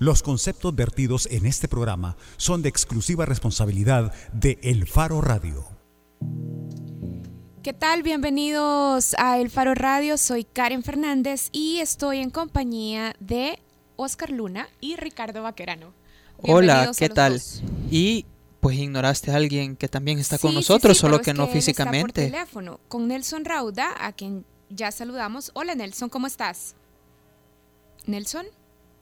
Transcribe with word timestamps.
Los 0.00 0.24
conceptos 0.24 0.74
vertidos 0.74 1.28
en 1.30 1.46
este 1.46 1.68
programa 1.68 2.16
son 2.36 2.62
de 2.62 2.68
exclusiva 2.68 3.26
responsabilidad 3.26 4.12
de 4.32 4.58
El 4.62 4.88
Faro 4.88 5.20
Radio. 5.20 5.64
¿Qué 7.62 7.72
tal? 7.72 8.02
Bienvenidos 8.02 9.14
a 9.18 9.38
El 9.38 9.50
Faro 9.50 9.72
Radio. 9.74 10.18
Soy 10.18 10.42
Karen 10.42 10.82
Fernández 10.82 11.48
y 11.52 11.78
estoy 11.78 12.18
en 12.18 12.30
compañía 12.30 13.14
de 13.20 13.60
Oscar 13.94 14.30
Luna 14.30 14.68
y 14.80 14.96
Ricardo 14.96 15.44
Vaquerano. 15.44 15.94
Hola, 16.38 16.90
¿qué 16.98 17.08
tal? 17.08 17.40
Y 17.88 18.26
pues 18.58 18.76
ignoraste 18.76 19.30
a 19.30 19.36
alguien 19.36 19.76
que 19.76 19.88
también 19.88 20.18
está 20.18 20.38
con 20.38 20.54
nosotros, 20.54 20.98
solo 20.98 21.20
que, 21.20 21.34
no 21.34 21.46
físicamente. 21.46 22.22
por 22.22 22.32
teléfono, 22.32 22.80
con 22.88 23.06
Nelson 23.06 23.44
Rauda, 23.44 23.94
a 24.00 24.10
quien 24.12 24.44
ya 24.70 24.90
saludamos. 24.90 25.52
Hola 25.54 25.76
Nelson, 25.76 26.08
¿cómo 26.08 26.26
estás? 26.26 26.74
Nelson. 28.06 28.46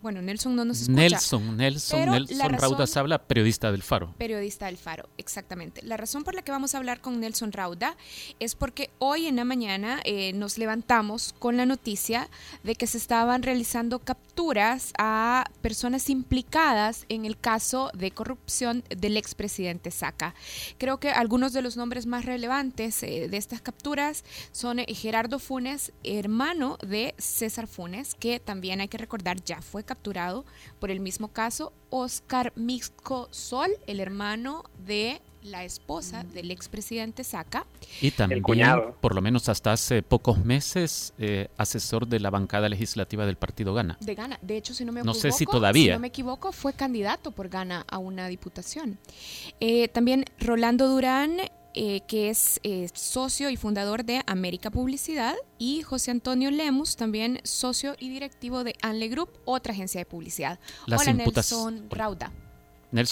Bueno, 0.02 0.20
Nelson 0.20 0.56
no 0.56 0.64
nos 0.64 0.80
escucha. 0.80 1.00
Nelson, 1.00 1.56
Nelson, 1.56 2.10
Nelson 2.10 2.52
Rauda 2.54 2.86
habla, 2.96 3.22
periodista 3.22 3.70
del 3.70 3.84
Faro. 3.84 4.12
Periodista 4.18 4.66
del 4.66 4.76
Faro, 4.76 5.08
exactamente. 5.16 5.80
La 5.84 5.96
razón 5.96 6.24
por 6.24 6.34
la 6.34 6.42
que 6.42 6.50
vamos 6.50 6.74
a 6.74 6.78
hablar 6.78 7.00
con 7.00 7.20
Nelson 7.20 7.52
Rauda 7.52 7.96
es 8.40 8.56
porque 8.56 8.90
hoy 8.98 9.28
en 9.28 9.36
la 9.36 9.44
mañana 9.44 10.00
eh, 10.04 10.32
nos 10.32 10.58
levantamos 10.58 11.36
con 11.38 11.56
la 11.56 11.66
noticia 11.66 12.28
de 12.64 12.74
que 12.74 12.88
se 12.88 12.98
estaban 12.98 13.44
realizando 13.44 14.00
capturas 14.00 14.92
a 14.98 15.48
personas 15.60 16.10
implicadas 16.10 17.06
en 17.08 17.24
el 17.24 17.38
caso 17.38 17.92
de 17.94 18.10
corrupción 18.10 18.82
del 18.88 19.16
expresidente 19.16 19.92
Saca. 19.92 20.34
Creo 20.78 20.98
que 20.98 21.10
algunos 21.10 21.52
de 21.52 21.62
los 21.62 21.76
nombres 21.76 22.06
más 22.06 22.24
relevantes 22.24 23.04
eh, 23.04 23.28
de 23.30 23.36
estas 23.36 23.60
capturas 23.60 24.24
son 24.50 24.80
eh, 24.80 24.86
Gerardo 24.88 25.38
Funes, 25.38 25.92
hermano 26.02 26.76
de 26.84 27.14
César 27.18 27.68
Funes, 27.68 28.16
que 28.16 28.40
también 28.40 28.80
hay 28.80 28.88
que 28.88 28.98
recordar 28.98 29.40
ya 29.44 29.62
fue 29.62 29.84
capturado 29.84 29.91
por 30.78 30.90
el 30.90 31.00
mismo 31.00 31.28
caso 31.28 31.72
Oscar 31.90 32.52
Mixco 32.56 33.28
Sol, 33.30 33.70
el 33.86 34.00
hermano 34.00 34.64
de 34.86 35.20
la 35.42 35.64
esposa 35.64 36.24
del 36.24 36.50
expresidente 36.50 37.24
Saca. 37.24 37.66
Y 38.00 38.12
también, 38.12 38.42
por 39.00 39.14
lo 39.14 39.20
menos 39.20 39.48
hasta 39.48 39.72
hace 39.72 40.02
pocos 40.02 40.44
meses, 40.44 41.12
eh, 41.18 41.48
asesor 41.56 42.06
de 42.06 42.20
la 42.20 42.30
bancada 42.30 42.68
legislativa 42.68 43.26
del 43.26 43.36
partido 43.36 43.74
Gana. 43.74 43.98
De 44.00 44.14
Gana. 44.14 44.38
De 44.40 44.56
hecho, 44.56 44.74
si 44.74 44.84
no 44.84 44.92
me 44.92 45.02
no 45.02 45.14
sé 45.14 45.32
si 45.32 45.44
todavía. 45.44 45.94
no 45.94 46.00
me 46.00 46.08
equivoco, 46.08 46.52
fue 46.52 46.72
candidato 46.72 47.32
por 47.32 47.48
Gana 47.48 47.84
a 47.88 47.98
una 47.98 48.28
diputación. 48.28 48.98
Eh, 49.60 49.88
también 49.88 50.24
Rolando 50.38 50.88
Durán 50.88 51.38
eh, 51.74 52.00
que 52.06 52.28
es 52.28 52.60
eh, 52.64 52.86
socio 52.92 53.48
y 53.48 53.56
fundador 53.56 54.04
de 54.04 54.20
América 54.26 54.70
Publicidad, 54.70 55.34
y 55.58 55.82
José 55.82 56.10
Antonio 56.10 56.50
Lemus, 56.50 56.96
también 56.96 57.40
socio 57.44 57.94
y 57.98 58.10
directivo 58.10 58.62
de 58.62 58.74
Anle 58.82 59.08
Group, 59.08 59.30
otra 59.46 59.72
agencia 59.72 59.98
de 59.98 60.04
publicidad. 60.04 60.58
Hola, 60.86 61.12
Nelson 61.14 61.88
Rauda. 61.90 62.30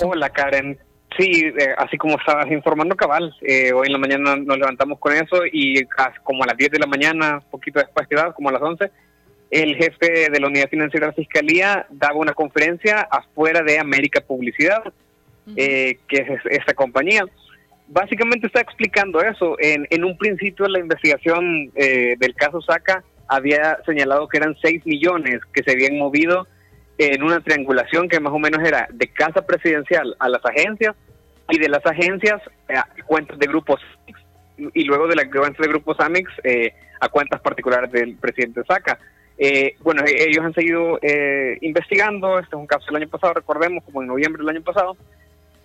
Hola, 0.05 0.28
Karen. 0.28 0.78
Sí, 1.19 1.42
eh, 1.58 1.75
así 1.78 1.97
como 1.97 2.19
estabas 2.19 2.50
informando, 2.50 2.94
cabal, 2.97 3.34
hoy 3.42 3.86
en 3.86 3.92
la 3.92 3.98
mañana 3.98 4.36
nos 4.36 4.58
levantamos 4.58 4.98
con 4.98 5.12
eso 5.14 5.38
y 5.50 5.83
como 6.22 6.44
a 6.44 6.47
las 6.47 6.56
10 6.56 6.70
de 6.72 6.78
la 6.78 6.86
mañana, 6.86 7.42
poquito 7.50 7.81
después 7.81 8.08
de 8.08 8.33
como 8.34 8.50
a 8.50 8.53
las 8.53 8.62
11, 8.62 8.91
el 9.50 9.75
jefe 9.77 10.31
de 10.31 10.38
la 10.38 10.47
Unidad 10.47 10.69
Financiera 10.69 11.06
de 11.06 11.12
la 11.12 11.16
Fiscalía 11.16 11.86
daba 11.91 12.16
una 12.16 12.34
conferencia 12.34 13.00
afuera 13.11 13.62
de 13.62 13.78
América 13.78 14.20
Publicidad, 14.20 14.92
que 15.56 15.98
es 16.11 16.41
esta 16.50 16.75
compañía 16.75 17.25
básicamente 17.91 18.46
está 18.46 18.60
explicando 18.60 19.20
eso. 19.20 19.56
En, 19.58 19.86
en 19.91 20.05
un 20.05 20.16
principio 20.16 20.66
la 20.69 20.78
investigación 20.78 21.70
eh, 21.74 22.14
del 22.19 22.34
caso 22.34 22.62
Saca 22.62 23.05
había 23.28 23.78
señalado 23.84 24.28
que 24.28 24.38
eran 24.38 24.56
6 24.60 24.86
millones 24.86 25.41
que 25.52 25.62
se 25.62 25.72
habían 25.72 25.98
movido 25.98 26.47
en 26.98 27.22
una 27.22 27.41
triangulación 27.41 28.08
que 28.08 28.20
más 28.20 28.32
o 28.32 28.38
menos 28.38 28.66
era 28.66 28.88
de 28.92 29.08
casa 29.08 29.42
presidencial 29.42 30.16
a 30.19 30.28
las 30.28 30.44
agencias 30.44 30.94
y 31.48 31.58
de 31.58 31.69
las 31.69 31.84
agencias 31.84 32.41
a 32.69 32.86
cuentas 33.06 33.38
de 33.38 33.47
grupos 33.47 33.80
y 34.56 34.84
luego 34.84 35.08
de 35.08 35.16
las 35.16 35.27
cuentas 35.27 35.58
de 35.58 35.69
grupos 35.69 35.98
Amex 36.00 36.31
eh, 36.44 36.75
a 37.00 37.09
cuentas 37.09 37.41
particulares 37.41 37.91
del 37.91 38.16
presidente 38.16 38.62
Saca. 38.64 38.98
Eh, 39.38 39.75
bueno, 39.81 40.03
ellos 40.06 40.44
han 40.44 40.53
seguido 40.53 41.00
investigando, 41.62 42.38
este 42.38 42.54
es 42.54 42.60
un 42.60 42.66
caso 42.66 42.84
del 42.87 42.97
año 42.97 43.09
pasado, 43.09 43.32
recordemos, 43.34 43.82
como 43.84 44.03
en 44.03 44.09
noviembre 44.09 44.43
del 44.43 44.54
año 44.54 44.62
pasado, 44.62 44.97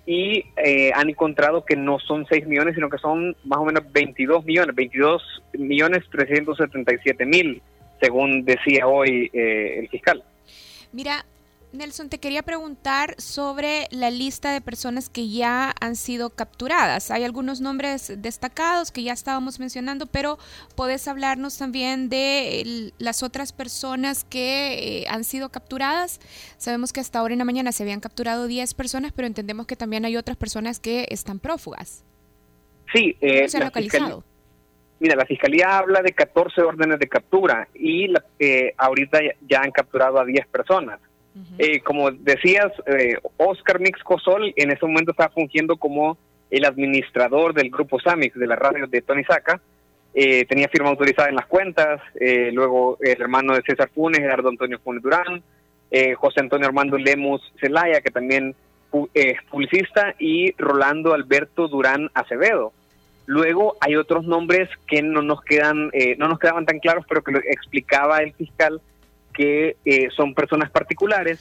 y 0.05 0.45
eh, 0.57 0.91
han 0.93 1.09
encontrado 1.09 1.66
que 1.66 1.75
no 1.75 1.99
son 1.99 2.25
6 2.27 2.47
millones, 2.47 2.75
sino 2.75 2.89
que 2.89 2.97
son 2.97 3.35
más 3.43 3.59
o 3.59 3.66
menos 3.66 3.91
22 3.91 4.45
millones, 4.45 4.75
22 4.75 5.43
millones 5.53 6.03
377 6.11 7.25
mil, 7.25 7.61
según 7.99 8.45
decía 8.45 8.88
hoy 8.88 9.29
eh, 9.33 9.79
el 9.79 9.89
fiscal. 9.89 10.23
Mira, 10.91 11.25
Nelson, 11.75 12.09
te 12.09 12.19
quería 12.19 12.43
preguntar 12.43 13.15
sobre 13.17 13.87
la 13.91 14.09
lista 14.09 14.51
de 14.51 14.61
personas 14.61 15.09
que 15.09 15.29
ya 15.29 15.73
han 15.79 15.95
sido 15.95 16.29
capturadas. 16.29 17.11
Hay 17.11 17.23
algunos 17.23 17.61
nombres 17.61 18.13
destacados 18.17 18.91
que 18.91 19.03
ya 19.03 19.13
estábamos 19.13 19.59
mencionando, 19.59 20.05
pero 20.05 20.37
podés 20.75 21.07
hablarnos 21.07 21.57
también 21.57 22.09
de 22.09 22.91
las 22.97 23.23
otras 23.23 23.53
personas 23.53 24.23
que 24.23 25.01
eh, 25.01 25.05
han 25.09 25.23
sido 25.23 25.49
capturadas. 25.49 26.19
Sabemos 26.57 26.93
que 26.93 26.99
hasta 26.99 27.19
ahora 27.19 27.33
en 27.33 27.39
la 27.39 27.45
mañana 27.45 27.71
se 27.71 27.83
habían 27.83 27.99
capturado 27.99 28.47
10 28.47 28.73
personas, 28.73 29.11
pero 29.11 29.27
entendemos 29.27 29.67
que 29.67 29.75
también 29.75 30.05
hay 30.05 30.17
otras 30.17 30.37
personas 30.37 30.79
que 30.79 31.07
están 31.09 31.39
prófugas. 31.39 32.03
Sí, 32.93 33.15
eh, 33.21 33.47
se 33.47 33.57
ha 33.57 33.65
localizado? 33.65 34.23
Mira, 34.99 35.15
la 35.15 35.25
fiscalía 35.25 35.77
habla 35.77 36.01
de 36.01 36.13
14 36.13 36.61
órdenes 36.61 36.99
de 36.99 37.07
captura 37.07 37.67
y 37.73 38.07
eh, 38.39 38.73
ahorita 38.77 39.19
ya 39.47 39.61
han 39.61 39.71
capturado 39.71 40.19
a 40.19 40.25
10 40.25 40.47
personas. 40.47 40.99
Eh, 41.57 41.81
como 41.81 42.12
decías, 42.12 42.72
eh, 42.85 43.18
Oscar 43.38 43.79
Mix 43.79 44.01
Cosol 44.03 44.53
en 44.56 44.72
ese 44.72 44.85
momento 44.85 45.12
estaba 45.12 45.29
fungiendo 45.29 45.75
como 45.75 46.18
el 46.50 46.63
administrador 46.63 47.53
del 47.53 47.69
grupo 47.69 48.00
Samix 48.00 48.35
de 48.35 48.47
la 48.47 48.56
radio 48.56 48.88
de 48.88 49.01
Tony 49.01 49.23
Saca. 49.25 49.59
Eh, 50.13 50.46
tenía 50.46 50.69
firma 50.69 50.90
autorizada 50.90 51.28
en 51.28 51.35
las 51.35 51.47
cuentas. 51.47 52.01
luego 52.53 52.97
el 53.01 53.22
hermano 53.22 53.53
de 53.53 53.63
César 53.63 53.90
Funes, 53.94 54.22
Gerardo 54.22 54.50
Antonio 54.50 54.79
Funes 54.79 55.03
Durán. 55.03 55.44
José 56.18 56.41
Antonio 56.41 56.68
Armando 56.68 56.97
Lemus 56.97 57.41
Zelaya, 57.59 58.02
que 58.02 58.12
también 58.12 58.56
es 59.13 59.41
publicista. 59.50 60.16
Y 60.19 60.53
Rolando 60.57 61.13
Alberto 61.13 61.67
Durán 61.67 62.09
Acevedo. 62.13 62.72
Luego 63.25 63.75
hay 63.81 63.96
otros 63.96 64.25
nombres 64.25 64.69
que 64.88 65.02
no 65.02 65.22
nos 65.22 65.41
quedan, 65.41 65.91
no 66.17 66.28
nos 66.28 66.40
quedaban 66.40 66.66
tan 66.66 66.79
claros, 66.79 67.06
pero 67.09 67.23
que 67.23 67.31
lo 67.31 67.40
explicaba 67.40 68.19
el 68.19 68.34
fiscal 68.34 68.81
que 69.35 69.78
eh, 69.85 70.07
son 70.16 70.34
personas 70.34 70.72
particulares 70.72 71.40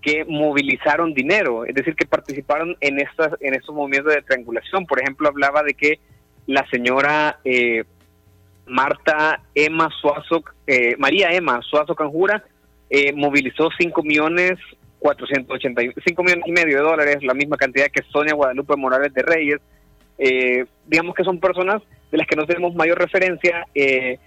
que 0.00 0.24
movilizaron 0.24 1.14
dinero, 1.14 1.64
es 1.64 1.74
decir, 1.74 1.94
que 1.94 2.06
participaron 2.06 2.76
en 2.80 2.98
estas 2.98 3.34
en 3.40 3.54
estos 3.54 3.74
movimientos 3.74 4.14
de 4.14 4.22
triangulación. 4.22 4.86
Por 4.86 5.00
ejemplo, 5.00 5.28
hablaba 5.28 5.62
de 5.62 5.74
que 5.74 6.00
la 6.46 6.66
señora 6.70 7.38
eh, 7.44 7.84
Marta 8.66 9.42
Emma 9.54 9.88
Suazo, 10.00 10.42
eh, 10.66 10.96
María 10.98 11.30
Emma 11.32 11.60
Suazo 11.62 11.94
Canjura, 11.94 12.44
movilizó 13.14 13.70
5 13.78 14.02
millones 14.02 14.58
485 14.98 16.22
millones 16.22 16.44
y 16.46 16.52
medio 16.52 16.76
de 16.76 16.82
dólares, 16.82 17.22
la 17.22 17.32
misma 17.32 17.56
cantidad 17.56 17.86
que 17.86 18.02
Sonia 18.12 18.34
Guadalupe 18.34 18.76
Morales 18.76 19.14
de 19.14 19.22
Reyes. 19.22 19.60
digamos 20.86 21.14
que 21.14 21.24
son 21.24 21.40
personas 21.40 21.82
de 22.12 22.18
las 22.18 22.26
que 22.26 22.36
no 22.36 22.46
tenemos 22.46 22.74
mayor 22.74 22.98
referencia. 22.98 23.66
Eh, 23.74 24.18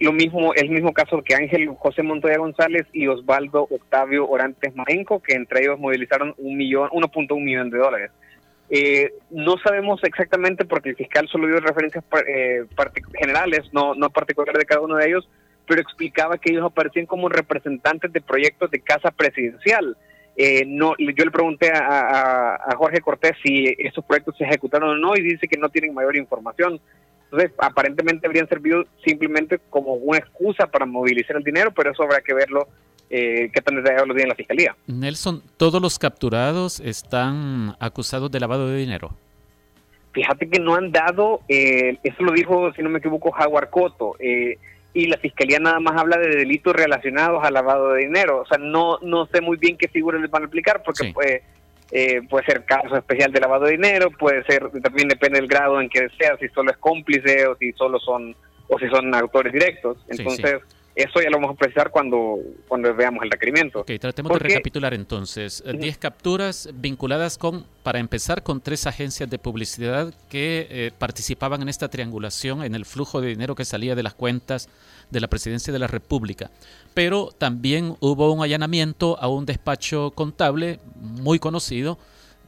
lo 0.00 0.12
mismo, 0.12 0.54
el 0.54 0.70
mismo 0.70 0.92
caso 0.92 1.22
que 1.22 1.34
Ángel 1.34 1.68
José 1.78 2.02
Montoya 2.02 2.38
González 2.38 2.86
y 2.92 3.06
Osvaldo 3.06 3.66
Octavio 3.70 4.28
Orantes 4.28 4.74
Marenco, 4.74 5.20
que 5.20 5.34
entre 5.34 5.62
ellos 5.62 5.78
movilizaron 5.78 6.34
un 6.38 6.56
millón, 6.56 6.90
1.1 6.90 7.40
millón 7.40 7.70
de 7.70 7.78
dólares. 7.78 8.10
Eh, 8.70 9.12
no 9.30 9.56
sabemos 9.58 10.02
exactamente 10.04 10.64
porque 10.64 10.90
el 10.90 10.96
fiscal 10.96 11.28
solo 11.28 11.46
dio 11.46 11.60
referencias 11.60 12.04
eh, 12.26 12.64
generales, 13.18 13.62
no, 13.72 13.94
no 13.94 14.10
particulares 14.10 14.58
de 14.58 14.64
cada 14.64 14.80
uno 14.80 14.96
de 14.96 15.06
ellos, 15.06 15.28
pero 15.66 15.80
explicaba 15.80 16.38
que 16.38 16.50
ellos 16.50 16.64
aparecían 16.64 17.06
como 17.06 17.28
representantes 17.28 18.12
de 18.12 18.20
proyectos 18.20 18.70
de 18.70 18.80
casa 18.80 19.10
presidencial. 19.10 19.96
Eh, 20.36 20.64
no, 20.66 20.94
yo 20.98 21.24
le 21.24 21.30
pregunté 21.30 21.70
a, 21.72 22.54
a 22.56 22.76
Jorge 22.76 23.00
Cortés 23.00 23.36
si 23.42 23.74
esos 23.78 24.04
proyectos 24.04 24.36
se 24.36 24.44
ejecutaron 24.44 24.90
o 24.90 24.96
no 24.96 25.16
y 25.16 25.22
dice 25.22 25.46
que 25.46 25.58
no 25.58 25.68
tienen 25.68 25.94
mayor 25.94 26.16
información. 26.16 26.80
Entonces, 27.24 27.52
aparentemente 27.58 28.26
habrían 28.26 28.48
servido 28.48 28.84
simplemente 29.04 29.58
como 29.70 29.94
una 29.94 30.18
excusa 30.18 30.66
para 30.66 30.86
movilizar 30.86 31.36
el 31.36 31.42
dinero, 31.42 31.72
pero 31.72 31.90
eso 31.90 32.02
habrá 32.02 32.20
que 32.20 32.34
verlo 32.34 32.68
eh, 33.10 33.50
qué 33.52 33.60
tan 33.60 33.76
detallado 33.76 34.06
lo 34.06 34.14
tiene 34.14 34.28
la 34.28 34.34
fiscalía. 34.34 34.76
Nelson, 34.86 35.42
¿todos 35.56 35.80
los 35.80 35.98
capturados 35.98 36.80
están 36.80 37.76
acusados 37.78 38.30
de 38.30 38.40
lavado 38.40 38.68
de 38.68 38.76
dinero? 38.76 39.16
Fíjate 40.12 40.48
que 40.48 40.60
no 40.60 40.76
han 40.76 40.92
dado, 40.92 41.40
eh, 41.48 41.98
eso 42.02 42.22
lo 42.22 42.32
dijo, 42.32 42.72
si 42.74 42.82
no 42.82 42.88
me 42.88 43.00
equivoco, 43.00 43.32
Jaguar 43.32 43.68
Coto, 43.68 44.14
eh, 44.20 44.58
y 44.94 45.06
la 45.06 45.18
fiscalía 45.18 45.58
nada 45.58 45.80
más 45.80 46.00
habla 46.00 46.16
de 46.18 46.28
delitos 46.28 46.72
relacionados 46.72 47.42
al 47.44 47.54
lavado 47.54 47.92
de 47.92 48.04
dinero. 48.04 48.42
O 48.42 48.46
sea, 48.46 48.58
no, 48.58 48.98
no 49.02 49.26
sé 49.26 49.40
muy 49.40 49.56
bien 49.56 49.76
qué 49.76 49.88
figuras 49.88 50.20
les 50.20 50.30
van 50.30 50.44
a 50.44 50.46
aplicar, 50.46 50.82
porque 50.84 51.12
pues 51.12 51.42
eh, 51.96 52.22
puede 52.28 52.44
ser 52.44 52.64
caso 52.64 52.96
especial 52.96 53.30
de 53.30 53.38
lavado 53.38 53.66
de 53.66 53.72
dinero, 53.72 54.10
puede 54.10 54.42
ser, 54.46 54.68
también 54.82 55.06
depende 55.06 55.38
del 55.38 55.46
grado 55.46 55.80
en 55.80 55.88
que 55.88 56.08
sea, 56.18 56.36
si 56.38 56.48
solo 56.48 56.72
es 56.72 56.76
cómplice 56.78 57.46
o 57.46 57.56
si 57.56 57.72
solo 57.74 58.00
son, 58.00 58.34
o 58.66 58.78
si 58.80 58.88
son 58.88 59.14
autores 59.14 59.52
directos. 59.52 59.98
Entonces, 60.08 60.56
Eso 60.94 61.20
ya 61.20 61.28
lo 61.28 61.38
vamos 61.38 61.56
a 61.56 61.58
precisar 61.58 61.90
cuando, 61.90 62.38
cuando 62.68 62.94
veamos 62.94 63.24
el 63.24 63.30
requerimiento. 63.30 63.80
Ok, 63.80 63.90
tratemos 64.00 64.32
de 64.32 64.38
recapitular 64.38 64.94
entonces. 64.94 65.62
10 65.66 65.98
capturas 65.98 66.68
vinculadas 66.72 67.36
con, 67.36 67.66
para 67.82 67.98
empezar, 67.98 68.44
con 68.44 68.60
tres 68.60 68.86
agencias 68.86 69.28
de 69.28 69.38
publicidad 69.38 70.14
que 70.28 70.68
eh, 70.70 70.90
participaban 70.96 71.62
en 71.62 71.68
esta 71.68 71.88
triangulación 71.88 72.62
en 72.62 72.76
el 72.76 72.84
flujo 72.84 73.20
de 73.20 73.28
dinero 73.28 73.56
que 73.56 73.64
salía 73.64 73.96
de 73.96 74.04
las 74.04 74.14
cuentas 74.14 74.68
de 75.10 75.20
la 75.20 75.26
Presidencia 75.26 75.72
de 75.72 75.80
la 75.80 75.88
República. 75.88 76.50
Pero 76.94 77.30
también 77.36 77.96
hubo 77.98 78.32
un 78.32 78.44
allanamiento 78.44 79.18
a 79.20 79.26
un 79.26 79.46
despacho 79.46 80.12
contable 80.12 80.78
muy 80.94 81.40
conocido, 81.40 81.98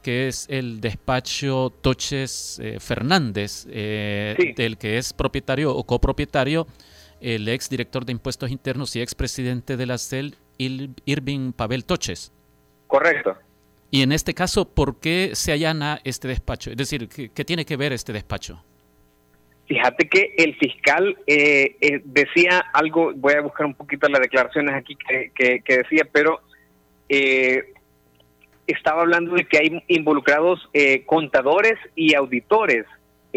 que 0.01 0.29
es 0.29 0.45
el 0.49 0.79
despacho 0.79 1.73
Toches 1.81 2.59
eh, 2.63 2.79
Fernández, 2.79 3.67
eh, 3.69 4.53
del 4.55 4.77
que 4.77 4.97
es 4.97 5.11
propietario 5.11 5.75
o 5.75 5.83
copropietario 5.83 6.65
el 7.21 7.47
ex 7.47 7.69
director 7.69 8.05
de 8.05 8.11
impuestos 8.11 8.51
internos 8.51 8.95
y 8.95 9.01
ex 9.01 9.15
presidente 9.15 9.77
de 9.77 9.85
la 9.85 9.97
CEL, 9.97 10.35
Irving 10.57 11.53
Pavel 11.53 11.85
Toches. 11.85 12.31
Correcto. 12.87 13.35
Y 13.89 14.01
en 14.01 14.11
este 14.11 14.33
caso, 14.33 14.67
¿por 14.73 14.99
qué 14.99 15.31
se 15.33 15.51
allana 15.51 15.99
este 16.03 16.27
despacho? 16.27 16.71
Es 16.71 16.77
decir, 16.77 17.07
¿qué, 17.07 17.45
tiene 17.45 17.65
que 17.65 17.77
ver 17.77 17.93
este 17.93 18.11
despacho? 18.11 18.63
Fíjate 19.67 20.07
que 20.07 20.33
el 20.37 20.55
fiscal 20.55 21.17
eh, 21.27 22.01
decía 22.05 22.65
algo, 22.73 23.13
voy 23.15 23.33
a 23.33 23.41
buscar 23.41 23.65
un 23.65 23.73
poquito 23.73 24.07
las 24.07 24.21
declaraciones 24.21 24.75
aquí 24.75 24.95
que, 24.95 25.61
decía, 25.67 26.07
pero 26.11 26.41
estaba 28.67 29.01
hablando 29.01 29.35
de 29.35 29.45
que 29.45 29.57
hay 29.57 29.83
involucrados 29.87 30.69
eh, 30.73 31.03
contadores 31.05 31.75
y 31.95 32.13
auditores 32.13 32.85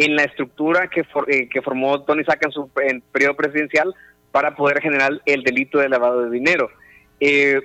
en 0.00 0.16
la 0.16 0.24
estructura 0.24 0.88
que, 0.88 1.04
eh, 1.28 1.48
que 1.48 1.60
formó 1.60 2.02
Tony 2.02 2.24
Saca 2.24 2.46
en 2.46 2.52
su 2.52 2.70
periodo 3.12 3.36
presidencial 3.36 3.94
para 4.32 4.54
poder 4.54 4.80
generar 4.80 5.20
el 5.26 5.42
delito 5.42 5.78
de 5.78 5.90
lavado 5.90 6.22
de 6.22 6.30
dinero. 6.30 6.70
Eh, 7.20 7.60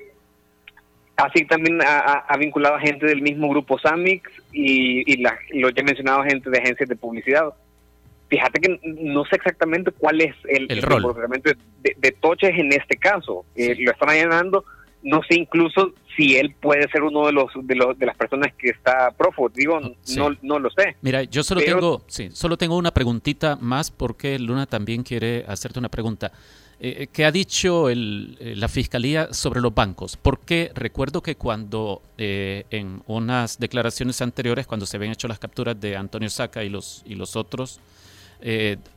así 1.15 1.45
también 1.45 1.79
ha, 1.81 2.35
vinculado 2.37 2.75
a 2.75 2.81
gente 2.81 3.05
del 3.05 3.21
mismo 3.21 3.47
grupo 3.47 3.79
SAMIX 3.79 4.29
y, 4.51 5.09
y 5.09 5.21
la, 5.21 5.37
lo 5.53 5.69
ya 5.69 5.83
mencionado 5.83 6.23
gente 6.23 6.49
de 6.49 6.57
agencias 6.57 6.89
de 6.89 6.97
publicidad. 6.97 7.53
Fíjate 8.27 8.59
que 8.59 8.79
no 8.83 9.23
sé 9.25 9.37
exactamente 9.37 9.91
cuál 9.91 10.19
es 10.19 10.35
el, 10.49 10.65
el, 10.69 10.81
rol 10.81 11.15
de, 11.83 12.11
Toches 12.19 12.57
en 12.57 12.73
este 12.73 12.97
caso. 12.97 13.45
lo 13.55 13.91
están 13.91 14.09
allanando 14.09 14.65
no 15.05 15.21
sé 15.29 15.35
incluso 15.35 15.93
si 16.17 16.35
él 16.35 16.55
puede 16.59 16.89
ser 16.89 17.03
uno 17.03 17.27
de 17.27 17.31
los 17.31 17.51
de, 17.61 17.75
los, 17.75 17.97
de 17.97 18.05
las 18.07 18.17
personas 18.17 18.53
que 18.57 18.69
está 18.69 19.11
prófugo. 19.11 19.49
Digo, 19.49 19.79
no, 19.79 20.35
no 20.41 20.59
lo 20.59 20.69
sé. 20.71 20.95
Mira, 21.01 21.23
yo 21.23 21.43
solo 21.43 21.61
tengo, 21.61 22.03
sí, 22.07 22.29
solo 22.31 22.57
tengo 22.57 22.75
una 22.75 22.91
preguntita 22.91 23.55
más 23.61 23.91
porque 23.91 24.39
Luna 24.39 24.65
también 24.65 25.03
quiere 25.03 25.45
hacerte 25.47 25.79
una 25.79 25.89
pregunta. 25.89 26.31
Eh, 26.79 27.03
eh, 27.03 27.07
¿Qué 27.13 27.23
ha 27.23 27.31
dicho 27.31 27.89
el, 27.89 28.35
eh, 28.39 28.55
la 28.55 28.67
fiscalía 28.67 29.31
sobre 29.31 29.61
los 29.61 29.73
bancos? 29.73 30.17
Porque 30.17 30.71
recuerdo 30.73 31.21
que 31.21 31.35
cuando 31.35 32.01
en 32.17 33.03
unas 33.05 33.59
declaraciones 33.59 34.21
anteriores, 34.21 34.65
cuando 34.65 34.85
se 34.85 34.97
habían 34.97 35.13
hecho 35.13 35.27
las 35.27 35.39
capturas 35.39 35.79
de 35.79 35.95
Antonio 35.95 36.29
Saca 36.29 36.63
y 36.63 36.69
los 36.69 37.03
y 37.05 37.15
los 37.15 37.35
otros, 37.35 37.79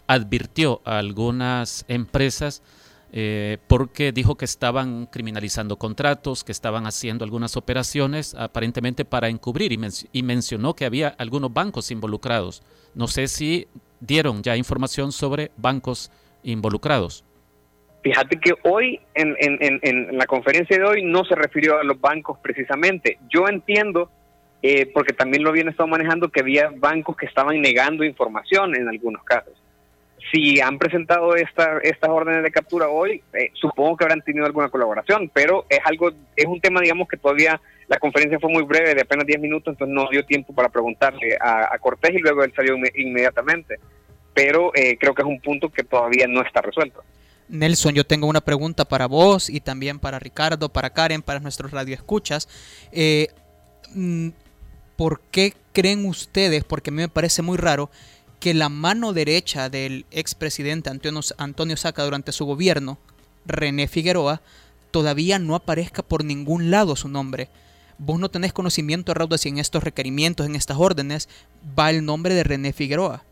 advirtió 0.07 0.81
a 0.85 0.99
algunas 0.99 1.85
empresas 1.89 2.63
eh, 3.11 3.57
porque 3.67 4.13
dijo 4.13 4.37
que 4.37 4.45
estaban 4.45 5.07
criminalizando 5.07 5.77
contratos, 5.77 6.45
que 6.45 6.53
estaban 6.53 6.87
haciendo 6.87 7.25
algunas 7.25 7.57
operaciones 7.57 8.35
aparentemente 8.35 9.05
para 9.07 9.29
encubrir 9.29 9.73
y, 9.73 10.23
mencionó 10.23 10.75
que 10.75 10.85
había 10.85 11.09
algunos 11.09 11.53
bancos 11.53 11.91
involucrados. 11.91 12.63
No 12.95 13.07
sé 13.07 13.29
si 13.29 13.67
dieron 14.01 14.43
ya 14.43 14.57
información 14.57 15.13
sobre 15.13 15.51
bancos 15.57 16.11
involucrados. 16.43 17.25
Fíjate 18.03 18.39
que 18.39 18.53
hoy, 18.65 19.01
en, 19.15 20.17
la 20.17 20.27
conferencia 20.27 20.77
de 20.77 20.85
hoy, 20.85 21.03
no 21.03 21.25
se 21.25 21.35
refirió 21.35 21.79
a 21.79 21.85
los 21.85 22.01
bancos 22.01 22.39
precisamente. 22.43 23.19
Yo 23.29 23.49
entiendo, 23.49 24.11
eh, 24.63 24.87
porque 24.93 25.15
también 25.15 25.43
lo 25.43 25.51
habían 25.51 25.69
estado 25.69 25.89
manejando, 25.89 26.29
que 26.29 26.41
había 26.41 26.71
bancos 26.77 27.17
que 27.17 27.27
estaban 27.27 27.61
negando 27.61 28.05
información 28.05 28.77
en 28.77 28.89
algunos 28.89 29.25
casos 29.25 29.55
si 30.31 30.61
han 30.61 30.79
presentado 30.79 31.35
esta, 31.37 31.79
estas 31.83 32.11
órdenes 32.11 32.43
de 32.43 32.51
captura 32.51 32.89
hoy, 32.89 33.23
eh, 33.33 33.51
supongo 33.55 33.97
que 33.97 34.05
habrán 34.05 34.23
tenido 34.23 34.47
alguna 34.47 34.69
colaboración, 34.69 35.31
pero 35.33 35.67
es 35.69 35.81
algo, 35.85 36.11
es 36.37 36.47
un 36.47 36.61
tema, 36.61 36.81
digamos, 36.81 37.09
que 37.09 37.17
todavía 37.17 37.61
la 37.89 37.99
conferencia 37.99 38.39
fue 38.39 38.51
muy 38.51 38.63
breve, 38.63 38.95
de 38.95 39.03
apenas 39.03 39.27
10 39.27 39.41
minutos, 39.41 39.73
entonces 39.73 39.95
no 39.95 40.09
dio 40.11 40.25
tiempo 40.25 40.55
para 40.55 40.69
preguntarle 40.69 41.37
a, 41.41 41.77
Cortés 41.79 42.15
y 42.15 42.19
luego 42.19 42.45
él 42.45 42.53
salió 42.55 42.75
inmediatamente. 42.97 43.79
Pero 44.35 44.73
eh, 44.75 44.97
creo 44.99 45.15
que 45.15 45.23
es 45.23 45.29
un 45.29 45.41
punto 45.41 45.71
que 45.71 45.83
todavía 45.83 46.27
no 46.29 46.43
está 46.43 46.61
resuelto. 46.61 47.03
Nelson, 47.49 47.95
yo 47.95 48.05
tengo 48.05 48.27
una 48.27 48.43
pregunta 48.43 48.85
para 48.85 49.07
vos 49.07 49.49
y 49.49 49.61
también 49.61 49.99
para 49.99 50.19
Ricardo, 50.19 50.69
para 50.69 50.91
Karen, 50.91 51.23
para 51.23 51.41
nuestros 51.41 51.71
radioescuchas. 51.71 52.49
Eh, 52.93 53.29
mm, 53.95 54.29
¿Por 54.97 55.21
qué 55.31 55.55
creen 55.73 56.05
ustedes, 56.05 56.65
porque 56.65 56.91
a 56.91 56.93
mí 56.93 57.03
me 57.03 57.09
parece 57.09 57.41
muy 57.41 57.57
raro, 57.57 57.91
que 58.41 58.55
la 58.55 58.69
mano 58.69 59.13
derecha 59.13 59.69
del 59.69 60.07
expresidente 60.11 60.91
Antonio, 60.91 61.21
Antonio 61.39 61.77
Saca 61.77 62.05
durante 62.05 62.33
su 62.33 62.47
gobierno, 62.47 62.99
René 63.47 63.89
Figueroa, 63.89 64.41
todavía 64.91 65.39
no 65.39 65.55
aparezca 65.55 66.03
por 66.03 66.25
ningún 66.25 66.71
lado 66.71 66.97
su 66.97 67.09
nombre. 67.09 67.49
Vos 67.99 68.21
no 68.21 68.29
tenés 68.29 68.53
conocimiento, 68.53 69.13
Raúl, 69.13 69.31
de 69.31 69.39
si 69.39 69.49
en 69.49 69.59
estos 69.59 69.83
requerimientos, 69.83 70.47
en 70.47 70.55
estas 70.55 70.77
órdenes, 70.79 71.29
va 71.79 71.91
el 71.91 72.05
nombre 72.05 72.35
de 72.35 72.45
René 72.45 72.73
Figueroa. 72.73 73.25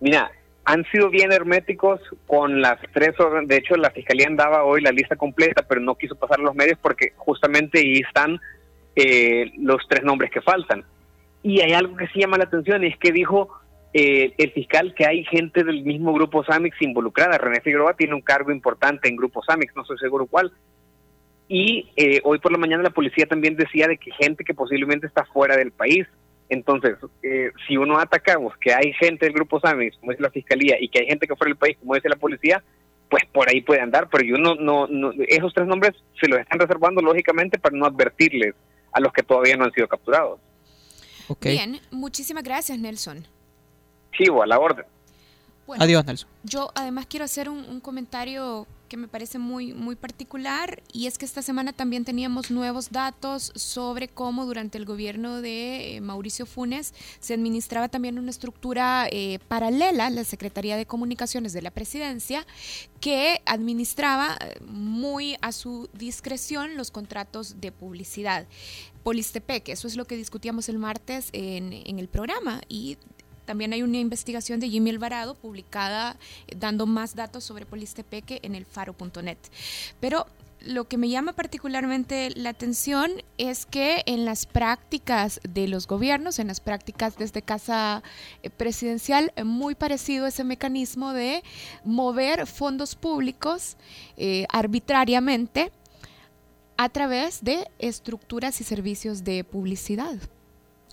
Mira, 0.00 0.30
han 0.64 0.84
sido 0.92 1.10
bien 1.10 1.32
herméticos 1.32 2.00
con 2.26 2.60
las 2.60 2.78
tres 2.92 3.18
órdenes. 3.18 3.48
De 3.48 3.56
hecho, 3.56 3.74
la 3.76 3.90
fiscalía 3.90 4.26
andaba 4.26 4.64
hoy 4.64 4.82
la 4.82 4.92
lista 4.92 5.16
completa, 5.16 5.64
pero 5.66 5.80
no 5.80 5.96
quiso 5.96 6.14
pasar 6.14 6.38
los 6.38 6.54
medios 6.54 6.78
porque 6.80 7.12
justamente 7.16 7.78
ahí 7.80 8.02
están 8.06 8.38
eh, 8.94 9.50
los 9.58 9.82
tres 9.88 10.04
nombres 10.04 10.30
que 10.30 10.42
faltan. 10.42 10.84
Y 11.42 11.60
hay 11.60 11.72
algo 11.72 11.96
que 11.96 12.06
sí 12.08 12.20
llama 12.20 12.38
la 12.38 12.44
atención, 12.44 12.84
y 12.84 12.88
es 12.88 12.98
que 12.98 13.12
dijo 13.12 13.48
eh, 13.94 14.34
el 14.36 14.52
fiscal 14.52 14.94
que 14.94 15.06
hay 15.06 15.24
gente 15.24 15.64
del 15.64 15.82
mismo 15.82 16.12
grupo 16.12 16.44
Samix 16.44 16.80
involucrada. 16.82 17.38
René 17.38 17.60
Figueroa 17.60 17.94
tiene 17.94 18.14
un 18.14 18.20
cargo 18.20 18.52
importante 18.52 19.08
en 19.08 19.16
grupo 19.16 19.42
Samix, 19.42 19.74
no 19.74 19.82
estoy 19.82 19.98
seguro 19.98 20.26
cuál. 20.26 20.52
Y 21.48 21.88
eh, 21.96 22.20
hoy 22.24 22.38
por 22.38 22.52
la 22.52 22.58
mañana 22.58 22.82
la 22.82 22.90
policía 22.90 23.26
también 23.26 23.56
decía 23.56 23.88
de 23.88 23.96
que 23.96 24.10
gente 24.12 24.44
que 24.44 24.54
posiblemente 24.54 25.06
está 25.06 25.24
fuera 25.24 25.56
del 25.56 25.72
país. 25.72 26.06
Entonces, 26.50 26.96
eh, 27.22 27.50
si 27.66 27.76
uno 27.76 27.98
atacamos 27.98 28.54
que 28.58 28.72
hay 28.72 28.92
gente 28.94 29.26
del 29.26 29.34
grupo 29.34 29.60
Samix, 29.60 29.96
como 29.98 30.12
dice 30.12 30.22
la 30.22 30.30
fiscalía, 30.30 30.76
y 30.78 30.88
que 30.88 31.00
hay 31.00 31.06
gente 31.06 31.26
que 31.26 31.36
fuera 31.36 31.50
del 31.50 31.58
país, 31.58 31.76
como 31.78 31.94
dice 31.94 32.08
la 32.10 32.16
policía, 32.16 32.62
pues 33.10 33.24
por 33.32 33.48
ahí 33.48 33.62
puede 33.62 33.80
andar. 33.80 34.08
Pero 34.10 34.24
yo 34.24 34.36
no, 34.36 34.54
no, 34.54 34.86
no 34.86 35.12
esos 35.26 35.54
tres 35.54 35.66
nombres 35.66 35.94
se 36.20 36.28
los 36.28 36.38
están 36.38 36.58
reservando 36.58 37.00
lógicamente 37.00 37.58
para 37.58 37.76
no 37.76 37.86
advertirles 37.86 38.54
a 38.92 39.00
los 39.00 39.12
que 39.12 39.22
todavía 39.22 39.56
no 39.56 39.64
han 39.64 39.72
sido 39.72 39.88
capturados. 39.88 40.38
Bien, 41.40 41.78
muchísimas 41.90 42.42
gracias, 42.44 42.78
Nelson 42.78 43.26
a 44.42 44.46
la 44.46 44.58
orden. 44.58 44.84
Adiós, 45.78 46.04
Nelson. 46.04 46.28
Yo 46.44 46.70
además 46.74 47.06
quiero 47.08 47.24
hacer 47.24 47.48
un, 47.48 47.80
comentario 47.80 48.66
que 48.88 48.96
me 48.96 49.06
parece 49.06 49.38
muy, 49.38 49.74
muy 49.74 49.96
particular 49.96 50.82
y 50.94 51.08
es 51.08 51.18
que 51.18 51.26
esta 51.26 51.42
semana 51.42 51.74
también 51.74 52.06
teníamos 52.06 52.50
nuevos 52.50 52.90
datos 52.90 53.52
sobre 53.54 54.08
cómo 54.08 54.46
durante 54.46 54.78
el 54.78 54.86
gobierno 54.86 55.42
de 55.42 55.96
eh, 55.96 56.00
Mauricio 56.00 56.46
Funes 56.46 56.94
se 57.20 57.34
administraba 57.34 57.88
también 57.88 58.18
una 58.18 58.30
estructura 58.30 59.06
eh, 59.10 59.40
paralela, 59.46 60.08
la 60.08 60.24
Secretaría 60.24 60.78
de 60.78 60.86
Comunicaciones 60.86 61.52
de 61.52 61.60
la 61.60 61.70
Presidencia, 61.70 62.46
que 63.02 63.42
administraba 63.44 64.38
eh, 64.40 64.58
muy 64.64 65.36
a 65.42 65.52
su 65.52 65.90
discreción 65.92 66.78
los 66.78 66.90
contratos 66.90 67.60
de 67.60 67.72
publicidad. 67.72 68.46
Polistepec, 69.02 69.68
eso 69.68 69.86
es 69.86 69.96
lo 69.96 70.06
que 70.06 70.16
discutíamos 70.16 70.70
el 70.70 70.78
martes 70.78 71.28
en, 71.32 71.74
en 71.74 71.98
el 71.98 72.08
programa 72.08 72.62
y 72.70 72.96
también 73.48 73.72
hay 73.72 73.82
una 73.82 73.96
investigación 73.96 74.60
de 74.60 74.68
Jimmy 74.68 74.90
Alvarado 74.90 75.34
publicada 75.34 76.18
eh, 76.46 76.54
dando 76.54 76.84
más 76.84 77.14
datos 77.14 77.44
sobre 77.44 77.64
Polistepeque 77.64 78.40
en 78.42 78.54
el 78.54 78.66
faro.net. 78.66 79.38
Pero 80.00 80.26
lo 80.60 80.86
que 80.86 80.98
me 80.98 81.08
llama 81.08 81.32
particularmente 81.32 82.28
la 82.36 82.50
atención 82.50 83.10
es 83.38 83.64
que 83.64 84.02
en 84.04 84.26
las 84.26 84.44
prácticas 84.44 85.40
de 85.48 85.66
los 85.66 85.86
gobiernos, 85.86 86.38
en 86.38 86.48
las 86.48 86.60
prácticas 86.60 87.16
desde 87.16 87.40
casa 87.40 88.02
eh, 88.42 88.50
presidencial, 88.50 89.32
muy 89.42 89.74
parecido 89.74 90.26
ese 90.26 90.44
mecanismo 90.44 91.14
de 91.14 91.42
mover 91.84 92.46
fondos 92.46 92.96
públicos 92.96 93.78
eh, 94.18 94.44
arbitrariamente 94.50 95.72
a 96.76 96.90
través 96.90 97.42
de 97.42 97.66
estructuras 97.78 98.60
y 98.60 98.64
servicios 98.64 99.24
de 99.24 99.42
publicidad 99.42 100.18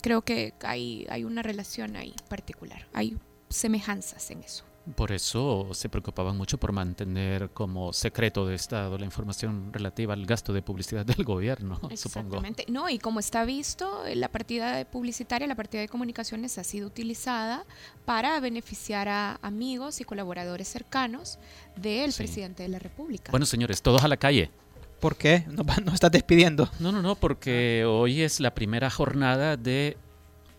creo 0.05 0.21
que 0.21 0.53
hay, 0.62 1.07
hay 1.09 1.24
una 1.24 1.41
relación 1.41 1.95
ahí 1.95 2.13
particular, 2.29 2.88
hay 2.93 3.17
semejanzas 3.50 4.29
en 4.29 4.43
eso. 4.43 4.63
Por 4.95 5.12
eso 5.12 5.69
se 5.74 5.89
preocupaban 5.89 6.38
mucho 6.38 6.59
por 6.59 6.71
mantener 6.74 7.50
como 7.50 7.91
secreto 7.91 8.45
de 8.45 8.53
Estado 8.53 9.00
la 9.00 9.05
información 9.05 9.74
relativa 9.74 10.13
al 10.13 10.27
gasto 10.27 10.53
de 10.53 10.62
publicidad 10.62 11.03
del 11.07 11.25
gobierno, 11.25 11.79
Exactamente. 11.89 12.65
No, 12.69 12.88
y 12.88 13.00
como 13.00 13.19
está 13.19 13.45
visto, 13.45 14.03
la 14.13 14.29
partida 14.29 14.85
publicitaria, 14.85 15.47
la 15.47 15.55
partida 15.55 15.81
de 15.81 15.88
comunicaciones 15.88 16.59
ha 16.59 16.63
sido 16.63 16.85
utilizada 16.85 17.65
para 18.05 18.39
beneficiar 18.39 19.07
a 19.07 19.39
amigos 19.41 20.01
y 20.01 20.03
colaboradores 20.03 20.67
cercanos 20.67 21.39
del 21.77 22.13
presidente 22.13 22.62
de 22.62 22.69
la 22.69 22.77
República. 22.77 23.31
Bueno, 23.31 23.47
señores, 23.47 23.81
todos 23.81 24.03
a 24.03 24.07
la 24.07 24.17
calle. 24.17 24.51
¿Por 25.00 25.16
qué? 25.16 25.46
¿No, 25.48 25.64
no 25.86 25.94
estás 25.94 26.12
despidiendo? 26.12 26.70
No, 26.80 26.92
no, 26.92 27.02
no, 27.02 27.16
porque 27.16 27.86
hoy 27.88 28.22
es 28.22 28.40
la 28.40 28.54
primera 28.54 28.90
jornada 28.90 29.58
de 29.58 29.98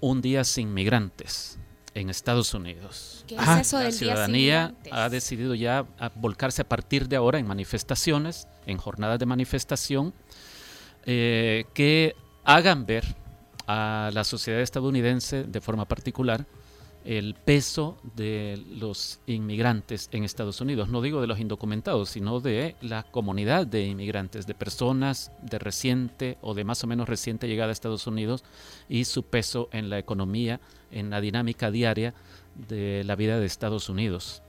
Un 0.00 0.20
Día 0.20 0.44
Sin 0.44 0.72
Migrantes 0.74 1.58
en 1.94 2.10
Estados 2.10 2.52
Unidos. 2.52 3.24
¿Qué 3.26 3.36
es 3.36 3.40
ah, 3.44 3.60
eso 3.60 3.82
la 3.82 3.90
ciudadanía 3.90 4.74
ha 4.90 5.08
decidido 5.08 5.54
ya 5.54 5.86
volcarse 6.14 6.62
a 6.62 6.68
partir 6.68 7.08
de 7.08 7.16
ahora 7.16 7.38
en 7.38 7.46
manifestaciones, 7.46 8.46
en 8.66 8.76
jornadas 8.76 9.18
de 9.18 9.24
manifestación, 9.24 10.12
eh, 11.06 11.64
que 11.72 12.14
hagan 12.44 12.84
ver 12.84 13.16
a 13.66 14.10
la 14.12 14.24
sociedad 14.24 14.60
estadounidense 14.60 15.44
de 15.44 15.60
forma 15.60 15.86
particular 15.86 16.46
el 17.06 17.34
peso 17.34 17.96
de 18.16 18.60
los 18.68 19.20
inmigrantes 19.26 20.08
en 20.12 20.24
Estados 20.24 20.60
Unidos. 20.60 20.88
No 20.88 21.00
digo 21.00 21.20
de 21.20 21.28
los 21.28 21.38
indocumentados, 21.38 22.10
sino 22.10 22.40
de 22.40 22.74
la 22.80 23.04
comunidad 23.04 23.66
de 23.66 23.86
inmigrantes, 23.86 24.46
de 24.46 24.54
personas 24.54 25.30
de 25.40 25.58
reciente 25.58 26.36
o 26.42 26.54
de 26.54 26.64
más 26.64 26.82
o 26.82 26.88
menos 26.88 27.08
reciente 27.08 27.46
llegada 27.46 27.70
a 27.70 27.72
Estados 27.72 28.06
Unidos 28.08 28.44
y 28.88 29.04
su 29.04 29.22
peso 29.22 29.68
en 29.72 29.88
la 29.88 29.98
economía, 29.98 30.60
en 30.90 31.10
la 31.10 31.20
dinámica 31.20 31.70
diaria 31.70 32.12
de 32.68 33.04
la 33.04 33.14
vida 33.14 33.38
de 33.38 33.46
Estados 33.46 33.88
Unidos. 33.88 34.42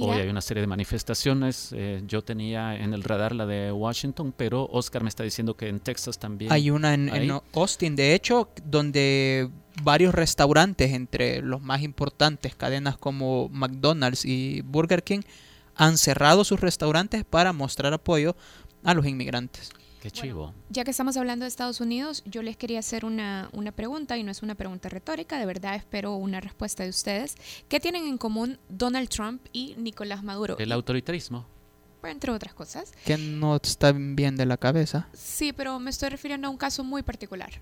Hoy 0.00 0.18
hay 0.18 0.28
una 0.28 0.40
serie 0.40 0.60
de 0.60 0.66
manifestaciones. 0.66 1.70
Eh, 1.72 2.02
yo 2.06 2.22
tenía 2.22 2.76
en 2.76 2.94
el 2.94 3.02
radar 3.02 3.34
la 3.34 3.46
de 3.46 3.72
Washington, 3.72 4.34
pero 4.36 4.66
Oscar 4.70 5.02
me 5.02 5.08
está 5.08 5.22
diciendo 5.22 5.56
que 5.56 5.68
en 5.68 5.80
Texas 5.80 6.18
también. 6.18 6.52
Hay 6.52 6.70
una 6.70 6.94
en, 6.94 7.30
Austin, 7.54 7.96
de 7.96 8.14
hecho, 8.14 8.50
donde 8.64 9.50
varios 9.82 10.14
restaurantes, 10.14 10.92
entre 10.92 11.42
los 11.42 11.60
más 11.60 11.82
importantes, 11.82 12.54
cadenas 12.54 12.96
como 12.96 13.48
McDonald's 13.50 14.24
y 14.24 14.62
Burger 14.62 15.02
King, 15.02 15.20
han 15.74 15.98
cerrado 15.98 16.44
sus 16.44 16.60
restaurantes 16.60 17.24
para 17.24 17.52
mostrar 17.52 17.92
apoyo 17.92 18.36
a 18.84 18.94
los 18.94 19.06
inmigrantes. 19.06 19.70
Qué 20.00 20.10
chivo. 20.10 20.54
ya 20.70 20.84
que 20.84 20.90
estamos 20.90 21.16
hablando 21.16 21.44
de 21.44 21.48
Estados 21.48 21.80
Unidos, 21.80 22.22
yo 22.24 22.42
les 22.42 22.56
quería 22.56 22.78
hacer 22.78 23.04
una, 23.04 23.48
una, 23.52 23.72
pregunta 23.72 24.16
y 24.16 24.22
no 24.22 24.30
es 24.30 24.42
una 24.42 24.54
pregunta 24.54 24.88
retórica, 24.88 25.38
de 25.38 25.46
verdad 25.46 25.74
espero 25.74 26.14
una 26.14 26.40
respuesta 26.40 26.84
de 26.84 26.90
ustedes. 26.90 27.34
¿Qué 27.68 27.80
tienen 27.80 28.06
en 28.06 28.18
común 28.18 28.58
Donald 28.68 29.08
Trump 29.08 29.44
y 29.52 29.74
Nicolás 29.76 30.22
Maduro? 30.22 30.56
El 30.58 30.72
autoritarismo. 30.72 31.46
Entre 32.04 32.30
otras 32.30 32.54
cosas. 32.54 32.92
Que 33.04 33.18
no 33.18 33.56
está 33.56 33.92
bien 33.92 34.36
de 34.36 34.46
la 34.46 34.56
cabeza. 34.56 35.08
Sí, 35.12 35.52
pero 35.52 35.78
me 35.80 35.90
estoy 35.90 36.10
refiriendo 36.10 36.46
a 36.46 36.50
un 36.50 36.56
caso 36.56 36.84
muy 36.84 37.02
particular 37.02 37.60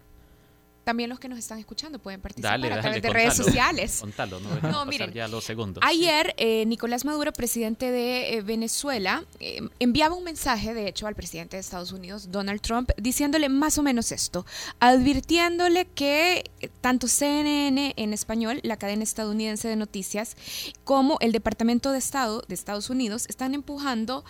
también 0.86 1.10
los 1.10 1.18
que 1.18 1.28
nos 1.28 1.40
están 1.40 1.58
escuchando 1.58 1.98
pueden 1.98 2.20
participar 2.20 2.64
a 2.72 2.80
través 2.80 3.02
de 3.02 3.10
redes 3.10 3.34
sociales. 3.34 4.00
no, 4.62 4.86
miren, 4.86 5.12
ya 5.12 5.26
los 5.26 5.42
segundos. 5.42 5.82
Ayer 5.84 6.32
eh, 6.36 6.64
Nicolás 6.64 7.04
Maduro, 7.04 7.32
presidente 7.32 7.90
de 7.90 8.34
eh, 8.34 8.42
Venezuela, 8.42 9.24
eh, 9.40 9.68
enviaba 9.80 10.14
un 10.14 10.22
mensaje, 10.22 10.74
de 10.74 10.86
hecho, 10.86 11.08
al 11.08 11.16
presidente 11.16 11.56
de 11.56 11.60
Estados 11.62 11.90
Unidos, 11.90 12.30
Donald 12.30 12.60
Trump, 12.60 12.92
diciéndole 12.98 13.48
más 13.48 13.78
o 13.78 13.82
menos 13.82 14.12
esto, 14.12 14.46
advirtiéndole 14.78 15.86
que 15.86 16.52
tanto 16.80 17.08
CNN 17.08 17.94
en 17.96 18.12
español, 18.12 18.60
la 18.62 18.76
cadena 18.76 19.02
estadounidense 19.02 19.66
de 19.66 19.74
noticias, 19.74 20.36
como 20.84 21.18
el 21.18 21.32
Departamento 21.32 21.90
de 21.90 21.98
Estado 21.98 22.44
de 22.46 22.54
Estados 22.54 22.90
Unidos 22.90 23.26
están 23.28 23.54
empujando 23.54 24.24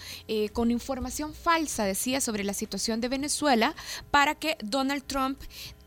con 0.55 0.71
información 0.71 1.35
falsa, 1.35 1.85
decía, 1.85 2.23
sobre 2.23 2.45
la 2.45 2.55
situación 2.55 3.03
de 3.03 3.11
Venezuela 3.11 3.75
para 4.11 4.35
que 4.35 4.57
Donald 4.63 5.05
Trump 5.07 5.39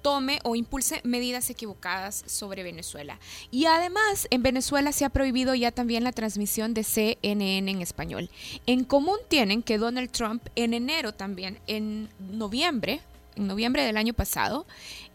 tome 0.01 0.39
o 0.43 0.55
impulse 0.55 1.01
medidas 1.03 1.49
equivocadas 1.49 2.23
sobre 2.25 2.63
Venezuela. 2.63 3.19
Y 3.51 3.65
además, 3.65 4.27
en 4.31 4.43
Venezuela 4.43 4.91
se 4.91 5.05
ha 5.05 5.09
prohibido 5.09 5.55
ya 5.55 5.71
también 5.71 6.03
la 6.03 6.11
transmisión 6.11 6.73
de 6.73 6.83
CNN 6.83 7.71
en 7.71 7.81
español. 7.81 8.29
En 8.65 8.83
común 8.83 9.17
tienen 9.27 9.63
que 9.63 9.77
Donald 9.77 10.11
Trump 10.11 10.47
en 10.55 10.73
enero 10.73 11.13
también, 11.13 11.59
en 11.67 12.09
noviembre, 12.19 13.01
en 13.35 13.47
noviembre 13.47 13.83
del 13.83 13.97
año 13.97 14.13
pasado, 14.13 14.65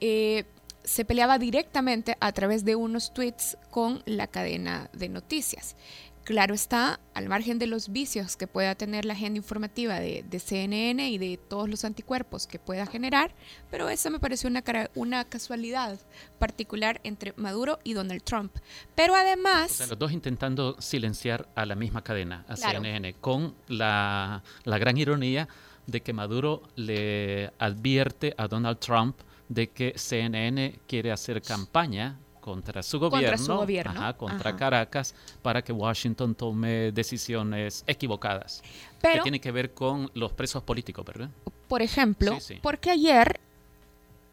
eh, 0.00 0.45
se 0.85 1.05
peleaba 1.05 1.38
directamente 1.38 2.17
a 2.21 2.33
través 2.33 2.64
de 2.64 2.76
unos 2.76 3.12
tweets 3.14 3.57
con 3.71 4.03
la 4.05 4.26
cadena 4.26 4.91
de 4.93 5.09
noticias. 5.09 5.76
Claro 6.25 6.54
está, 6.54 7.00
al 7.12 7.28
margen 7.28 7.59
de 7.59 7.66
los 7.66 7.90
vicios 7.90 8.37
que 8.37 8.47
pueda 8.47 8.75
tener 8.75 9.04
la 9.04 9.12
agenda 9.12 9.37
informativa 9.37 10.00
de, 10.00 10.25
CNN 10.38 11.11
y 11.11 11.19
de 11.19 11.37
todos 11.37 11.69
los 11.69 11.85
anticuerpos 11.85 12.47
que 12.47 12.59
pueda 12.59 12.87
generar, 12.87 13.35
pero 13.71 13.90
esa 13.90 14.09
me 14.09 14.19
pareció 14.19 14.49
una, 14.49 14.64
una 14.95 15.25
casualidad 15.25 16.00
particular 16.38 16.99
entre 17.04 17.35
Maduro 17.37 17.78
y 17.85 17.93
Donald 17.93 18.23
Trump. 18.23 18.57
Pero 18.95 19.14
además... 19.14 19.87
los 19.87 19.99
dos 19.99 20.12
intentando 20.12 20.81
silenciar 20.81 21.47
a 21.54 21.66
la 21.66 21.75
misma 21.75 22.02
cadena, 22.02 22.47
a 22.49 22.57
CNN, 22.57 23.12
con 23.21 23.54
la, 23.69 24.43
la 24.64 24.78
gran 24.78 24.97
ironía 24.97 25.47
de 25.87 26.00
que 26.00 26.14
Maduro 26.14 26.62
le 26.75 27.52
advierte 27.59 28.35
a 28.38 28.49
Donald 28.49 28.78
Trump 28.78 29.21
de 29.50 29.69
que 29.69 29.93
CNN 29.97 30.81
quiere 30.87 31.12
hacer 31.12 31.43
campaña 31.43 32.19
contra 32.45 32.83
su 32.83 32.99
gobierno, 32.99 34.17
contra, 34.19 34.55
Caracas, 34.55 35.15
para 35.41 35.63
que 35.63 35.73
Washington 35.73 36.35
tome 36.35 36.93
decisiones 36.93 37.85
equivocadas. 37.87 38.63
Pero, 39.01 39.15
que 39.15 39.21
tiene 39.23 39.41
que 39.41 39.51
ver 39.51 39.73
con 39.73 40.11
los 40.13 40.33
presos 40.35 40.63
políticos, 40.63 41.07
¿verdad? 41.07 41.31
Por 41.69 41.81
ejemplo, 41.81 42.37
porque 42.61 42.91
ayer, 42.91 43.41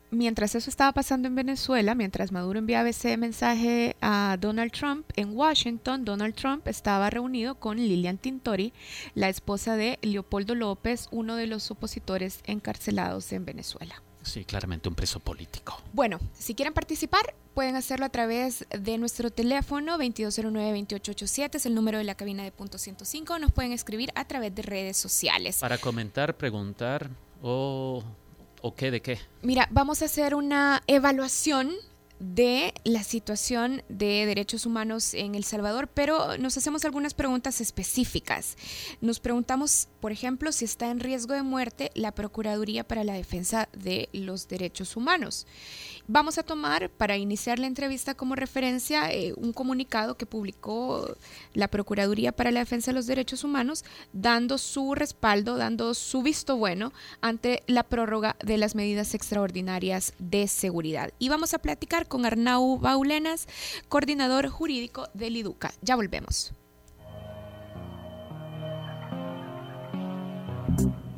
mientras 0.10 0.56
eso 0.56 0.70
estaba 0.70 0.92
pasando 0.92 1.30
en 1.30 1.36
Venezuela, 1.36 1.96
mientras 1.96 2.34
Maduro 2.34 2.60
enviaba 2.60 2.90
ese 2.90 3.16
mensaje 3.16 3.96
a 4.02 4.36
Donald 4.42 4.74
Trump, 4.74 5.10
en 5.16 5.34
Washington, 5.34 6.04
Donald 6.04 6.36
Trump 6.36 6.68
estaba 6.68 7.10
reunido 7.10 7.56
con 7.56 7.78
Lilian 7.78 8.18
Tintori, 8.18 8.74
la 9.16 9.30
esposa 9.30 9.78
de 9.78 10.00
Leopoldo 10.02 10.54
López, 10.54 11.08
uno 11.12 11.38
de 11.38 11.48
los 11.48 11.72
opositores 11.72 12.42
encarcelados 12.46 13.32
en 13.32 13.46
Venezuela. 13.46 14.04
Sí, 14.24 14.46
claramente 14.46 14.88
un 14.88 14.96
preso 14.96 15.20
político. 15.20 15.82
Bueno, 15.94 16.20
si 16.38 16.54
quieren 16.54 16.74
participar, 16.74 17.34
pueden 17.54 17.76
hacerlo 17.76 18.06
a 18.06 18.10
través 18.10 18.66
de 18.70 18.98
nuestro 18.98 19.32
teléfono 19.32 19.98
2209-2887, 19.98 21.56
es 21.56 21.66
el 21.66 21.76
número 21.76 21.98
de 21.98 22.04
la 22.04 22.16
cabina 22.16 22.44
de 22.44 22.52
punto 22.52 22.78
105. 22.78 23.40
Nos 23.40 23.52
pueden 23.52 23.72
escribir 23.72 24.12
a 24.16 24.26
través 24.26 24.54
de 24.54 24.62
redes 24.62 24.98
sociales. 24.98 25.58
Para 25.60 25.78
comentar, 25.78 26.38
preguntar 26.38 27.10
o, 27.42 28.04
o 28.62 28.76
qué 28.76 28.92
de 28.92 29.02
qué. 29.02 29.20
Mira, 29.42 29.68
vamos 29.72 30.02
a 30.02 30.06
hacer 30.06 30.36
una 30.36 30.84
evaluación 30.88 31.72
de 32.22 32.74
la 32.84 33.04
situación 33.04 33.82
de 33.90 34.26
derechos 34.28 34.68
humanos 34.68 35.16
en 35.16 35.34
El 35.34 35.44
Salvador, 35.44 35.90
pero 35.92 36.38
nos 36.38 36.56
hacemos 36.56 36.86
algunas 36.86 37.16
preguntas 37.16 37.62
específicas. 37.62 38.56
Nos 39.02 39.20
preguntamos, 39.20 39.88
por 40.00 40.12
ejemplo, 40.12 40.52
si 40.52 40.66
está 40.66 40.92
en 40.92 41.00
riesgo 41.00 41.34
de 41.34 41.42
muerte 41.42 41.92
la 41.96 42.14
Procuraduría 42.14 42.88
para 42.88 43.04
la 43.04 43.14
Defensa 43.14 43.70
de 43.74 44.08
los 44.14 44.48
Derechos 44.48 44.96
Humanos. 44.96 45.48
Vamos 46.08 46.38
a 46.38 46.44
tomar 46.44 46.90
para 46.90 47.18
iniciar 47.18 47.60
la 47.60 47.68
entrevista 47.68 48.16
como 48.16 48.36
referencia 48.36 49.12
eh, 49.12 49.34
un 49.36 49.54
comunicado 49.54 50.18
que 50.18 50.26
publicó 50.26 51.16
la 51.54 51.68
Procuraduría 51.68 52.32
para 52.32 52.52
la 52.52 52.60
Defensa 52.60 52.92
de 52.92 52.96
los 52.96 53.08
Derechos 53.08 53.44
Humanos, 53.44 53.86
dando 54.12 54.58
su 54.58 54.96
respaldo, 54.96 55.58
dando 55.58 55.94
su 55.94 56.22
visto 56.22 56.58
bueno 56.58 56.92
ante 57.22 57.64
la 57.68 57.84
prórroga 57.84 58.36
de 58.44 58.58
las 58.58 58.76
medidas 58.76 59.14
extraordinarias 59.14 60.14
de 60.20 60.48
seguridad. 60.48 61.12
Y 61.20 61.30
vamos 61.30 61.54
a 61.54 61.60
platicar 61.60 62.08
con 62.08 62.26
Arnau 62.26 62.78
Baulenas, 62.78 63.48
coordinador 63.88 64.50
jurídico 64.50 65.08
del 65.14 65.38
IDUCA. 65.38 65.72
Ya 65.82 65.96
volvemos. 65.96 66.54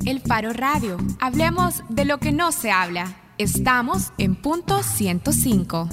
El 0.04 0.20
Faro 0.20 0.52
Radio. 0.52 0.98
Hablemos 1.18 1.82
de 1.88 2.04
lo 2.04 2.18
que 2.18 2.30
no 2.30 2.52
se 2.52 2.70
habla. 2.70 3.23
Estamos 3.36 4.12
en 4.16 4.36
punto 4.36 4.80
105. 4.84 5.88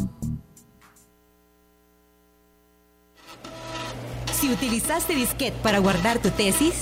Si 4.31 4.51
utilizaste 4.51 5.15
disquete 5.15 5.57
para 5.63 5.79
guardar 5.79 6.19
tu 6.19 6.29
tesis, 6.29 6.75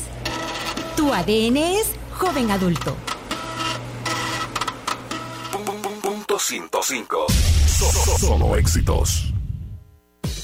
tu 0.97 1.13
ADN 1.13 1.55
es 1.55 1.91
joven 2.17 2.51
adulto. 2.51 2.97
Punto 6.01 6.37
105. 6.37 7.27
Solo 8.19 8.57
éxitos. 8.57 9.33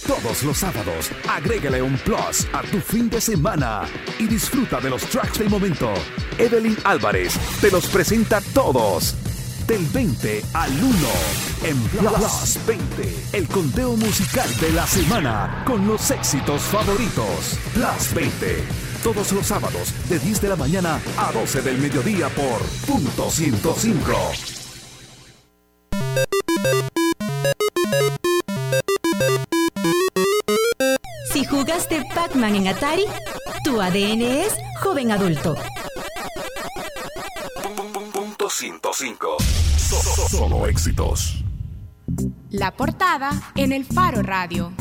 Todos 0.07 0.43
los 0.43 0.57
sábados, 0.57 1.11
agrégale 1.27 1.81
un 1.81 1.97
plus 1.97 2.47
a 2.53 2.61
tu 2.61 2.79
fin 2.79 3.09
de 3.09 3.19
semana 3.19 3.81
y 4.17 4.27
disfruta 4.27 4.79
de 4.79 4.91
los 4.91 5.01
tracks 5.07 5.39
del 5.39 5.49
momento. 5.49 5.93
Evelyn 6.37 6.77
Álvarez 6.85 7.37
te 7.59 7.69
los 7.69 7.87
presenta 7.87 8.39
todos 8.53 9.15
Del 9.67 9.83
20 9.87 10.43
al 10.53 10.71
1 10.71 10.95
en 11.63 11.81
Plus 11.87 12.59
20. 12.67 13.15
El 13.33 13.47
conteo 13.47 13.95
musical 13.97 14.47
de 14.59 14.71
la 14.71 14.85
semana 14.85 15.63
con 15.65 15.87
los 15.87 16.11
éxitos 16.11 16.61
favoritos. 16.61 17.57
Plus 17.73 18.13
20. 18.13 18.63
Todos 19.03 19.31
los 19.31 19.47
sábados 19.47 19.91
de 20.07 20.19
10 20.19 20.41
de 20.41 20.49
la 20.49 20.55
mañana 20.55 20.99
a 21.17 21.31
12 21.31 21.63
del 21.63 21.79
mediodía 21.79 22.29
por 22.29 22.61
punto 22.85 23.31
105. 23.31 24.13
Si 31.33 31.43
jugaste 31.45 32.03
Pac-Man 32.13 32.55
en 32.55 32.67
Atari, 32.67 33.05
tu 33.63 33.81
ADN 33.81 34.21
es 34.21 34.53
joven 34.81 35.11
adulto. 35.11 35.55
Punto 38.57 38.93
105. 38.93 39.37
Solo 40.29 40.65
éxitos. 40.65 41.43
La 42.51 42.71
portada 42.71 43.51
en 43.55 43.73
el 43.73 43.83
Faro 43.83 44.21
Radio. 44.21 44.71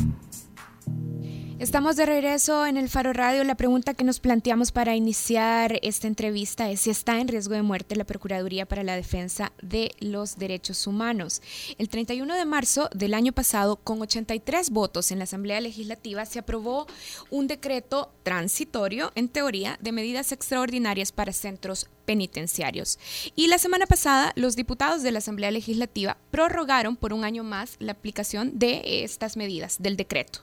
Estamos 1.65 1.97
de 1.97 2.05
regreso 2.05 2.67
en 2.67 2.77
el 2.77 2.91
Faro 2.91 3.15
Radio. 3.15 3.43
La 3.43 3.55
pregunta 3.55 3.95
que 3.95 4.05
nos 4.05 4.21
planteamos 4.21 4.71
para 4.71 4.97
iniciar 4.97 5.79
esta 5.81 6.07
entrevista 6.07 6.71
es 6.71 6.81
si 6.81 6.91
está 6.91 7.19
en 7.19 7.27
riesgo 7.27 7.55
de 7.55 7.63
muerte 7.63 7.97
la 7.97 8.05
Procuraduría 8.05 8.67
para 8.67 8.85
la 8.85 8.95
Defensa 8.95 9.51
de 9.63 9.93
los 9.99 10.37
Derechos 10.37 10.87
Humanos. 10.87 11.41
El 11.79 11.89
31 11.89 12.35
de 12.35 12.45
marzo 12.45 12.91
del 12.95 13.15
año 13.15 13.33
pasado, 13.33 13.77
con 13.77 14.03
83 14.03 14.69
votos 14.69 15.11
en 15.11 15.17
la 15.17 15.25
Asamblea 15.25 15.59
Legislativa, 15.63 16.27
se 16.27 16.41
aprobó 16.41 16.87
un 17.31 17.47
decreto 17.47 18.13
transitorio, 18.25 19.11
en 19.15 19.31
teoría, 19.31 19.79
de 19.81 19.93
medidas 19.93 20.33
extraordinarias 20.33 21.13
para 21.13 21.33
centros 21.33 21.89
penitenciarios. 22.05 22.99
Y 23.37 23.47
la 23.47 23.57
semana 23.57 23.87
pasada, 23.87 24.35
los 24.37 24.55
diputados 24.55 25.03
de 25.03 25.13
la 25.13 25.21
Asamblea 25.21 25.51
Legislativa 25.51 26.19
prorrogaron 26.31 26.97
por 26.97 27.15
un 27.15 27.25
año 27.25 27.43
más 27.43 27.77
la 27.79 27.93
aplicación 27.93 28.59
de 28.59 29.03
estas 29.03 29.39
medidas 29.39 29.77
del 29.81 29.97
decreto. 29.97 30.43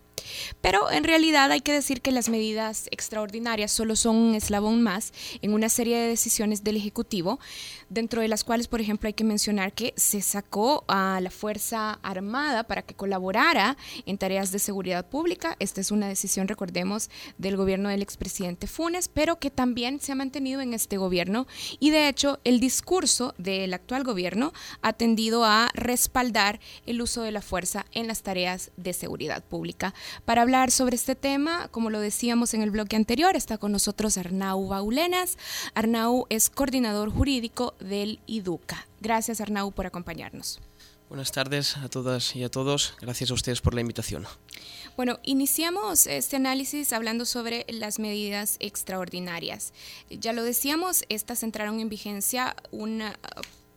Pero 0.61 0.91
en 0.91 1.03
realidad 1.03 1.51
hay 1.51 1.61
que 1.61 1.71
decir 1.71 2.01
que 2.01 2.11
las 2.11 2.29
medidas 2.29 2.87
extraordinarias 2.91 3.71
solo 3.71 3.95
son 3.95 4.15
un 4.15 4.35
eslabón 4.35 4.81
más 4.81 5.13
en 5.41 5.53
una 5.53 5.69
serie 5.69 5.97
de 5.97 6.07
decisiones 6.07 6.63
del 6.63 6.77
Ejecutivo, 6.77 7.39
dentro 7.91 8.21
de 8.21 8.29
las 8.29 8.45
cuales, 8.45 8.67
por 8.67 8.79
ejemplo, 8.79 9.07
hay 9.07 9.13
que 9.13 9.25
mencionar 9.25 9.73
que 9.73 9.93
se 9.97 10.21
sacó 10.21 10.85
a 10.87 11.19
la 11.21 11.29
Fuerza 11.29 11.99
Armada 12.01 12.63
para 12.63 12.83
que 12.83 12.95
colaborara 12.95 13.77
en 14.05 14.17
tareas 14.17 14.51
de 14.51 14.59
seguridad 14.59 15.05
pública. 15.07 15.57
Esta 15.59 15.81
es 15.81 15.91
una 15.91 16.07
decisión, 16.07 16.47
recordemos, 16.47 17.09
del 17.37 17.57
gobierno 17.57 17.89
del 17.89 18.01
expresidente 18.01 18.65
Funes, 18.65 19.09
pero 19.09 19.39
que 19.39 19.51
también 19.51 19.99
se 19.99 20.13
ha 20.13 20.15
mantenido 20.15 20.61
en 20.61 20.73
este 20.73 20.97
gobierno. 20.97 21.47
Y 21.79 21.89
de 21.89 22.07
hecho, 22.07 22.39
el 22.45 22.61
discurso 22.61 23.35
del 23.37 23.73
actual 23.73 24.05
gobierno 24.05 24.53
ha 24.81 24.93
tendido 24.93 25.43
a 25.43 25.69
respaldar 25.73 26.61
el 26.85 27.01
uso 27.01 27.23
de 27.23 27.31
la 27.31 27.41
fuerza 27.41 27.85
en 27.91 28.07
las 28.07 28.23
tareas 28.23 28.71
de 28.77 28.93
seguridad 28.93 29.43
pública. 29.43 29.93
Para 30.23 30.43
hablar 30.43 30.71
sobre 30.71 30.95
este 30.95 31.15
tema, 31.15 31.67
como 31.71 31.89
lo 31.89 31.99
decíamos 31.99 32.53
en 32.53 32.61
el 32.61 32.71
bloque 32.71 32.95
anterior, 32.95 33.35
está 33.35 33.57
con 33.57 33.73
nosotros 33.73 34.17
Arnau 34.17 34.67
Baulenas. 34.67 35.37
Arnau 35.73 36.25
es 36.29 36.49
coordinador 36.49 37.09
jurídico 37.09 37.75
del 37.81 38.19
IDUCA. 38.27 38.87
Gracias 38.99 39.41
Arnau 39.41 39.71
por 39.71 39.85
acompañarnos. 39.85 40.59
Buenas 41.09 41.33
tardes 41.33 41.75
a 41.75 41.89
todas 41.89 42.37
y 42.37 42.43
a 42.45 42.49
todos. 42.49 42.93
Gracias 43.01 43.31
a 43.31 43.33
ustedes 43.33 43.59
por 43.59 43.73
la 43.73 43.81
invitación. 43.81 44.25
Bueno, 44.95 45.19
iniciamos 45.23 46.07
este 46.07 46.37
análisis 46.37 46.93
hablando 46.93 47.25
sobre 47.25 47.65
las 47.67 47.99
medidas 47.99 48.55
extraordinarias. 48.59 49.73
Ya 50.09 50.31
lo 50.31 50.43
decíamos, 50.43 51.03
estas 51.09 51.43
entraron 51.43 51.81
en 51.81 51.89
vigencia 51.89 52.55
una 52.71 53.17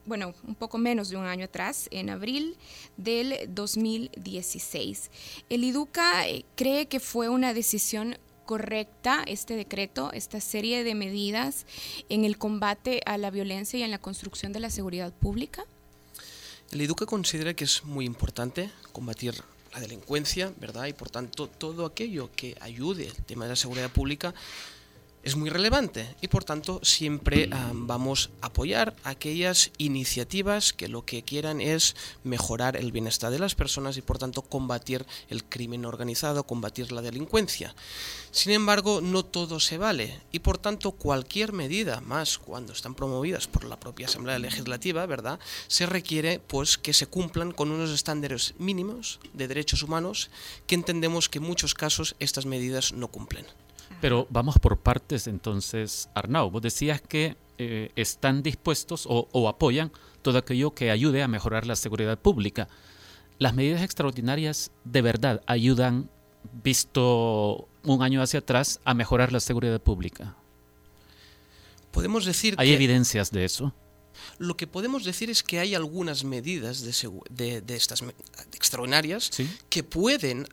bueno, 0.06 0.34
un 0.46 0.54
poco 0.54 0.78
menos 0.78 1.08
de 1.08 1.16
un 1.16 1.24
año 1.24 1.46
atrás, 1.46 1.88
en 1.90 2.10
abril 2.10 2.56
del 2.96 3.34
2016. 3.48 5.10
El 5.48 5.64
IDUCA 5.64 6.28
eh, 6.28 6.44
cree 6.56 6.86
que 6.86 7.00
fue 7.00 7.28
una 7.28 7.54
decisión 7.54 8.18
correcta 8.44 9.24
este 9.26 9.56
decreto, 9.56 10.12
esta 10.12 10.40
serie 10.40 10.84
de 10.84 10.94
medidas 10.94 11.66
en 12.08 12.24
el 12.24 12.38
combate 12.38 13.00
a 13.06 13.18
la 13.18 13.30
violencia 13.30 13.78
y 13.78 13.82
en 13.82 13.90
la 13.90 13.98
construcción 13.98 14.52
de 14.52 14.60
la 14.60 14.70
seguridad 14.70 15.12
pública? 15.12 15.64
El 16.70 16.82
IDUCA 16.82 17.06
considera 17.06 17.54
que 17.54 17.64
es 17.64 17.84
muy 17.84 18.04
importante 18.04 18.70
combatir 18.92 19.34
la 19.72 19.80
delincuencia, 19.80 20.52
¿verdad? 20.60 20.86
Y 20.86 20.92
por 20.92 21.10
tanto 21.10 21.48
todo 21.48 21.84
aquello 21.84 22.30
que 22.34 22.56
ayude 22.60 23.08
al 23.08 23.24
tema 23.24 23.44
de 23.44 23.50
la 23.50 23.56
seguridad 23.56 23.90
pública 23.90 24.34
es 25.24 25.36
muy 25.36 25.48
relevante 25.48 26.14
y 26.20 26.28
por 26.28 26.44
tanto 26.44 26.80
siempre 26.82 27.48
vamos 27.72 28.30
a 28.40 28.46
apoyar 28.46 28.94
aquellas 29.04 29.70
iniciativas 29.78 30.72
que 30.72 30.86
lo 30.88 31.04
que 31.04 31.22
quieran 31.22 31.60
es 31.60 31.96
mejorar 32.22 32.76
el 32.76 32.92
bienestar 32.92 33.32
de 33.32 33.38
las 33.38 33.54
personas 33.54 33.96
y 33.96 34.02
por 34.02 34.18
tanto 34.18 34.42
combatir 34.42 35.06
el 35.28 35.42
crimen 35.44 35.86
organizado, 35.86 36.44
combatir 36.44 36.92
la 36.92 37.00
delincuencia. 37.02 37.74
Sin 38.30 38.52
embargo, 38.52 39.00
no 39.00 39.24
todo 39.24 39.60
se 39.60 39.78
vale 39.78 40.20
y 40.30 40.40
por 40.40 40.58
tanto 40.58 40.92
cualquier 40.92 41.52
medida, 41.52 42.00
más 42.02 42.38
cuando 42.38 42.72
están 42.72 42.94
promovidas 42.94 43.46
por 43.46 43.64
la 43.64 43.80
propia 43.80 44.06
Asamblea 44.06 44.38
Legislativa, 44.38 45.06
¿verdad? 45.06 45.40
Se 45.68 45.86
requiere 45.86 46.38
pues 46.38 46.76
que 46.76 46.92
se 46.92 47.06
cumplan 47.06 47.52
con 47.52 47.70
unos 47.70 47.90
estándares 47.90 48.54
mínimos 48.58 49.20
de 49.32 49.48
derechos 49.48 49.82
humanos 49.82 50.30
que 50.66 50.74
entendemos 50.74 51.28
que 51.30 51.38
en 51.38 51.44
muchos 51.44 51.72
casos 51.74 52.14
estas 52.18 52.44
medidas 52.44 52.92
no 52.92 53.08
cumplen. 53.08 53.46
Pero 54.04 54.26
vamos 54.28 54.58
por 54.58 54.80
partes 54.80 55.26
entonces, 55.28 56.10
Arnau. 56.14 56.50
Vos 56.50 56.60
decías 56.60 57.00
que 57.00 57.38
eh, 57.56 57.90
están 57.96 58.42
dispuestos 58.42 59.06
o, 59.08 59.48
apoyan 59.48 59.92
todo 60.20 60.36
aquello 60.36 60.74
que 60.74 60.90
ayude 60.90 61.22
a 61.22 61.26
mejorar 61.26 61.64
la 61.64 61.74
seguridad 61.74 62.18
pública. 62.18 62.68
¿Las 63.38 63.54
medidas 63.54 63.80
extraordinarias 63.80 64.72
de 64.84 65.00
verdad 65.00 65.40
ayudan, 65.46 66.10
visto 66.62 67.66
un 67.82 68.02
año 68.02 68.20
hacia 68.20 68.40
atrás, 68.40 68.78
a 68.84 68.92
mejorar 68.92 69.32
la 69.32 69.40
seguridad 69.40 69.80
pública? 69.80 70.36
Podemos 71.90 72.26
decir 72.26 72.56
¿Hay 72.58 72.74
evidencias 72.74 73.30
de 73.30 73.46
eso? 73.46 73.72
Lo 74.38 74.56
que 74.56 74.66
podemos 74.66 75.04
decir 75.04 75.30
es 75.30 75.42
que 75.42 75.58
hay 75.58 75.74
algunas 75.74 76.24
medidas 76.24 76.82
de, 76.82 77.62
estas 77.68 78.02
extraordinarias 78.52 79.30
que 79.68 79.82
pueden 79.82 80.46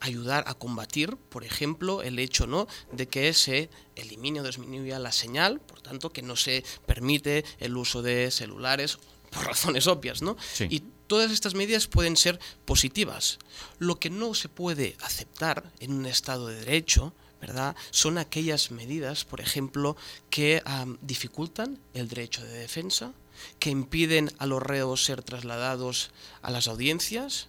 ayudar 0.00 0.44
a 0.46 0.54
combatir, 0.54 1.16
por 1.16 1.44
ejemplo, 1.44 2.02
el 2.02 2.18
hecho 2.18 2.46
¿no? 2.46 2.66
de 2.92 3.08
que 3.08 3.32
se 3.34 3.70
elimine 3.94 4.40
o 4.40 4.44
disminuya 4.44 4.98
la 4.98 5.12
señal, 5.12 5.60
por 5.60 5.80
tanto, 5.80 6.12
que 6.12 6.22
no 6.22 6.36
se 6.36 6.64
permite 6.86 7.44
el 7.58 7.76
uso 7.76 8.02
de 8.02 8.30
celulares 8.30 8.98
por 9.30 9.44
razones 9.44 9.86
obvias, 9.86 10.22
¿no? 10.22 10.36
Y 10.70 10.82
todas 11.06 11.30
estas 11.30 11.54
medidas 11.54 11.86
pueden 11.86 12.16
ser 12.16 12.38
positivas. 12.64 13.38
Lo 13.78 13.98
que 13.98 14.10
no 14.10 14.34
se 14.34 14.48
puede 14.48 14.96
aceptar 15.00 15.72
en 15.80 15.92
un 15.92 16.06
Estado 16.06 16.48
de 16.48 16.56
Derecho 16.56 17.12
¿verdad? 17.40 17.76
Son 17.90 18.18
aquellas 18.18 18.70
medidas, 18.70 19.24
por 19.24 19.40
ejemplo, 19.40 19.96
que 20.30 20.62
dificultan 21.02 21.78
el 21.94 22.08
derecho 22.08 22.42
de 22.44 22.58
defensa, 22.58 23.12
que 23.58 23.70
impiden 23.70 24.32
a 24.38 24.46
los 24.46 24.62
reos 24.62 25.04
ser 25.04 25.22
trasladados 25.22 26.10
a 26.42 26.50
las 26.50 26.68
audiencias, 26.68 27.48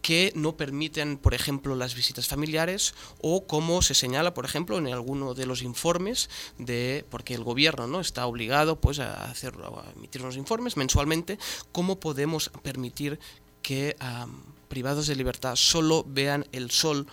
que 0.00 0.32
no 0.34 0.56
permiten, 0.56 1.18
por 1.18 1.34
ejemplo, 1.34 1.74
las 1.76 1.94
visitas 1.94 2.26
familiares 2.26 2.94
o 3.20 3.46
como 3.46 3.82
se 3.82 3.94
señala, 3.94 4.32
por 4.32 4.44
ejemplo, 4.46 4.78
en 4.78 4.86
alguno 4.88 5.34
de 5.34 5.44
los 5.44 5.60
informes 5.62 6.30
de 6.56 7.04
porque 7.10 7.34
el 7.34 7.44
gobierno 7.44 7.86
no 7.86 8.00
está 8.00 8.26
obligado 8.26 8.80
pues 8.80 8.98
a 8.98 9.24
hacer 9.24 9.54
a 9.62 9.90
emitir 9.96 10.22
unos 10.22 10.36
informes 10.36 10.76
mensualmente, 10.76 11.38
cómo 11.72 12.00
podemos 12.00 12.50
permitir 12.62 13.20
que 13.60 13.96
privados 14.68 15.06
de 15.06 15.16
libertad 15.16 15.56
solo 15.56 16.04
vean 16.08 16.46
el 16.52 16.70
sol 16.70 17.06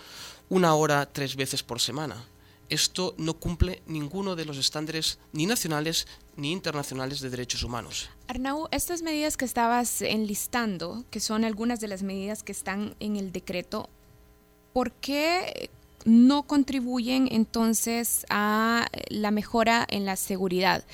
una 0.48 0.74
hora 0.74 1.06
tres 1.12 1.36
veces 1.36 1.62
por 1.62 1.80
semana. 1.80 2.24
Esto 2.68 3.14
no 3.16 3.34
cumple 3.34 3.82
ninguno 3.86 4.34
de 4.34 4.44
los 4.44 4.58
estándares 4.58 5.18
ni 5.32 5.46
nacionales 5.46 6.06
ni 6.36 6.50
internacionales 6.50 7.20
de 7.20 7.30
derechos 7.30 7.62
humanos. 7.62 8.08
Arnau, 8.26 8.66
estas 8.72 9.02
medidas 9.02 9.36
que 9.36 9.44
estabas 9.44 10.02
enlistando, 10.02 11.04
que 11.10 11.20
son 11.20 11.44
algunas 11.44 11.78
de 11.80 11.88
las 11.88 12.02
medidas 12.02 12.42
que 12.42 12.52
están 12.52 12.96
en 12.98 13.16
el 13.16 13.30
decreto, 13.30 13.88
¿por 14.72 14.92
qué 14.92 15.70
no 16.04 16.42
contribuyen 16.44 17.28
entonces 17.30 18.26
a 18.30 18.88
la 19.08 19.30
mejora 19.30 19.86
en 19.88 20.04
la 20.04 20.16
seguridad? 20.16 20.84